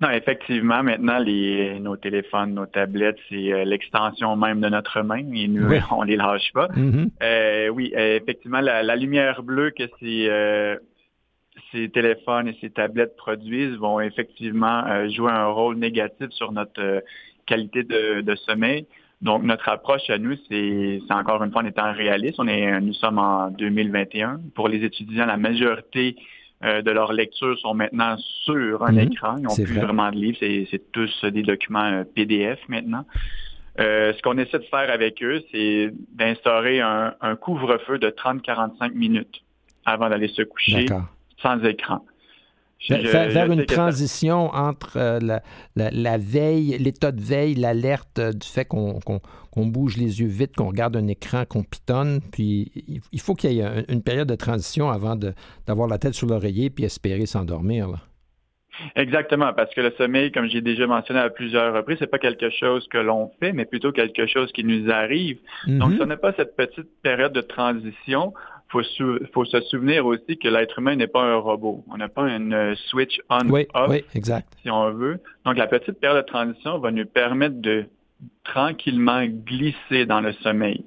Non, 0.01 0.09
effectivement, 0.09 0.83
maintenant, 0.83 1.19
les, 1.19 1.79
nos 1.79 1.97
téléphones, 1.97 2.53
nos 2.53 2.65
tablettes, 2.65 3.17
c'est 3.29 3.51
euh, 3.51 3.65
l'extension 3.65 4.35
même 4.35 4.61
de 4.61 4.69
notre 4.69 5.01
main 5.01 5.25
et 5.33 5.47
nous, 5.47 5.69
on 5.91 6.03
les 6.03 6.15
lâche 6.15 6.51
pas. 6.53 6.67
Mm-hmm. 6.67 7.09
Euh, 7.21 7.67
oui, 7.69 7.93
euh, 7.95 8.17
effectivement, 8.17 8.61
la, 8.61 8.95
lumière 8.95 9.43
bleue 9.43 9.71
que 9.71 9.83
ces, 9.99 10.29
ces 11.71 11.89
téléphones 11.89 12.47
et 12.47 12.57
ces 12.61 12.69
tablettes 12.69 13.15
produisent 13.15 13.77
vont 13.77 13.99
effectivement 13.99 15.07
jouer 15.09 15.31
un 15.31 15.47
rôle 15.47 15.77
négatif 15.77 16.29
sur 16.31 16.51
notre 16.51 17.03
qualité 17.45 17.83
de, 17.83 18.35
sommeil. 18.45 18.85
Donc, 19.21 19.43
notre 19.43 19.67
approche 19.67 20.09
à 20.09 20.17
nous, 20.17 20.35
c'est 20.49 20.99
encore 21.09 21.43
une 21.43 21.51
fois 21.51 21.61
en 21.61 21.65
étant 21.65 21.91
réaliste. 21.91 22.35
On 22.39 22.47
est, 22.47 22.79
nous 22.79 22.93
sommes 22.93 23.19
en 23.19 23.49
2021. 23.51 24.39
Pour 24.55 24.67
les 24.69 24.83
étudiants, 24.83 25.25
la 25.25 25.37
majorité 25.37 26.15
euh, 26.63 26.81
de 26.81 26.91
leurs 26.91 27.13
lectures 27.13 27.57
sont 27.59 27.73
maintenant 27.73 28.17
sur 28.43 28.83
un 28.83 28.91
mhm. 28.91 28.99
écran. 28.99 29.35
Ils 29.37 29.43
n'ont 29.43 29.55
plus 29.55 29.79
vraiment 29.79 30.11
de 30.11 30.17
livres. 30.17 30.37
C'est 30.41 30.91
tous 30.91 31.25
des 31.25 31.43
documents 31.43 31.85
euh, 31.85 32.03
PDF 32.03 32.59
maintenant. 32.67 33.05
Euh, 33.79 34.11
ce 34.13 34.21
qu'on 34.21 34.37
essaie 34.37 34.59
de 34.59 34.65
faire 34.65 34.91
avec 34.91 35.23
eux, 35.23 35.41
c'est 35.51 35.93
d'instaurer 36.13 36.81
un, 36.81 37.13
un 37.21 37.35
couvre-feu 37.37 37.97
de 37.97 38.09
30-45 38.09 38.93
minutes 38.93 39.41
avant 39.85 40.09
d'aller 40.09 40.27
se 40.27 40.41
coucher 40.41 40.85
sans 41.41 41.63
écran. 41.63 42.05
Faire, 42.79 43.51
une 43.51 43.65
transition 43.65 44.49
entre 44.53 44.97
euh, 44.97 45.19
la, 45.75 46.17
veille, 46.17 46.77
l'état 46.77 47.11
de 47.11 47.21
veille, 47.21 47.55
l'alerte 47.55 48.19
du 48.19 48.47
fait 48.47 48.65
qu'on 48.65 49.21
bouge 49.55 49.97
les 49.97 50.21
yeux 50.21 50.27
vite, 50.27 50.55
qu'on 50.55 50.67
regarde 50.69 50.95
un 50.95 51.07
écran, 51.07 51.45
qu'on 51.45 51.63
pitonne, 51.63 52.21
puis 52.31 52.71
il 53.11 53.19
faut 53.19 53.35
qu'il 53.35 53.53
y 53.53 53.59
ait 53.59 53.85
une 53.89 54.01
période 54.01 54.27
de 54.27 54.35
transition 54.35 54.89
avant 54.89 55.17
d'avoir 55.67 55.87
la 55.87 55.97
tête 55.97 56.13
sur 56.13 56.27
l'oreiller 56.27 56.69
puis 56.69 56.85
espérer 56.85 57.25
s'endormir. 57.25 58.09
Exactement, 58.95 59.53
parce 59.53 59.73
que 59.73 59.81
le 59.81 59.91
sommeil, 59.97 60.31
comme 60.31 60.47
j'ai 60.47 60.61
déjà 60.61 60.87
mentionné 60.87 61.19
à 61.19 61.29
plusieurs 61.29 61.73
reprises, 61.73 61.97
c'est 61.99 62.09
pas 62.09 62.19
quelque 62.19 62.49
chose 62.49 62.87
que 62.87 62.97
l'on 62.97 63.31
fait, 63.39 63.51
mais 63.51 63.65
plutôt 63.65 63.91
quelque 63.91 64.25
chose 64.25 64.51
qui 64.51 64.63
nous 64.63 64.89
arrive. 64.89 65.37
Donc, 65.67 65.93
si 65.93 66.01
on 66.01 66.05
n'a 66.05 66.17
pas 66.17 66.33
cette 66.33 66.55
petite 66.55 66.87
période 67.01 67.33
de 67.33 67.41
transition, 67.41 68.33
faut, 68.69 68.81
faut 69.33 69.45
se 69.45 69.61
souvenir 69.61 70.05
aussi 70.05 70.37
que 70.37 70.47
l'être 70.47 70.79
humain 70.79 70.95
n'est 70.95 71.07
pas 71.07 71.23
un 71.23 71.37
robot. 71.37 71.83
On 71.89 71.97
n'a 71.97 72.07
pas 72.07 72.29
une 72.29 72.75
switch 72.87 73.19
on-off, 73.29 73.89
oui, 73.89 74.03
exact. 74.15 74.47
si 74.61 74.69
on 74.69 74.91
veut. 74.91 75.19
Donc, 75.45 75.57
la 75.57 75.67
petite 75.67 75.99
période 75.99 76.23
de 76.23 76.27
transition 76.27 76.77
va 76.77 76.91
nous 76.91 77.05
permettre 77.05 77.59
de 77.59 77.85
tranquillement 78.43 79.25
glisser 79.25 80.05
dans 80.05 80.21
le 80.21 80.33
sommeil. 80.33 80.85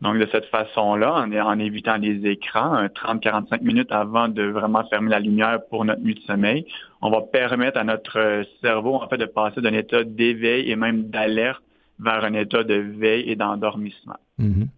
Donc, 0.00 0.16
de 0.18 0.28
cette 0.30 0.46
façon-là, 0.46 1.12
en, 1.12 1.32
en 1.32 1.58
évitant 1.58 1.96
les 1.96 2.24
écrans, 2.26 2.86
30-45 2.86 3.62
minutes 3.62 3.90
avant 3.90 4.28
de 4.28 4.44
vraiment 4.44 4.84
fermer 4.84 5.10
la 5.10 5.18
lumière 5.18 5.58
pour 5.70 5.84
notre 5.84 6.00
nuit 6.00 6.14
de 6.14 6.20
sommeil, 6.20 6.66
on 7.02 7.10
va 7.10 7.20
permettre 7.22 7.78
à 7.78 7.84
notre 7.84 8.44
cerveau, 8.62 8.94
en 8.94 9.08
fait, 9.08 9.18
de 9.18 9.26
passer 9.26 9.60
d'un 9.60 9.74
état 9.74 10.04
d'éveil 10.04 10.70
et 10.70 10.76
même 10.76 11.08
d'alerte 11.10 11.62
vers 11.98 12.24
un 12.24 12.34
état 12.34 12.62
de 12.62 12.74
veille 12.74 13.28
et 13.28 13.34
d'endormissement. 13.34 14.18
Mm-hmm. 14.38 14.68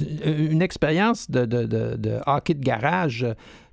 Une 0.00 0.62
expérience 0.62 1.30
de, 1.30 2.20
hockey 2.26 2.54
de 2.54 2.64
garage, 2.64 3.26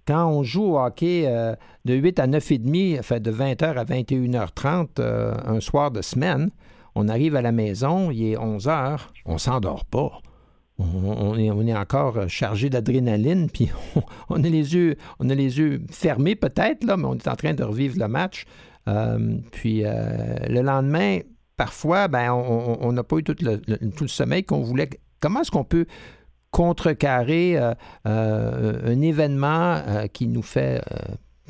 quand 0.08 0.28
on 0.28 0.44
joue 0.44 0.74
au 0.74 0.80
hockey 0.80 1.24
euh, 1.26 1.56
de 1.86 1.96
8 1.96 2.20
à 2.20 2.28
9 2.28 2.52
et 2.52 2.58
demi, 2.60 2.98
fait 3.02 3.20
de 3.20 3.32
20h 3.32 3.76
à 3.76 3.84
21h30 3.86 4.88
euh, 5.00 5.34
un 5.46 5.60
soir 5.60 5.92
de 5.92 6.02
semaine, 6.02 6.50
on 6.94 7.10
arrive 7.10 7.36
à 7.36 7.42
la 7.42 7.52
maison, 7.52 8.12
il 8.12 8.32
est 8.32 8.38
11h, 8.38 9.00
on 9.26 9.38
s'endort 9.38 9.86
pas 9.86 10.22
on, 10.78 11.38
est, 11.38 11.50
on, 11.52 11.66
est, 11.66 11.76
encore 11.76 12.28
chargé 12.28 12.70
d'adrénaline, 12.70 13.50
puis 13.54 13.70
on, 14.30 14.44
a 14.44 14.48
les 14.48 14.76
yeux, 14.76 14.96
on 15.20 15.30
a 15.30 15.36
les 15.36 15.58
yeux 15.58 15.82
fermés 15.90 16.36
peut-être, 16.36 16.86
mais 16.86 17.06
on 17.06 17.16
est 17.16 17.28
en 17.28 17.36
train 17.36 17.54
de 17.54 17.64
revivre 17.64 17.98
le 18.00 18.08
match. 18.08 18.46
Euh, 18.88 19.38
puis 19.52 19.84
euh, 19.84 20.36
le 20.48 20.62
lendemain, 20.62 21.20
parfois, 21.58 22.08
ben, 22.08 22.32
on 22.34 22.92
n'a 22.92 23.04
pas 23.04 23.18
eu 23.18 23.24
tout 23.24 23.36
le, 23.42 23.58
tout 23.58 24.04
le 24.04 24.10
sommeil 24.10 24.44
qu'on 24.44 24.62
voulait. 24.62 24.90
Comment 25.26 25.42
est-ce 25.42 25.50
qu'on 25.50 25.64
peut 25.64 25.88
contrecarrer 26.52 27.58
euh, 27.58 27.74
un 28.06 29.02
événement 29.02 29.82
qui 30.14 30.28
nous 30.28 30.44
fait 30.44 30.80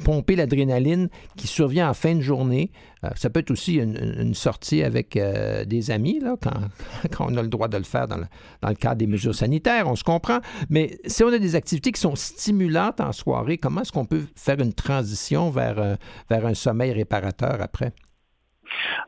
pomper 0.03 0.35
l'adrénaline 0.35 1.09
qui 1.37 1.47
survient 1.47 1.89
en 1.89 1.93
fin 1.93 2.15
de 2.15 2.21
journée? 2.21 2.71
Euh, 3.03 3.09
ça 3.15 3.29
peut 3.29 3.39
être 3.39 3.51
aussi 3.51 3.75
une, 3.75 4.33
sortie 4.33 4.81
avec 4.83 5.15
euh, 5.17 5.65
des 5.65 5.91
amis, 5.91 6.19
là, 6.19 6.35
quand, 7.11 7.27
on 7.31 7.37
a 7.37 7.41
le 7.41 7.47
droit 7.47 7.67
de 7.67 7.77
le 7.77 7.83
faire 7.83 8.07
dans 8.07 8.17
le, 8.17 8.73
cadre 8.75 8.95
des 8.95 9.07
mesures 9.07 9.35
sanitaires, 9.35 9.87
on 9.87 9.95
se 9.95 10.03
comprend. 10.03 10.39
Mais 10.69 10.97
si 11.05 11.23
on 11.23 11.27
a 11.27 11.39
des 11.39 11.55
activités 11.55 11.91
qui 11.91 12.01
sont 12.01 12.15
stimulantes 12.15 13.01
en 13.01 13.11
soirée, 13.11 13.57
comment 13.57 13.81
est-ce 13.81 13.91
qu'on 13.91 14.05
peut 14.05 14.23
faire 14.35 14.59
une 14.59 14.73
transition 14.73 15.49
vers, 15.49 15.79
euh, 15.79 15.95
un 16.29 16.53
sommeil 16.53 16.91
réparateur 16.91 17.61
après? 17.61 17.91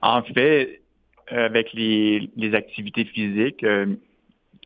En 0.01 0.21
fait, 0.23 0.81
avec 1.29 1.73
les 1.73 2.53
activités 2.53 3.05
physiques, 3.05 3.65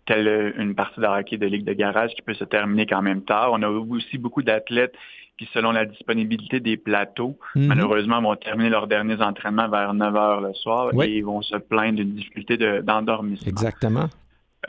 telle 0.05 0.53
une 0.57 0.75
partie 0.75 0.99
de 0.99 1.05
hockey 1.05 1.37
de 1.37 1.45
ligue 1.45 1.65
de 1.65 1.73
garage 1.73 2.11
qui 2.11 2.21
peut 2.21 2.33
se 2.33 2.43
terminer 2.43 2.85
quand 2.85 3.01
même 3.01 3.21
tard. 3.21 3.49
On 3.53 3.61
a 3.61 3.69
aussi 3.69 4.17
beaucoup 4.17 4.41
d'athlètes 4.41 4.95
qui, 5.37 5.47
selon 5.53 5.71
la 5.71 5.85
disponibilité 5.85 6.59
des 6.59 6.77
plateaux, 6.77 7.37
mhm. 7.55 7.67
malheureusement, 7.67 8.21
vont 8.21 8.35
terminer 8.35 8.69
leurs 8.69 8.87
derniers 8.87 9.21
entraînements 9.21 9.69
vers 9.69 9.93
9 9.93 10.15
heures 10.15 10.41
le 10.41 10.53
soir 10.53 10.91
et 11.01 11.09
ils 11.09 11.25
vont 11.25 11.41
se 11.41 11.57
plaindre 11.57 11.97
d'une 11.97 12.13
difficulté 12.13 12.57
d'endormissement. 12.81 13.49
Exactement. 13.49 14.09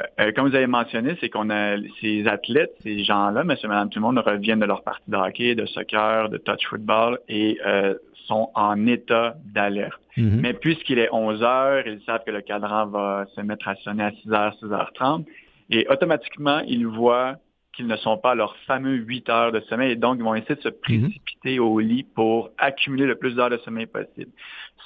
Euh, 0.01 0.05
euh, 0.21 0.33
comme 0.33 0.49
vous 0.49 0.55
avez 0.55 0.67
mentionné, 0.67 1.17
c'est 1.21 1.29
qu'on 1.29 1.51
a 1.51 1.77
ces 2.01 2.27
athlètes, 2.27 2.75
ces 2.83 3.05
gens-là, 3.05 3.45
monsieur, 3.45 3.69
madame, 3.69 3.91
tout 3.91 3.99
le 3.99 4.07
monde 4.07 4.19
reviennent 4.19 4.61
de 4.61 4.65
leur 4.65 4.83
partie 4.83 5.11
de 5.11 5.17
hockey, 5.17 5.55
de 5.55 5.67
soccer, 5.67 6.31
de 6.31 6.39
touch 6.39 6.67
football 6.67 7.19
et 7.29 7.59
euh, 7.67 7.95
sont 8.27 8.51
en 8.55 8.87
état 8.87 9.37
d'alerte. 9.45 10.01
Mhm. 10.17 10.41
Mais 10.41 10.53
puisqu'il 10.53 10.99
est 10.99 11.09
11 11.13 11.43
heures, 11.43 11.87
ils 11.87 12.01
savent 12.05 12.23
que 12.25 12.31
le 12.31 12.43
cadran 12.43 12.87
va 12.87 13.27
se 13.35 13.41
mettre 13.41 13.69
à 13.69 13.75
sonner 13.77 14.05
à 14.05 14.11
6 14.11 14.29
h 14.29 14.59
6 14.59 14.67
h 14.67 14.87
30 14.95 15.27
et 15.71 15.87
automatiquement, 15.89 16.61
ils 16.61 16.87
voient 16.87 17.37
qu'ils 17.73 17.87
ne 17.87 17.97
sont 17.97 18.19
pas 18.19 18.33
à 18.33 18.35
leur 18.35 18.55
fameux 18.67 18.95
8 18.95 19.29
heures 19.31 19.53
de 19.53 19.61
sommeil 19.61 19.93
et 19.93 19.97
donc 19.97 20.17
ils 20.19 20.25
vont 20.25 20.35
essayer 20.35 20.57
de 20.57 20.61
se 20.61 20.69
mhm. 20.69 20.75
précipiter 20.83 21.59
au 21.59 21.79
lit 21.79 22.05
pour 22.15 22.51
accumuler 22.59 23.07
le 23.07 23.15
plus 23.15 23.35
d'heures 23.35 23.51
de 23.51 23.57
sommeil 23.59 23.87
possible. 23.87 24.31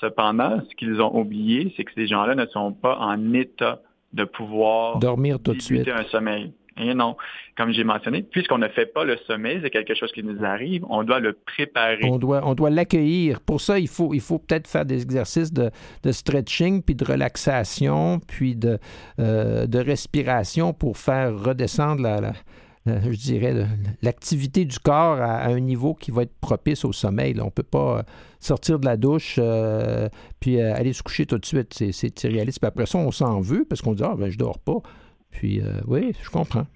Cependant, 0.00 0.60
ce 0.68 0.74
qu'ils 0.76 1.00
ont 1.00 1.18
oublié, 1.18 1.72
c'est 1.76 1.84
que 1.84 1.92
ces 1.94 2.06
gens-là 2.06 2.34
ne 2.34 2.46
sont 2.46 2.72
pas 2.72 2.96
en 2.98 3.32
état 3.32 3.80
de 4.12 4.24
pouvoir 4.24 4.98
dormir 4.98 5.38
tout 5.40 5.54
de 5.54 5.60
suite 5.60 5.88
un 5.88 6.04
sommeil. 6.04 6.52
Et 6.78 6.92
non, 6.92 7.16
comme 7.56 7.72
j'ai 7.72 7.84
mentionné, 7.84 8.22
puisqu'on 8.22 8.58
ne 8.58 8.68
fait 8.68 8.86
pas 8.86 9.04
le 9.04 9.16
sommeil, 9.26 9.60
c'est 9.62 9.70
quelque 9.70 9.94
chose 9.94 10.12
qui 10.12 10.22
nous 10.22 10.44
arrive, 10.44 10.84
on 10.90 11.04
doit 11.04 11.20
le 11.20 11.32
préparer. 11.32 12.04
On 12.04 12.18
doit, 12.18 12.42
on 12.44 12.54
doit 12.54 12.68
l'accueillir. 12.68 13.40
Pour 13.40 13.62
ça, 13.62 13.78
il 13.78 13.88
faut, 13.88 14.12
il 14.12 14.20
faut 14.20 14.38
peut-être 14.38 14.68
faire 14.68 14.84
des 14.84 15.02
exercices 15.02 15.52
de, 15.52 15.70
stretching, 16.10 16.82
puis 16.82 16.94
de 16.94 17.04
relaxation, 17.04 18.20
puis 18.20 18.56
de, 18.56 18.78
euh, 19.18 19.66
respiration 19.74 20.74
pour 20.74 20.98
faire 20.98 21.38
redescendre 21.38 22.02
la, 22.02 22.32
je 22.86 23.16
dirais, 23.16 23.66
l'activité 24.02 24.64
du 24.64 24.78
corps 24.78 25.20
à, 25.20 25.46
un 25.46 25.60
niveau 25.60 25.94
qui 25.94 26.10
va 26.10 26.22
être 26.22 26.34
propice 26.40 26.84
au 26.84 26.92
sommeil. 26.92 27.34
On 27.40 27.46
ne 27.46 27.50
peut 27.50 27.62
pas 27.62 27.98
euh, 27.98 28.02
sortir 28.38 28.78
de 28.78 28.84
la 28.84 28.98
douche 28.98 29.36
euh, 29.38 30.08
puis 30.40 30.60
aller 30.60 30.92
se 30.92 31.02
coucher 31.02 31.24
tout 31.24 31.38
de 31.38 31.46
suite. 31.46 31.72
C'est 31.72 32.24
irréaliste. 32.24 32.60
Puis 32.60 32.68
après 32.68 32.86
ça, 32.86 32.98
on 32.98 33.10
s'en 33.10 33.40
veut 33.40 33.64
parce 33.66 33.80
qu'on 33.80 33.94
dit 33.94 34.02
Ah, 34.04 34.14
ben, 34.16 34.28
je 34.28 34.36
dors 34.36 34.58
pas. 34.58 34.82
Puis, 35.30 35.60
oui, 35.86 36.14
je 36.22 36.30
comprends. 36.30 36.66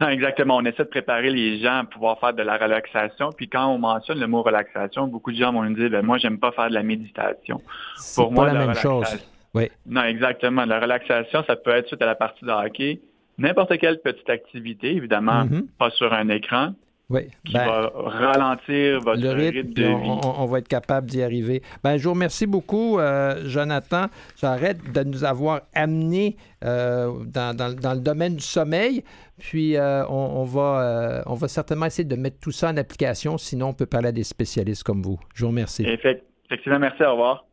Non, 0.00 0.08
exactement. 0.08 0.56
On 0.56 0.64
essaie 0.64 0.84
de 0.84 0.88
préparer 0.88 1.30
les 1.30 1.60
gens 1.60 1.78
à 1.80 1.84
pouvoir 1.84 2.18
faire 2.18 2.32
de 2.32 2.42
la 2.42 2.56
relaxation. 2.56 3.30
Puis 3.30 3.48
quand 3.48 3.68
on 3.68 3.78
mentionne 3.78 4.18
le 4.18 4.26
mot 4.26 4.42
relaxation, 4.42 5.06
beaucoup 5.06 5.30
de 5.30 5.36
gens 5.36 5.52
vont 5.52 5.62
nous 5.62 5.74
dire 5.74 5.90
ben, 5.90 6.02
Moi, 6.02 6.18
j'aime 6.18 6.38
pas 6.38 6.50
faire 6.50 6.68
de 6.68 6.74
la 6.74 6.82
méditation. 6.82 7.60
Pour 8.16 8.32
moi, 8.32 8.52
la, 8.52 8.66
même 8.66 8.74
chose. 8.74 9.06
Oui. 9.54 9.70
Non, 9.86 10.02
exactement. 10.02 10.64
La 10.64 10.80
relaxation, 10.80 11.44
ça 11.46 11.54
peut 11.54 11.70
être 11.70 11.86
suite 11.86 12.02
à 12.02 12.06
la 12.06 12.16
partie 12.16 12.44
de 12.44 12.50
hockey 12.50 13.00
n'importe 13.38 13.78
quelle 13.78 14.00
petite 14.00 14.30
activité, 14.30 14.94
évidemment, 14.94 15.44
mhm. 15.44 15.66
pas 15.78 15.90
sur 15.90 16.12
un 16.12 16.28
écran, 16.28 16.74
oui. 17.10 17.28
qui 17.44 17.52
ben, 17.52 17.66
va 17.66 17.90
ralentir 17.94 19.00
votre 19.00 19.20
le 19.20 19.30
rythme, 19.30 19.72
de 19.72 19.82
vie. 19.82 20.20
On, 20.22 20.46
va 20.46 20.58
être 20.58 20.68
capable 20.68 21.08
d'y 21.08 21.22
arriver. 21.22 21.62
Ben, 21.82 21.96
je 21.96 22.04
vous 22.04 22.14
remercie 22.14 22.46
beaucoup, 22.46 22.98
euh, 22.98 23.42
Jonathan. 23.46 24.06
J'arrête 24.40 24.92
de 24.92 25.04
nous 25.04 25.24
avoir 25.24 25.62
amené 25.74 26.36
euh, 26.64 27.12
dans, 27.26 27.54
le 27.56 28.00
domaine 28.00 28.36
du 28.36 28.44
sommeil. 28.44 29.04
Puis, 29.38 29.76
euh, 29.76 30.06
on, 30.08 30.44
va, 30.44 31.22
on 31.26 31.34
va 31.34 31.48
certainement 31.48 31.86
essayer 31.86 32.08
de 32.08 32.16
mettre 32.16 32.40
tout 32.40 32.52
ça 32.52 32.70
en 32.70 32.76
application. 32.76 33.36
Sinon, 33.36 33.68
on 33.68 33.74
peut 33.74 33.86
parler 33.86 34.08
à 34.08 34.12
des 34.12 34.24
spécialistes 34.24 34.82
comme 34.82 35.02
vous. 35.02 35.18
Je 35.34 35.42
vous 35.42 35.50
remercie. 35.50 35.84
Effectivement, 35.86 36.78
merci. 36.78 37.02
Au 37.02 37.12
revoir. 37.12 37.44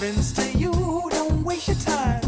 difference 0.00 0.32
to 0.32 0.58
you. 0.58 0.72
Don't 1.10 1.44
waste 1.44 1.68
your 1.68 1.76
time. 1.76 2.19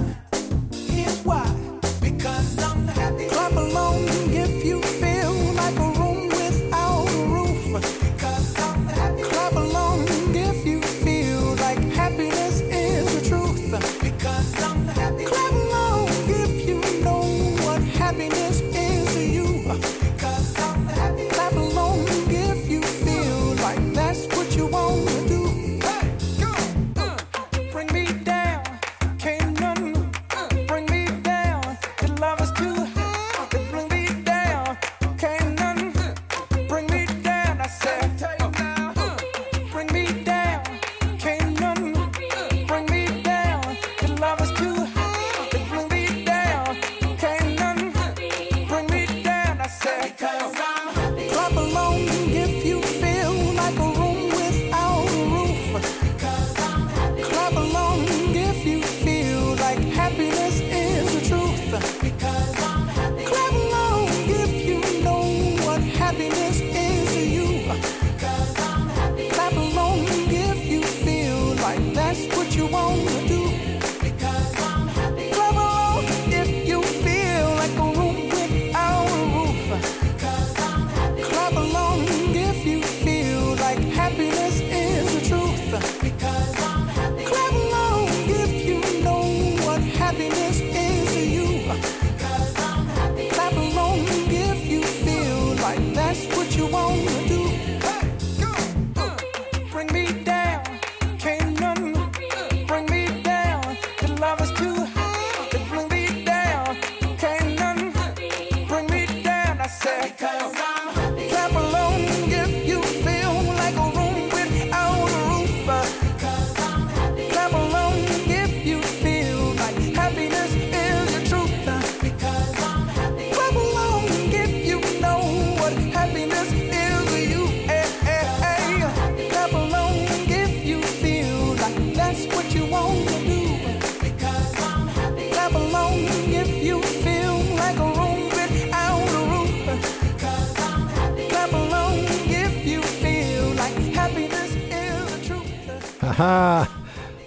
Ah, 146.18 146.66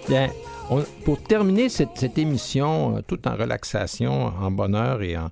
bien. 0.07 0.29
pour 1.03 1.21
terminer 1.23 1.69
cette, 1.69 2.17
émission, 2.17 2.97
euh, 2.97 3.01
tout 3.01 3.27
en 3.27 3.35
relaxation, 3.35 4.27
en 4.27 4.51
bonheur 4.51 5.01
et 5.01 5.17
en, 5.17 5.29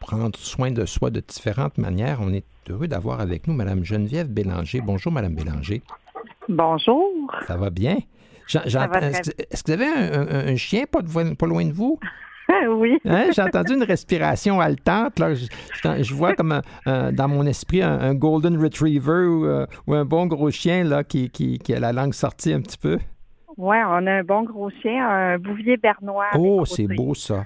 prendre 0.00 0.36
soin 0.38 0.70
de 0.70 0.84
soi 0.84 1.10
de 1.10 1.20
différentes 1.20 1.78
manières, 1.78 2.18
on 2.20 2.32
est 2.32 2.44
heureux 2.68 2.88
d'avoir 2.88 3.20
avec 3.20 3.46
nous 3.46 3.54
Mme 3.54 3.84
Geneviève 3.84 4.28
Bélanger. 4.28 4.80
Bonjour, 4.80 5.12
Mme 5.12 5.34
Bélanger. 5.34 5.82
Bonjour. 6.48 7.04
Ça 7.46 7.56
va 7.56 7.70
bien? 7.70 7.98
Est-ce 8.52 9.62
que 9.62 9.72
vous 9.72 9.82
avez 9.82 9.86
un, 9.86 10.56
chien 10.56 10.84
pas, 10.90 11.00
pas 11.02 11.46
loin 11.46 11.64
de 11.64 11.72
vous? 11.72 11.98
oui. 12.68 12.98
Hein, 13.04 13.26
j'ai 13.34 13.42
entendu 13.42 13.74
une 13.74 13.82
respiration 13.82 14.60
haletante. 14.60 15.18
Là. 15.18 15.34
Je, 15.34 16.14
vois 16.14 16.34
comme 16.34 16.60
dans 16.86 17.28
mon 17.28 17.46
esprit 17.46 17.82
un, 17.82 18.14
Golden 18.14 18.62
Retriever 18.62 19.26
euh, 19.26 19.66
ou, 19.86 19.94
un 19.94 20.04
bon 20.04 20.26
gros 20.26 20.50
chien 20.50 20.84
là, 20.84 21.04
qui, 21.04 21.30
qui, 21.30 21.58
qui, 21.58 21.74
a 21.74 21.80
la 21.80 21.92
langue 21.92 22.14
sortie 22.14 22.52
un 22.52 22.60
petit 22.60 22.78
peu. 22.78 22.98
Oui, 23.56 23.76
on 23.86 24.06
a 24.06 24.12
un 24.12 24.22
bon 24.22 24.44
gros 24.44 24.70
chien, 24.82 25.06
un 25.06 25.38
bouvier 25.38 25.76
bernois. 25.76 26.26
Oh, 26.36 26.64
c'est 26.64 26.86
beau 26.86 27.14
ça. 27.14 27.44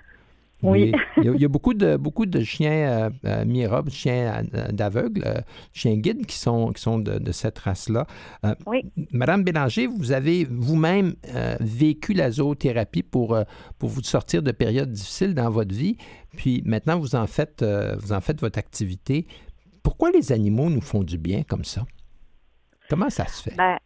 Oui. 0.63 0.93
il, 1.19 1.41
y 1.41 1.45
a, 1.45 1.49
beaucoup 1.49 1.75
de 1.75 1.97
beaucoup 1.97 2.25
de 2.25 2.41
chiens 2.41 3.11
euh, 3.27 3.45
euh 3.47 3.83
chiens 3.91 4.43
euh, 4.55 4.71
euh, 4.81 5.41
chiens 5.75 5.97
guides 5.97 6.25
qui 6.25 6.39
sont 6.39 6.73
qui 6.73 6.81
sont 6.81 6.99
de, 6.99 7.33
cette 7.33 7.59
race-là. 7.59 8.07
oui. 8.67 8.91
Madame 9.13 9.45
Bélanger, 9.45 9.87
vous 9.87 10.13
avez 10.13 10.47
vous-même 10.51 11.15
vécu 11.61 12.15
la 12.15 12.31
zoothérapie 12.31 13.03
pour 13.03 13.39
pour 13.79 13.89
vous 13.89 14.03
sortir 14.03 14.43
de 14.43 14.51
périodes 14.51 14.91
difficiles 14.91 15.35
dans 15.35 15.51
votre 15.51 15.75
vie, 15.75 15.99
puis 16.37 16.63
maintenant 16.65 16.99
vous 16.99 17.15
en 17.17 17.27
faites 17.27 17.63
vous 17.63 18.13
en 18.13 18.21
faites 18.21 18.41
votre 18.41 18.59
activité. 18.59 19.27
Pourquoi 19.83 20.11
les 20.11 20.33
animaux 20.33 20.71
nous 20.71 20.81
font 20.81 21.05
du 21.05 21.19
bien 21.19 21.43
comme 21.43 21.65
ça? 21.65 21.85
Comment 22.89 23.11
ça 23.11 23.27
se 23.27 23.43
fait? 23.43 23.57
Ben, 23.57 23.79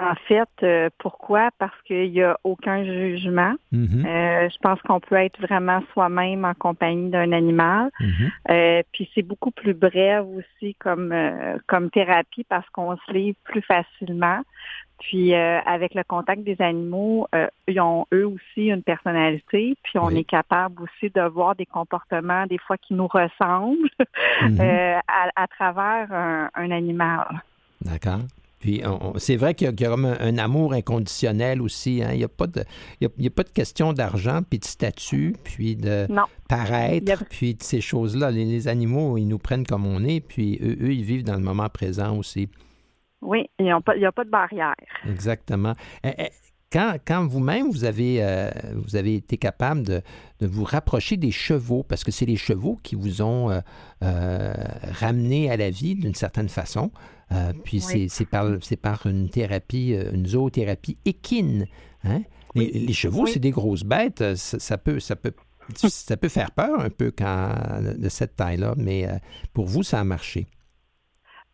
en 0.00 0.14
fait, 0.26 0.48
euh, 0.62 0.88
pourquoi? 0.98 1.50
Parce 1.58 1.78
qu'il 1.82 2.10
n'y 2.10 2.22
a 2.22 2.38
aucun 2.42 2.84
jugement. 2.84 3.54
Mm-hmm. 3.72 4.06
Euh, 4.06 4.48
je 4.48 4.58
pense 4.62 4.80
qu'on 4.82 4.98
peut 4.98 5.16
être 5.16 5.38
vraiment 5.42 5.82
soi-même 5.92 6.46
en 6.46 6.54
compagnie 6.54 7.10
d'un 7.10 7.32
animal. 7.32 7.90
Mm-hmm. 8.00 8.30
Euh, 8.50 8.82
puis 8.92 9.10
c'est 9.14 9.22
beaucoup 9.22 9.50
plus 9.50 9.74
bref 9.74 10.24
aussi 10.36 10.74
comme, 10.76 11.14
comme 11.66 11.90
thérapie 11.90 12.44
parce 12.48 12.68
qu'on 12.70 12.96
se 12.96 13.12
livre 13.12 13.36
plus 13.44 13.62
facilement. 13.62 14.40
Puis 15.00 15.34
avec 15.34 15.94
le 15.94 16.04
contact 16.04 16.42
des 16.44 16.60
animaux, 16.60 17.26
ils 17.66 17.80
ont 17.80 18.06
eux 18.12 18.26
aussi 18.26 18.66
une 18.66 18.82
personnalité, 18.82 19.74
puis 19.82 19.98
on 19.98 20.10
est 20.10 20.24
capable 20.24 20.82
aussi 20.82 21.10
de 21.10 21.22
voir 21.22 21.56
des 21.56 21.64
comportements 21.64 22.46
des 22.46 22.58
fois 22.58 22.76
qui 22.76 22.92
nous 22.92 23.06
ressemblent 23.06 23.88
mm-hmm. 24.42 25.00
à, 25.36 25.46
travers 25.46 26.12
un 26.54 26.70
animal. 26.70 27.42
D'accord. 27.80 28.20
Puis 28.60 28.82
c'est 29.16 29.36
vrai 29.36 29.54
qu'il 29.54 29.66
y, 29.66 29.84
a 29.84 29.88
comme 29.88 30.04
un, 30.04 30.38
amour 30.38 30.74
inconditionnel 30.74 31.62
aussi. 31.62 32.02
Hein? 32.02 32.10
Il 32.12 32.18
n'y 32.18 32.24
a, 32.24 32.28
pas 32.28 32.46
de, 32.46 32.62
il 33.00 33.08
y 33.18 33.26
a, 33.26 33.30
pas 33.30 33.42
de 33.42 33.48
question 33.48 33.94
d'argent, 33.94 34.42
puis 34.48 34.58
de 34.58 34.64
statut, 34.64 35.34
puis 35.42 35.76
de 35.76 36.06
paraître, 36.48 37.24
puis 37.30 37.54
de 37.54 37.62
ces 37.62 37.80
choses-là. 37.80 38.30
Les, 38.30 38.68
animaux, 38.68 39.16
ils 39.16 39.26
nous 39.26 39.38
prennent 39.38 39.66
comme 39.66 39.86
on 39.86 40.04
est, 40.04 40.20
puis 40.20 40.58
eux, 40.62 40.76
eux 40.82 40.92
ils 40.92 41.04
vivent 41.04 41.24
dans 41.24 41.36
le 41.36 41.42
moment 41.42 41.70
présent 41.70 42.16
aussi. 42.18 42.50
Oui, 43.22 43.50
il 43.58 43.64
n'y 43.64 43.72
a, 43.72 43.80
pas 43.80 44.24
de 44.24 44.30
barrière. 44.30 44.74
Exactement. 45.06 45.74
Eh, 46.04 46.12
eh, 46.18 46.28
quand, 46.72 46.96
quand 47.04 47.26
vous-même, 47.26 47.70
vous 47.70 47.84
avez, 47.84 48.22
euh, 48.22 48.50
vous 48.74 48.96
avez 48.96 49.16
été 49.16 49.36
capable 49.36 49.82
de, 49.82 50.02
de, 50.40 50.46
vous 50.46 50.64
rapprocher 50.64 51.16
des 51.16 51.32
chevaux, 51.32 51.82
parce 51.82 52.04
que 52.04 52.12
c'est 52.12 52.26
les 52.26 52.36
chevaux 52.36 52.78
qui 52.82 52.94
vous 52.94 53.22
ont 53.22 53.50
euh, 53.50 53.60
euh, 54.04 54.54
ramené 54.92 55.50
à 55.50 55.56
la 55.56 55.70
vie 55.70 55.96
d'une 55.96 56.14
certaine 56.14 56.48
façon, 56.48 56.92
puis 57.64 57.80
c'est 57.80 58.26
par, 58.26 58.46
par 58.82 59.06
une 59.06 59.28
thérapie, 59.28 59.94
une 60.12 60.26
zoothérapie 60.26 60.98
équine. 61.04 61.66
Hein? 62.04 62.22
Les, 62.54 62.92
chevaux, 62.92 63.26
c'est 63.26 63.40
des 63.40 63.52
grosses 63.52 63.84
bêtes. 63.84 64.34
Ça, 64.34 64.78
peut, 64.78 64.98
ça, 64.98 65.16
peut, 65.16 65.32
ça 65.74 66.16
peut 66.16 66.28
faire 66.28 66.50
peur 66.50 66.80
un 66.80 66.90
peu 66.90 67.12
quand, 67.16 67.54
de 67.98 68.08
cette 68.08 68.36
taille-là, 68.36 68.74
mais 68.76 69.06
pour 69.54 69.66
vous, 69.66 69.82
ça 69.82 70.00
a 70.00 70.04
marché. 70.04 70.46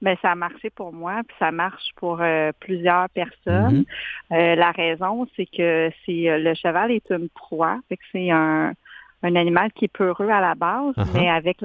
Ben 0.03 0.17
ça 0.21 0.33
a 0.33 0.35
marché 0.35 0.69
pour 0.71 0.93
moi, 0.93 1.23
puis 1.27 1.37
ça 1.39 1.51
marche 1.51 1.89
pour 1.97 2.21
euh, 2.21 2.53
plusieurs 2.61 3.09
personnes. 3.11 3.85
Mm-hmm. 4.31 4.53
Euh, 4.53 4.55
la 4.55 4.71
raison, 4.73 5.27
c'est 5.37 5.47
que 5.47 5.91
c'est 6.05 6.29
euh, 6.29 6.39
le 6.39 6.55
cheval 6.55 6.91
est 6.91 7.11
une 7.11 7.31
proie, 7.31 7.81
c'est 8.13 8.31
un, 8.31 8.75
un 9.23 9.35
animal 9.37 9.73
qui 9.73 9.87
est 9.87 9.93
peureux 9.93 10.29
à 10.29 10.41
la 10.41 10.55
base, 10.55 10.95
uh-huh. 10.97 11.13
mais 11.15 11.29
avec 11.29 11.59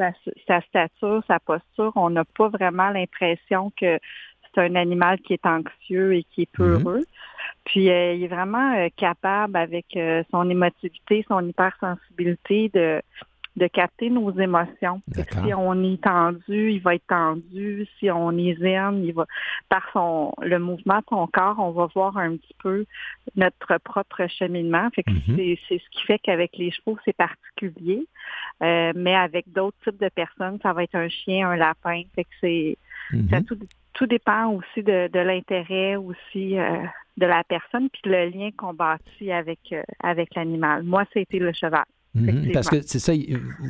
sa 0.47 0.61
stature, 0.61 1.23
sa 1.27 1.39
posture, 1.39 1.91
on 1.95 2.09
n'a 2.09 2.25
pas 2.25 2.47
vraiment 2.47 2.89
l'impression 2.89 3.71
que 3.79 3.99
c'est 4.53 4.61
un 4.61 4.75
animal 4.75 5.19
qui 5.19 5.33
est 5.33 5.45
anxieux 5.45 6.15
et 6.15 6.23
qui 6.23 6.43
est 6.43 6.53
mm-hmm. 6.57 6.83
peureux. 6.83 7.05
Puis 7.65 7.85
il 7.85 7.89
est 7.89 8.27
vraiment 8.27 8.87
capable 8.97 9.55
avec 9.55 9.85
son 10.31 10.49
émotivité, 10.49 11.23
son 11.27 11.47
hypersensibilité 11.47 12.69
de 12.73 13.01
de 13.57 13.67
capter 13.67 14.09
nos 14.09 14.31
émotions. 14.39 15.01
Si 15.13 15.53
on 15.53 15.83
est 15.83 16.01
tendu, 16.01 16.71
il 16.71 16.81
va 16.81 16.95
être 16.95 17.07
tendu. 17.07 17.85
Si 17.99 18.09
on 18.09 18.31
est 18.37 18.57
zen, 18.59 19.03
il 19.03 19.13
va 19.13 19.25
par 19.67 19.87
son 19.91 20.33
le 20.41 20.57
mouvement 20.57 20.99
de 20.99 21.05
son 21.09 21.27
corps, 21.27 21.57
on 21.59 21.71
va 21.71 21.87
voir 21.93 22.17
un 22.17 22.37
petit 22.37 22.55
peu 22.63 22.85
notre 23.35 23.77
propre 23.79 24.27
cheminement. 24.27 24.89
Fait 24.95 25.03
que 25.03 25.11
mm-hmm. 25.11 25.59
c'est 25.67 25.79
ce 25.79 25.89
qui 25.89 26.05
fait 26.05 26.19
qu'avec 26.19 26.57
les 26.57 26.71
chevaux, 26.71 26.97
c'est 27.03 27.15
particulier. 27.15 28.07
Euh, 28.63 28.93
mais 28.95 29.15
avec 29.15 29.51
d'autres 29.51 29.77
types 29.83 29.99
de 29.99 30.09
personnes, 30.09 30.59
ça 30.63 30.71
va 30.73 30.83
être 30.83 30.95
un 30.95 31.09
chien, 31.09 31.49
un 31.49 31.57
lapin. 31.57 32.03
Fait 32.15 32.23
que 32.23 32.29
c'est 32.39 32.77
mm-hmm. 33.11 33.45
tout, 33.45 33.59
tout 33.93 34.05
dépend 34.05 34.53
aussi 34.53 34.81
de, 34.83 35.09
de 35.11 35.19
l'intérêt 35.19 35.97
aussi 35.97 36.57
euh, 36.57 36.83
de 37.17 37.25
la 37.25 37.43
personne 37.43 37.89
puis 37.89 38.03
le 38.05 38.29
lien 38.29 38.49
qu'on 38.57 38.73
bâtit 38.73 39.31
avec 39.31 39.59
euh, 39.73 39.83
avec 40.01 40.35
l'animal. 40.35 40.83
Moi, 40.83 41.03
c'était 41.13 41.39
le 41.39 41.51
cheval. 41.51 41.83
Mhm, 42.13 42.51
parce 42.53 42.67
que 42.67 42.81
c'est 42.85 42.99
ça, 42.99 43.13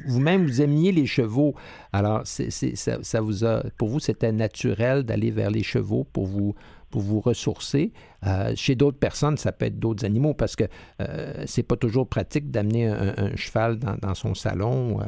vous-même, 0.08 0.46
vous 0.46 0.62
aimiez 0.62 0.92
les 0.92 1.06
chevaux. 1.06 1.54
Alors, 1.94 2.22
c'est, 2.26 2.50
ça, 2.50 2.98
ça, 3.04 3.22
vous 3.22 3.46
a, 3.46 3.64
pour 3.78 3.90
vous, 3.90 4.00
c'était 4.00 4.32
naturel 4.32 5.04
d'aller 5.04 5.30
vers 5.30 5.52
les 5.52 5.62
chevaux 5.62 6.08
pour 6.12 6.26
vous, 6.26 6.56
pour 6.90 7.02
vous 7.02 7.20
ressourcer. 7.20 7.94
Euh, 8.26 8.54
chez 8.56 8.76
d'autres 8.76 8.98
personnes, 8.98 9.38
ça 9.38 9.52
peut 9.52 9.66
être 9.66 9.78
d'autres 9.78 10.06
animaux 10.06 10.34
parce 10.34 10.56
que 10.56 10.64
euh, 11.02 11.44
c'est 11.46 11.64
pas 11.64 11.76
toujours 11.76 12.08
pratique 12.08 12.50
d'amener 12.50 12.88
un, 12.88 13.36
cheval 13.36 13.78
dans, 13.78 14.16
son 14.16 14.34
salon 14.34 15.00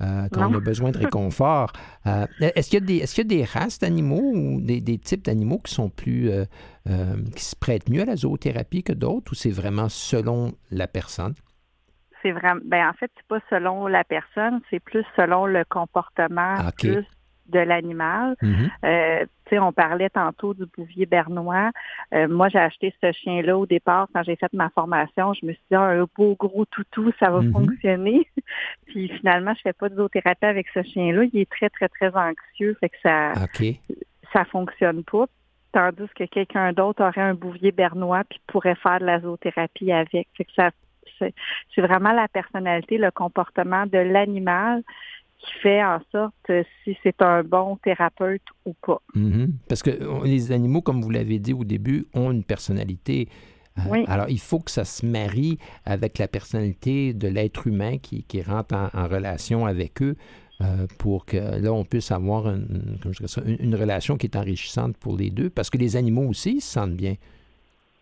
euh, 0.00 0.28
quand 0.30 0.50
on 0.50 0.54
a 0.54 0.60
besoin 0.60 0.90
de 0.90 0.98
réconfort. 0.98 1.72
est-ce, 2.40 2.68
qu'il 2.68 2.80
y 2.80 2.82
a 2.82 2.86
des, 2.86 2.96
est-ce 2.98 3.14
qu'il 3.14 3.24
y 3.24 3.34
a 3.34 3.38
des 3.38 3.44
races 3.44 3.78
d'animaux 3.78 4.32
ou 4.34 4.60
des, 4.60 4.82
des 4.82 4.98
types 4.98 5.24
d'animaux 5.24 5.60
qui 5.64 5.72
sont 5.72 5.88
plus 5.88 6.30
qui 7.36 7.44
se 7.44 7.56
prêtent 7.56 7.88
mieux 7.88 8.02
à 8.02 8.06
la 8.06 8.16
zoothérapie 8.16 8.82
que 8.82 8.92
d'autres 8.92 9.32
ou 9.32 9.34
c'est 9.34 9.50
vraiment 9.50 9.88
selon 9.88 10.52
la 10.70 10.86
personne? 10.86 11.34
C'est 12.22 12.32
vraiment, 12.32 12.60
ben 12.64 12.88
en 12.88 12.92
fait, 12.92 13.10
c'est 13.16 13.26
pas 13.26 13.40
selon 13.50 13.86
la 13.86 14.04
personne, 14.04 14.60
c'est 14.70 14.80
plus 14.80 15.04
selon 15.16 15.46
le 15.46 15.64
comportement 15.64 16.54
ah, 16.58 16.70
plus 16.76 17.04
de 17.46 17.58
l'animal. 17.58 18.36
Mm-hmm. 18.42 18.70
Euh, 18.84 19.26
tu 19.46 19.50
sais, 19.50 19.58
on 19.58 19.72
parlait 19.72 20.08
tantôt 20.08 20.54
du 20.54 20.64
bouvier 20.66 21.06
bernois. 21.06 21.70
Euh, 22.14 22.28
moi, 22.28 22.48
j'ai 22.48 22.58
acheté 22.58 22.94
ce 23.02 23.12
chien-là 23.12 23.58
au 23.58 23.66
départ 23.66 24.08
quand 24.14 24.22
j'ai 24.22 24.36
fait 24.36 24.52
ma 24.52 24.70
formation. 24.70 25.34
Je 25.34 25.46
me 25.46 25.52
suis 25.52 25.62
dit, 25.70 25.76
ah, 25.76 25.82
un 25.82 26.06
beau 26.16 26.36
gros 26.38 26.64
toutou, 26.66 27.12
ça 27.18 27.30
va 27.30 27.40
mm-hmm. 27.40 27.52
fonctionner. 27.52 28.28
Puis 28.86 29.08
finalement, 29.08 29.52
je 29.54 29.62
fais 29.62 29.72
pas 29.72 29.88
de 29.88 29.96
zoothérapie 29.96 30.46
avec 30.46 30.66
ce 30.72 30.82
chien-là. 30.82 31.24
Il 31.32 31.40
est 31.40 31.50
très, 31.50 31.68
très, 31.68 31.88
très 31.88 32.14
anxieux, 32.16 32.76
fait 32.80 32.88
que 32.88 32.96
ça, 33.02 33.32
ça 34.32 34.44
fonctionne 34.46 35.04
pas 35.04 35.26
tandis 35.72 36.08
que 36.14 36.24
quelqu'un 36.24 36.72
d'autre 36.72 37.02
aurait 37.02 37.22
un 37.22 37.34
bouvier 37.34 37.72
bernois 37.72 38.24
puis 38.28 38.40
pourrait 38.46 38.76
faire 38.76 39.00
de 39.00 39.06
la 39.06 39.20
zoothérapie 39.20 39.90
avec. 39.90 40.28
Fait 40.36 40.44
que 40.44 40.52
ça 40.54 40.70
c'est 41.74 41.80
vraiment 41.80 42.12
la 42.12 42.28
personnalité, 42.28 42.98
le 42.98 43.10
comportement 43.10 43.86
de 43.86 43.98
l'animal 43.98 44.82
qui 45.42 45.52
fait 45.60 45.82
en 45.82 45.98
sorte 46.12 46.50
si 46.84 46.96
c'est 47.02 47.20
un 47.20 47.42
bon 47.42 47.76
thérapeute 47.76 48.42
ou 48.64 48.74
pas. 48.74 49.02
Mm-hmm. 49.16 49.50
Parce 49.68 49.82
que 49.82 49.90
les 50.24 50.52
animaux, 50.52 50.82
comme 50.82 51.02
vous 51.02 51.10
l'avez 51.10 51.38
dit 51.38 51.52
au 51.52 51.64
début, 51.64 52.06
ont 52.14 52.30
une 52.30 52.44
personnalité. 52.44 53.28
Euh, 53.78 54.04
alors, 54.06 54.28
il 54.28 54.38
faut 54.38 54.60
que 54.60 54.70
ça 54.70 54.84
se 54.84 55.04
marie 55.04 55.58
avec 55.84 56.18
la 56.18 56.28
personnalité 56.28 57.14
de 57.14 57.26
l'être 57.26 57.66
humain 57.66 57.98
qui, 57.98 58.24
rentre 58.42 58.74
en, 58.74 59.08
relation 59.08 59.66
avec 59.66 60.02
eux 60.02 60.16
euh, 60.60 60.86
pour 60.98 61.24
que 61.24 61.36
là, 61.36 61.72
on 61.72 61.84
puisse 61.84 62.12
avoir 62.12 62.48
une, 62.48 62.98
une, 63.58 63.74
relation 63.74 64.16
qui 64.16 64.26
est 64.26 64.36
enrichissante 64.36 64.96
pour 64.96 65.16
les 65.16 65.30
deux. 65.30 65.50
Parce 65.50 65.70
que 65.70 65.78
les 65.78 65.96
animaux 65.96 66.28
aussi 66.28 66.60
se 66.60 66.72
sentent 66.72 66.96
bien. 66.96 67.14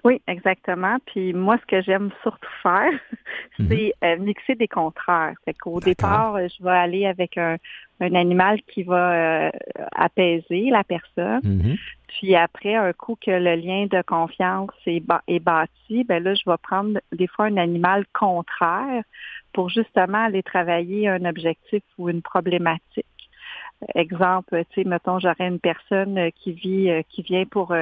Oui, 0.02 0.22
exactement. 0.26 0.96
Puis 1.06 1.34
moi, 1.34 1.58
ce 1.58 1.66
que 1.66 1.82
j'aime 1.82 2.10
surtout 2.22 2.48
faire, 2.62 2.92
mhm. 3.58 3.68
c'est 3.68 3.92
euh, 4.02 4.16
mixer 4.18 4.54
des 4.54 4.68
contraires. 4.68 5.34
Fait 5.44 5.54
qu'au 5.54 5.80
départ, 5.80 6.38
je 6.38 6.62
vais 6.62 6.70
aller 6.70 7.06
avec 7.06 7.36
un, 7.36 7.56
animal 8.00 8.62
qui 8.62 8.82
va 8.82 9.12
euh, 9.12 9.50
apaiser 9.94 10.70
la 10.70 10.84
personne. 10.84 11.40
Mhm. 11.44 11.76
Puis 12.08 12.34
après, 12.34 12.74
un 12.74 12.94
coup 12.94 13.16
que 13.20 13.30
le 13.30 13.56
lien 13.56 13.86
de 13.90 14.02
confiance 14.02 14.70
est, 14.86 15.04
est 15.28 15.38
bâti, 15.38 16.04
ben 16.04 16.22
là, 16.22 16.34
je 16.34 16.48
vais 16.48 16.56
prendre 16.62 16.98
des 17.12 17.26
fois 17.26 17.46
un 17.46 17.58
animal 17.58 18.06
contraire 18.14 19.02
pour 19.52 19.68
justement 19.68 20.24
aller 20.24 20.42
travailler 20.42 21.08
un 21.08 21.26
objectif 21.26 21.82
ou 21.98 22.08
une 22.08 22.22
problématique. 22.22 23.04
Exemple, 23.94 24.62
tu 24.70 24.82
sais, 24.82 24.88
mettons, 24.88 25.18
j'aurais 25.18 25.48
une 25.48 25.60
personne 25.60 26.30
qui 26.36 26.52
vit, 26.52 26.90
qui 27.10 27.22
vient 27.22 27.44
pour 27.44 27.74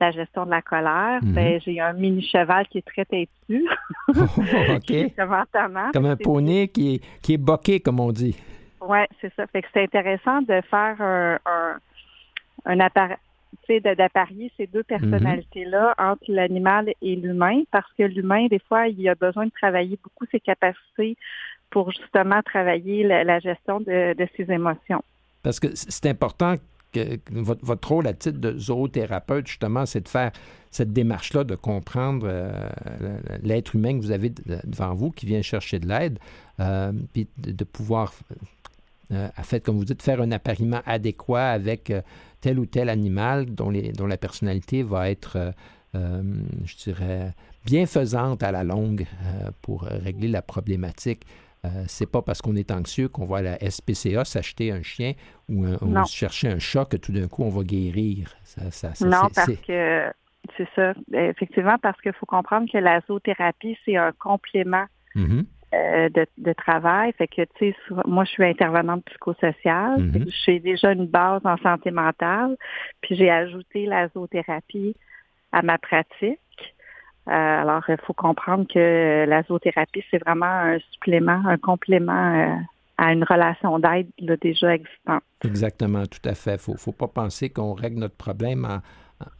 la 0.00 0.10
gestion 0.10 0.46
de 0.46 0.50
la 0.50 0.62
colère, 0.62 1.20
mhm. 1.22 1.32
ben, 1.32 1.60
j'ai 1.64 1.80
un 1.80 1.92
mini 1.92 2.22
cheval 2.22 2.66
qui 2.68 2.78
est 2.78 2.86
très 2.86 3.04
têtu. 3.04 3.66
Comme 5.92 6.06
un 6.06 6.16
poney 6.16 6.68
qui 6.68 6.94
est, 6.94 7.04
qui 7.22 7.34
est 7.34 7.38
boqué, 7.38 7.80
comme 7.80 8.00
on 8.00 8.12
dit. 8.12 8.36
Oui, 8.80 8.98
c'est 9.20 9.32
ça. 9.34 9.46
Fait 9.46 9.62
que 9.62 9.68
c'est 9.72 9.82
intéressant 9.82 10.40
de 10.42 10.60
faire 10.70 10.96
un, 11.00 11.38
un, 11.44 11.78
un 12.64 12.80
appareil 12.80 13.16
d'apparier 13.78 14.50
ces 14.56 14.66
deux 14.66 14.82
personnalités-là 14.82 15.94
entre 15.98 16.24
l'animal 16.28 16.92
et 17.02 17.14
l'humain, 17.14 17.62
parce 17.70 17.90
que 17.96 18.02
l'humain, 18.02 18.46
des 18.46 18.58
fois, 18.58 18.88
il 18.88 19.08
a 19.08 19.14
besoin 19.14 19.46
de 19.46 19.50
travailler 19.50 19.98
beaucoup 20.02 20.24
ses 20.30 20.40
capacités 20.40 21.16
pour 21.70 21.92
justement 21.92 22.42
travailler 22.42 23.04
la, 23.04 23.38
gestion 23.38 23.80
de, 23.80 24.14
de, 24.14 24.28
ses 24.36 24.50
émotions. 24.50 25.02
Parce 25.42 25.60
que 25.60 25.68
c'est 25.74 26.06
important 26.06 26.56
votre, 27.30 27.88
rôle 27.88 28.06
à 28.06 28.12
titre 28.12 28.38
de 28.38 28.58
zoothérapeute, 28.58 29.46
justement, 29.46 29.86
c'est 29.86 30.02
de 30.02 30.08
faire 30.08 30.32
cette 30.70 30.92
démarche-là, 30.92 31.44
de 31.44 31.54
comprendre 31.54 32.26
euh, 32.28 32.52
l'être 33.42 33.74
humain 33.74 33.98
que 33.98 34.02
vous 34.02 34.12
avez 34.12 34.32
devant 34.64 34.94
vous, 34.94 35.10
qui 35.10 35.26
vient 35.26 35.42
chercher 35.42 35.78
de 35.78 35.88
l'aide, 35.88 36.18
euh, 36.60 36.92
puis 37.12 37.28
de, 37.38 37.64
pouvoir, 37.64 38.14
euh, 39.12 39.28
fait, 39.42 39.60
comme 39.60 39.76
vous 39.76 39.84
dites, 39.84 40.02
faire 40.02 40.20
un 40.20 40.30
appariement 40.32 40.80
adéquat 40.86 41.50
avec 41.50 41.92
tel 42.40 42.58
ou 42.58 42.66
tel 42.66 42.88
animal 42.88 43.46
dont, 43.46 43.70
la 43.70 44.16
personnalité 44.16 44.82
va 44.82 45.10
être, 45.10 45.52
je 45.94 46.76
dirais, 46.84 47.34
bienfaisante 47.64 48.42
à 48.42 48.52
la 48.52 48.64
longue 48.64 49.06
pour 49.62 49.82
régler 49.82 50.28
la 50.28 50.42
problématique. 50.42 51.26
Euh, 51.64 51.84
c'est 51.88 52.10
pas 52.10 52.22
parce 52.22 52.40
qu'on 52.40 52.56
est 52.56 52.70
anxieux 52.70 53.08
qu'on 53.08 53.26
va 53.26 53.38
à 53.38 53.42
la 53.42 53.70
SPCA 53.70 54.24
s'acheter 54.24 54.72
un 54.72 54.82
chien 54.82 55.12
ou, 55.48 55.66
chercher 56.06 56.48
un 56.48 56.58
chat 56.58 56.86
que 56.86 56.96
tout 56.96 57.12
d'un 57.12 57.28
coup 57.28 57.42
on 57.42 57.50
va 57.50 57.62
guérir. 57.64 58.34
non, 59.02 59.28
parce 59.34 59.56
que 59.66 60.10
c'est 60.56 60.68
ça. 60.74 60.94
Effectivement, 61.12 61.76
parce 61.78 62.00
qu'il 62.00 62.12
faut 62.12 62.26
comprendre 62.26 62.70
que 62.70 62.78
la 62.78 63.00
zoothérapie, 63.06 63.76
c'est 63.84 63.96
un 63.96 64.12
complément 64.12 64.86
mm-hmm. 65.14 65.44
euh, 65.74 66.08
de, 66.38 66.52
travail. 66.54 67.12
Fait 67.18 67.28
que, 67.28 67.42
tu 67.42 67.72
sais, 67.72 67.74
moi, 68.06 68.24
je 68.24 68.30
suis 68.30 68.44
intervenante 68.44 69.04
psychosociale. 69.04 70.00
Mm-hmm. 70.00 70.34
J'ai 70.44 70.60
déjà 70.60 70.92
une 70.92 71.06
base 71.06 71.42
en 71.44 71.56
santé 71.58 71.90
mentale. 71.90 72.56
Puis 73.00 73.16
j'ai 73.16 73.30
ajouté 73.30 73.86
la 73.86 74.08
zoothérapie 74.08 74.96
à 75.52 75.62
ma 75.62 75.78
pratique. 75.78 76.40
Euh, 77.28 77.32
alors, 77.32 77.82
il 77.88 77.96
faut 78.06 78.14
comprendre 78.14 78.66
que 78.72 79.24
la 79.28 79.42
zoothérapie, 79.42 80.02
c'est 80.10 80.18
vraiment 80.18 80.46
un 80.46 80.78
supplément, 80.92 81.42
un 81.46 81.58
complément 81.58 82.34
euh, 82.34 82.54
à 82.98 83.12
une 83.12 83.24
relation 83.24 83.78
d'aide 83.78 84.08
déjà 84.40 84.74
existante. 84.74 85.22
Exactement, 85.44 86.04
tout 86.06 86.28
à 86.28 86.34
fait. 86.34 86.60
Il 86.66 86.72
ne 86.72 86.76
faut 86.78 86.92
pas 86.92 87.08
penser 87.08 87.50
qu'on 87.50 87.74
règle 87.74 88.00
notre 88.00 88.16
problème 88.16 88.64
en, 88.64 88.80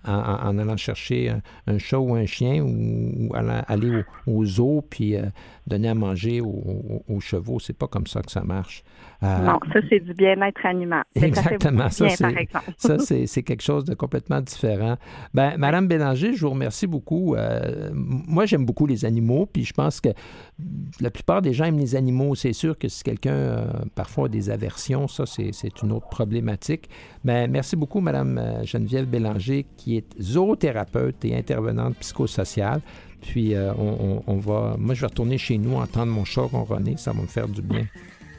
en, 0.05 0.59
allant 0.59 0.77
chercher 0.77 1.33
un, 1.67 1.79
chat 1.79 1.99
ou 1.99 2.15
un 2.15 2.27
chien 2.27 2.63
ou, 2.63 3.33
aller 3.35 4.03
au, 4.27 4.45
zoo 4.45 4.83
puis 4.89 5.17
euh, 5.17 5.23
donner 5.67 5.89
à 5.89 5.95
manger 5.95 6.41
aux, 6.41 7.21
chevaux. 7.21 7.61
C'est 7.61 7.77
pas 7.77 7.87
comme 7.87 8.07
ça 8.07 8.23
que 8.23 8.31
ça 8.31 8.43
marche. 8.43 8.83
Euh, 9.23 9.39
non, 9.39 9.59
ça, 9.73 9.81
c'est 9.91 10.01
du 10.01 10.15
bien-être 10.15 10.65
animal. 10.65 11.05
Exactement. 11.15 11.91
Ça, 11.91 12.09
ça 12.09 12.99
c'est 12.99 13.43
quelque 13.43 13.63
chose 13.63 13.85
de 13.85 13.95
complètement 13.95 14.41
différent. 14.41 14.97
Ben, 15.35 15.57
Madame 15.59 15.87
Bélanger, 15.87 16.33
je 16.33 16.41
vous 16.41 16.51
remercie 16.51 16.87
beaucoup. 16.87 17.35
Euh, 17.35 17.91
moi, 17.93 18.47
j'aime 18.47 18.65
beaucoup 18.65 18.87
les 18.87 19.05
animaux, 19.05 19.47
puis 19.47 19.65
je 19.65 19.75
pense 19.75 20.01
que 20.01 20.09
la 21.01 21.11
plupart 21.11 21.43
des 21.43 21.53
gens 21.53 21.67
aiment 21.67 21.79
les 21.79 21.97
animaux. 21.97 22.35
C'est 22.35 22.55
sûr 22.55 22.79
que 22.79 22.89
si 22.89 23.03
quelqu'un, 23.03 23.67
parfois, 23.95 24.27
a 24.27 24.29
des 24.29 24.49
aversions, 24.49 25.07
ça, 25.07 25.27
c'est 25.27 25.83
une 25.83 25.93
autre 25.93 26.09
problématique. 26.09 26.89
Mais 27.25 27.47
ben, 27.47 27.53
merci 27.53 27.77
beaucoup, 27.77 28.01
Madame 28.01 28.41
Geneviève 28.65 29.07
Bélanger, 29.07 29.67
qui 29.77 29.97
est 29.97 30.21
zoothérapeute 30.21 31.25
et 31.25 31.37
intervenante 31.37 31.97
psychosociale. 31.97 32.81
Puis 33.23 33.55
euh, 33.55 33.73
on, 33.75 34.37
va, 34.39 34.77
moi 34.79 34.95
je 34.95 35.03
vais 35.03 35.07
retourner 35.07 35.39
chez 35.39 35.59
nous 35.59 35.77
entendre 35.77 36.13
mon 36.13 36.25
chat 36.25 36.43
ronronner, 36.43 36.97
ça 36.97 37.13
va 37.13 37.21
me 37.23 37.27
faire 37.27 37.49
du 37.49 37.63
bien. 37.63 37.87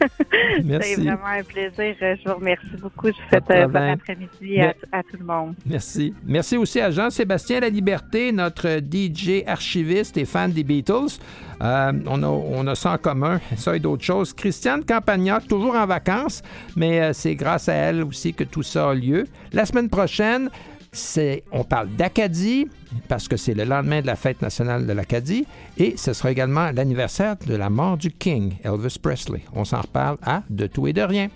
Merci. 0.63 0.95
C'est 0.95 1.01
vraiment 1.01 1.25
un 1.25 1.43
plaisir. 1.43 1.95
Je 1.99 2.29
vous 2.29 2.35
remercie 2.35 2.77
beaucoup. 2.81 3.07
Je 3.07 3.11
vous 3.11 3.29
souhaite 3.29 3.51
un 3.51 3.67
bon 3.67 3.91
après-midi 3.91 4.59
à, 4.59 5.03
tout 5.03 5.17
le 5.19 5.25
monde. 5.25 5.53
Merci. 5.65 6.13
Merci 6.25 6.57
aussi 6.57 6.79
à 6.79 6.91
Jean-Sébastien 6.91 7.59
La 7.59 7.69
Liberté, 7.69 8.31
notre 8.31 8.79
DJ 8.79 9.43
archiviste 9.45 10.17
et 10.17 10.25
fan 10.25 10.51
des 10.51 10.63
Beatles. 10.63 11.19
Euh, 11.61 11.91
on, 12.07 12.23
a, 12.23 12.27
on 12.27 12.65
a 12.65 12.75
ça 12.75 12.93
en 12.93 12.97
commun, 12.97 13.39
ça 13.55 13.75
et 13.75 13.79
d'autres 13.79 14.03
choses. 14.03 14.33
Christiane 14.33 14.83
Campagnac, 14.83 15.47
toujours 15.47 15.75
en 15.75 15.85
vacances, 15.85 16.41
mais 16.75 17.01
euh, 17.01 17.13
c'est 17.13 17.35
grâce 17.35 17.69
à 17.69 17.73
elle 17.73 18.03
aussi 18.03 18.33
que 18.33 18.43
tout 18.43 18.63
ça 18.63 18.89
a 18.89 18.95
lieu. 18.95 19.27
La 19.53 19.65
semaine 19.65 19.89
prochaine, 19.89 20.49
on 21.53 21.63
parle 21.63 21.89
d'Acadie, 21.95 22.67
parce 23.07 23.29
que 23.29 23.37
c'est 23.37 23.53
le 23.53 23.63
lendemain 23.63 24.01
de 24.01 24.07
la 24.07 24.17
fête 24.17 24.41
nationale 24.41 24.85
de 24.85 24.91
l'Acadie, 24.91 25.45
et 25.77 25.95
ce 25.95 26.11
sera 26.11 26.31
également 26.31 26.69
l'anniversaire 26.71 27.37
de 27.47 27.55
la 27.55 27.69
mort 27.69 27.95
du 27.95 28.11
King, 28.11 28.57
Elvis 28.63 28.97
Presley. 29.01 29.41
On 29.53 29.63
s'en 29.63 29.81
reparle 29.81 30.17
à 30.21 30.43
De 30.49 30.67
tout 30.67 30.87
et 30.87 30.93
de 30.93 31.01
rien. 31.01 31.29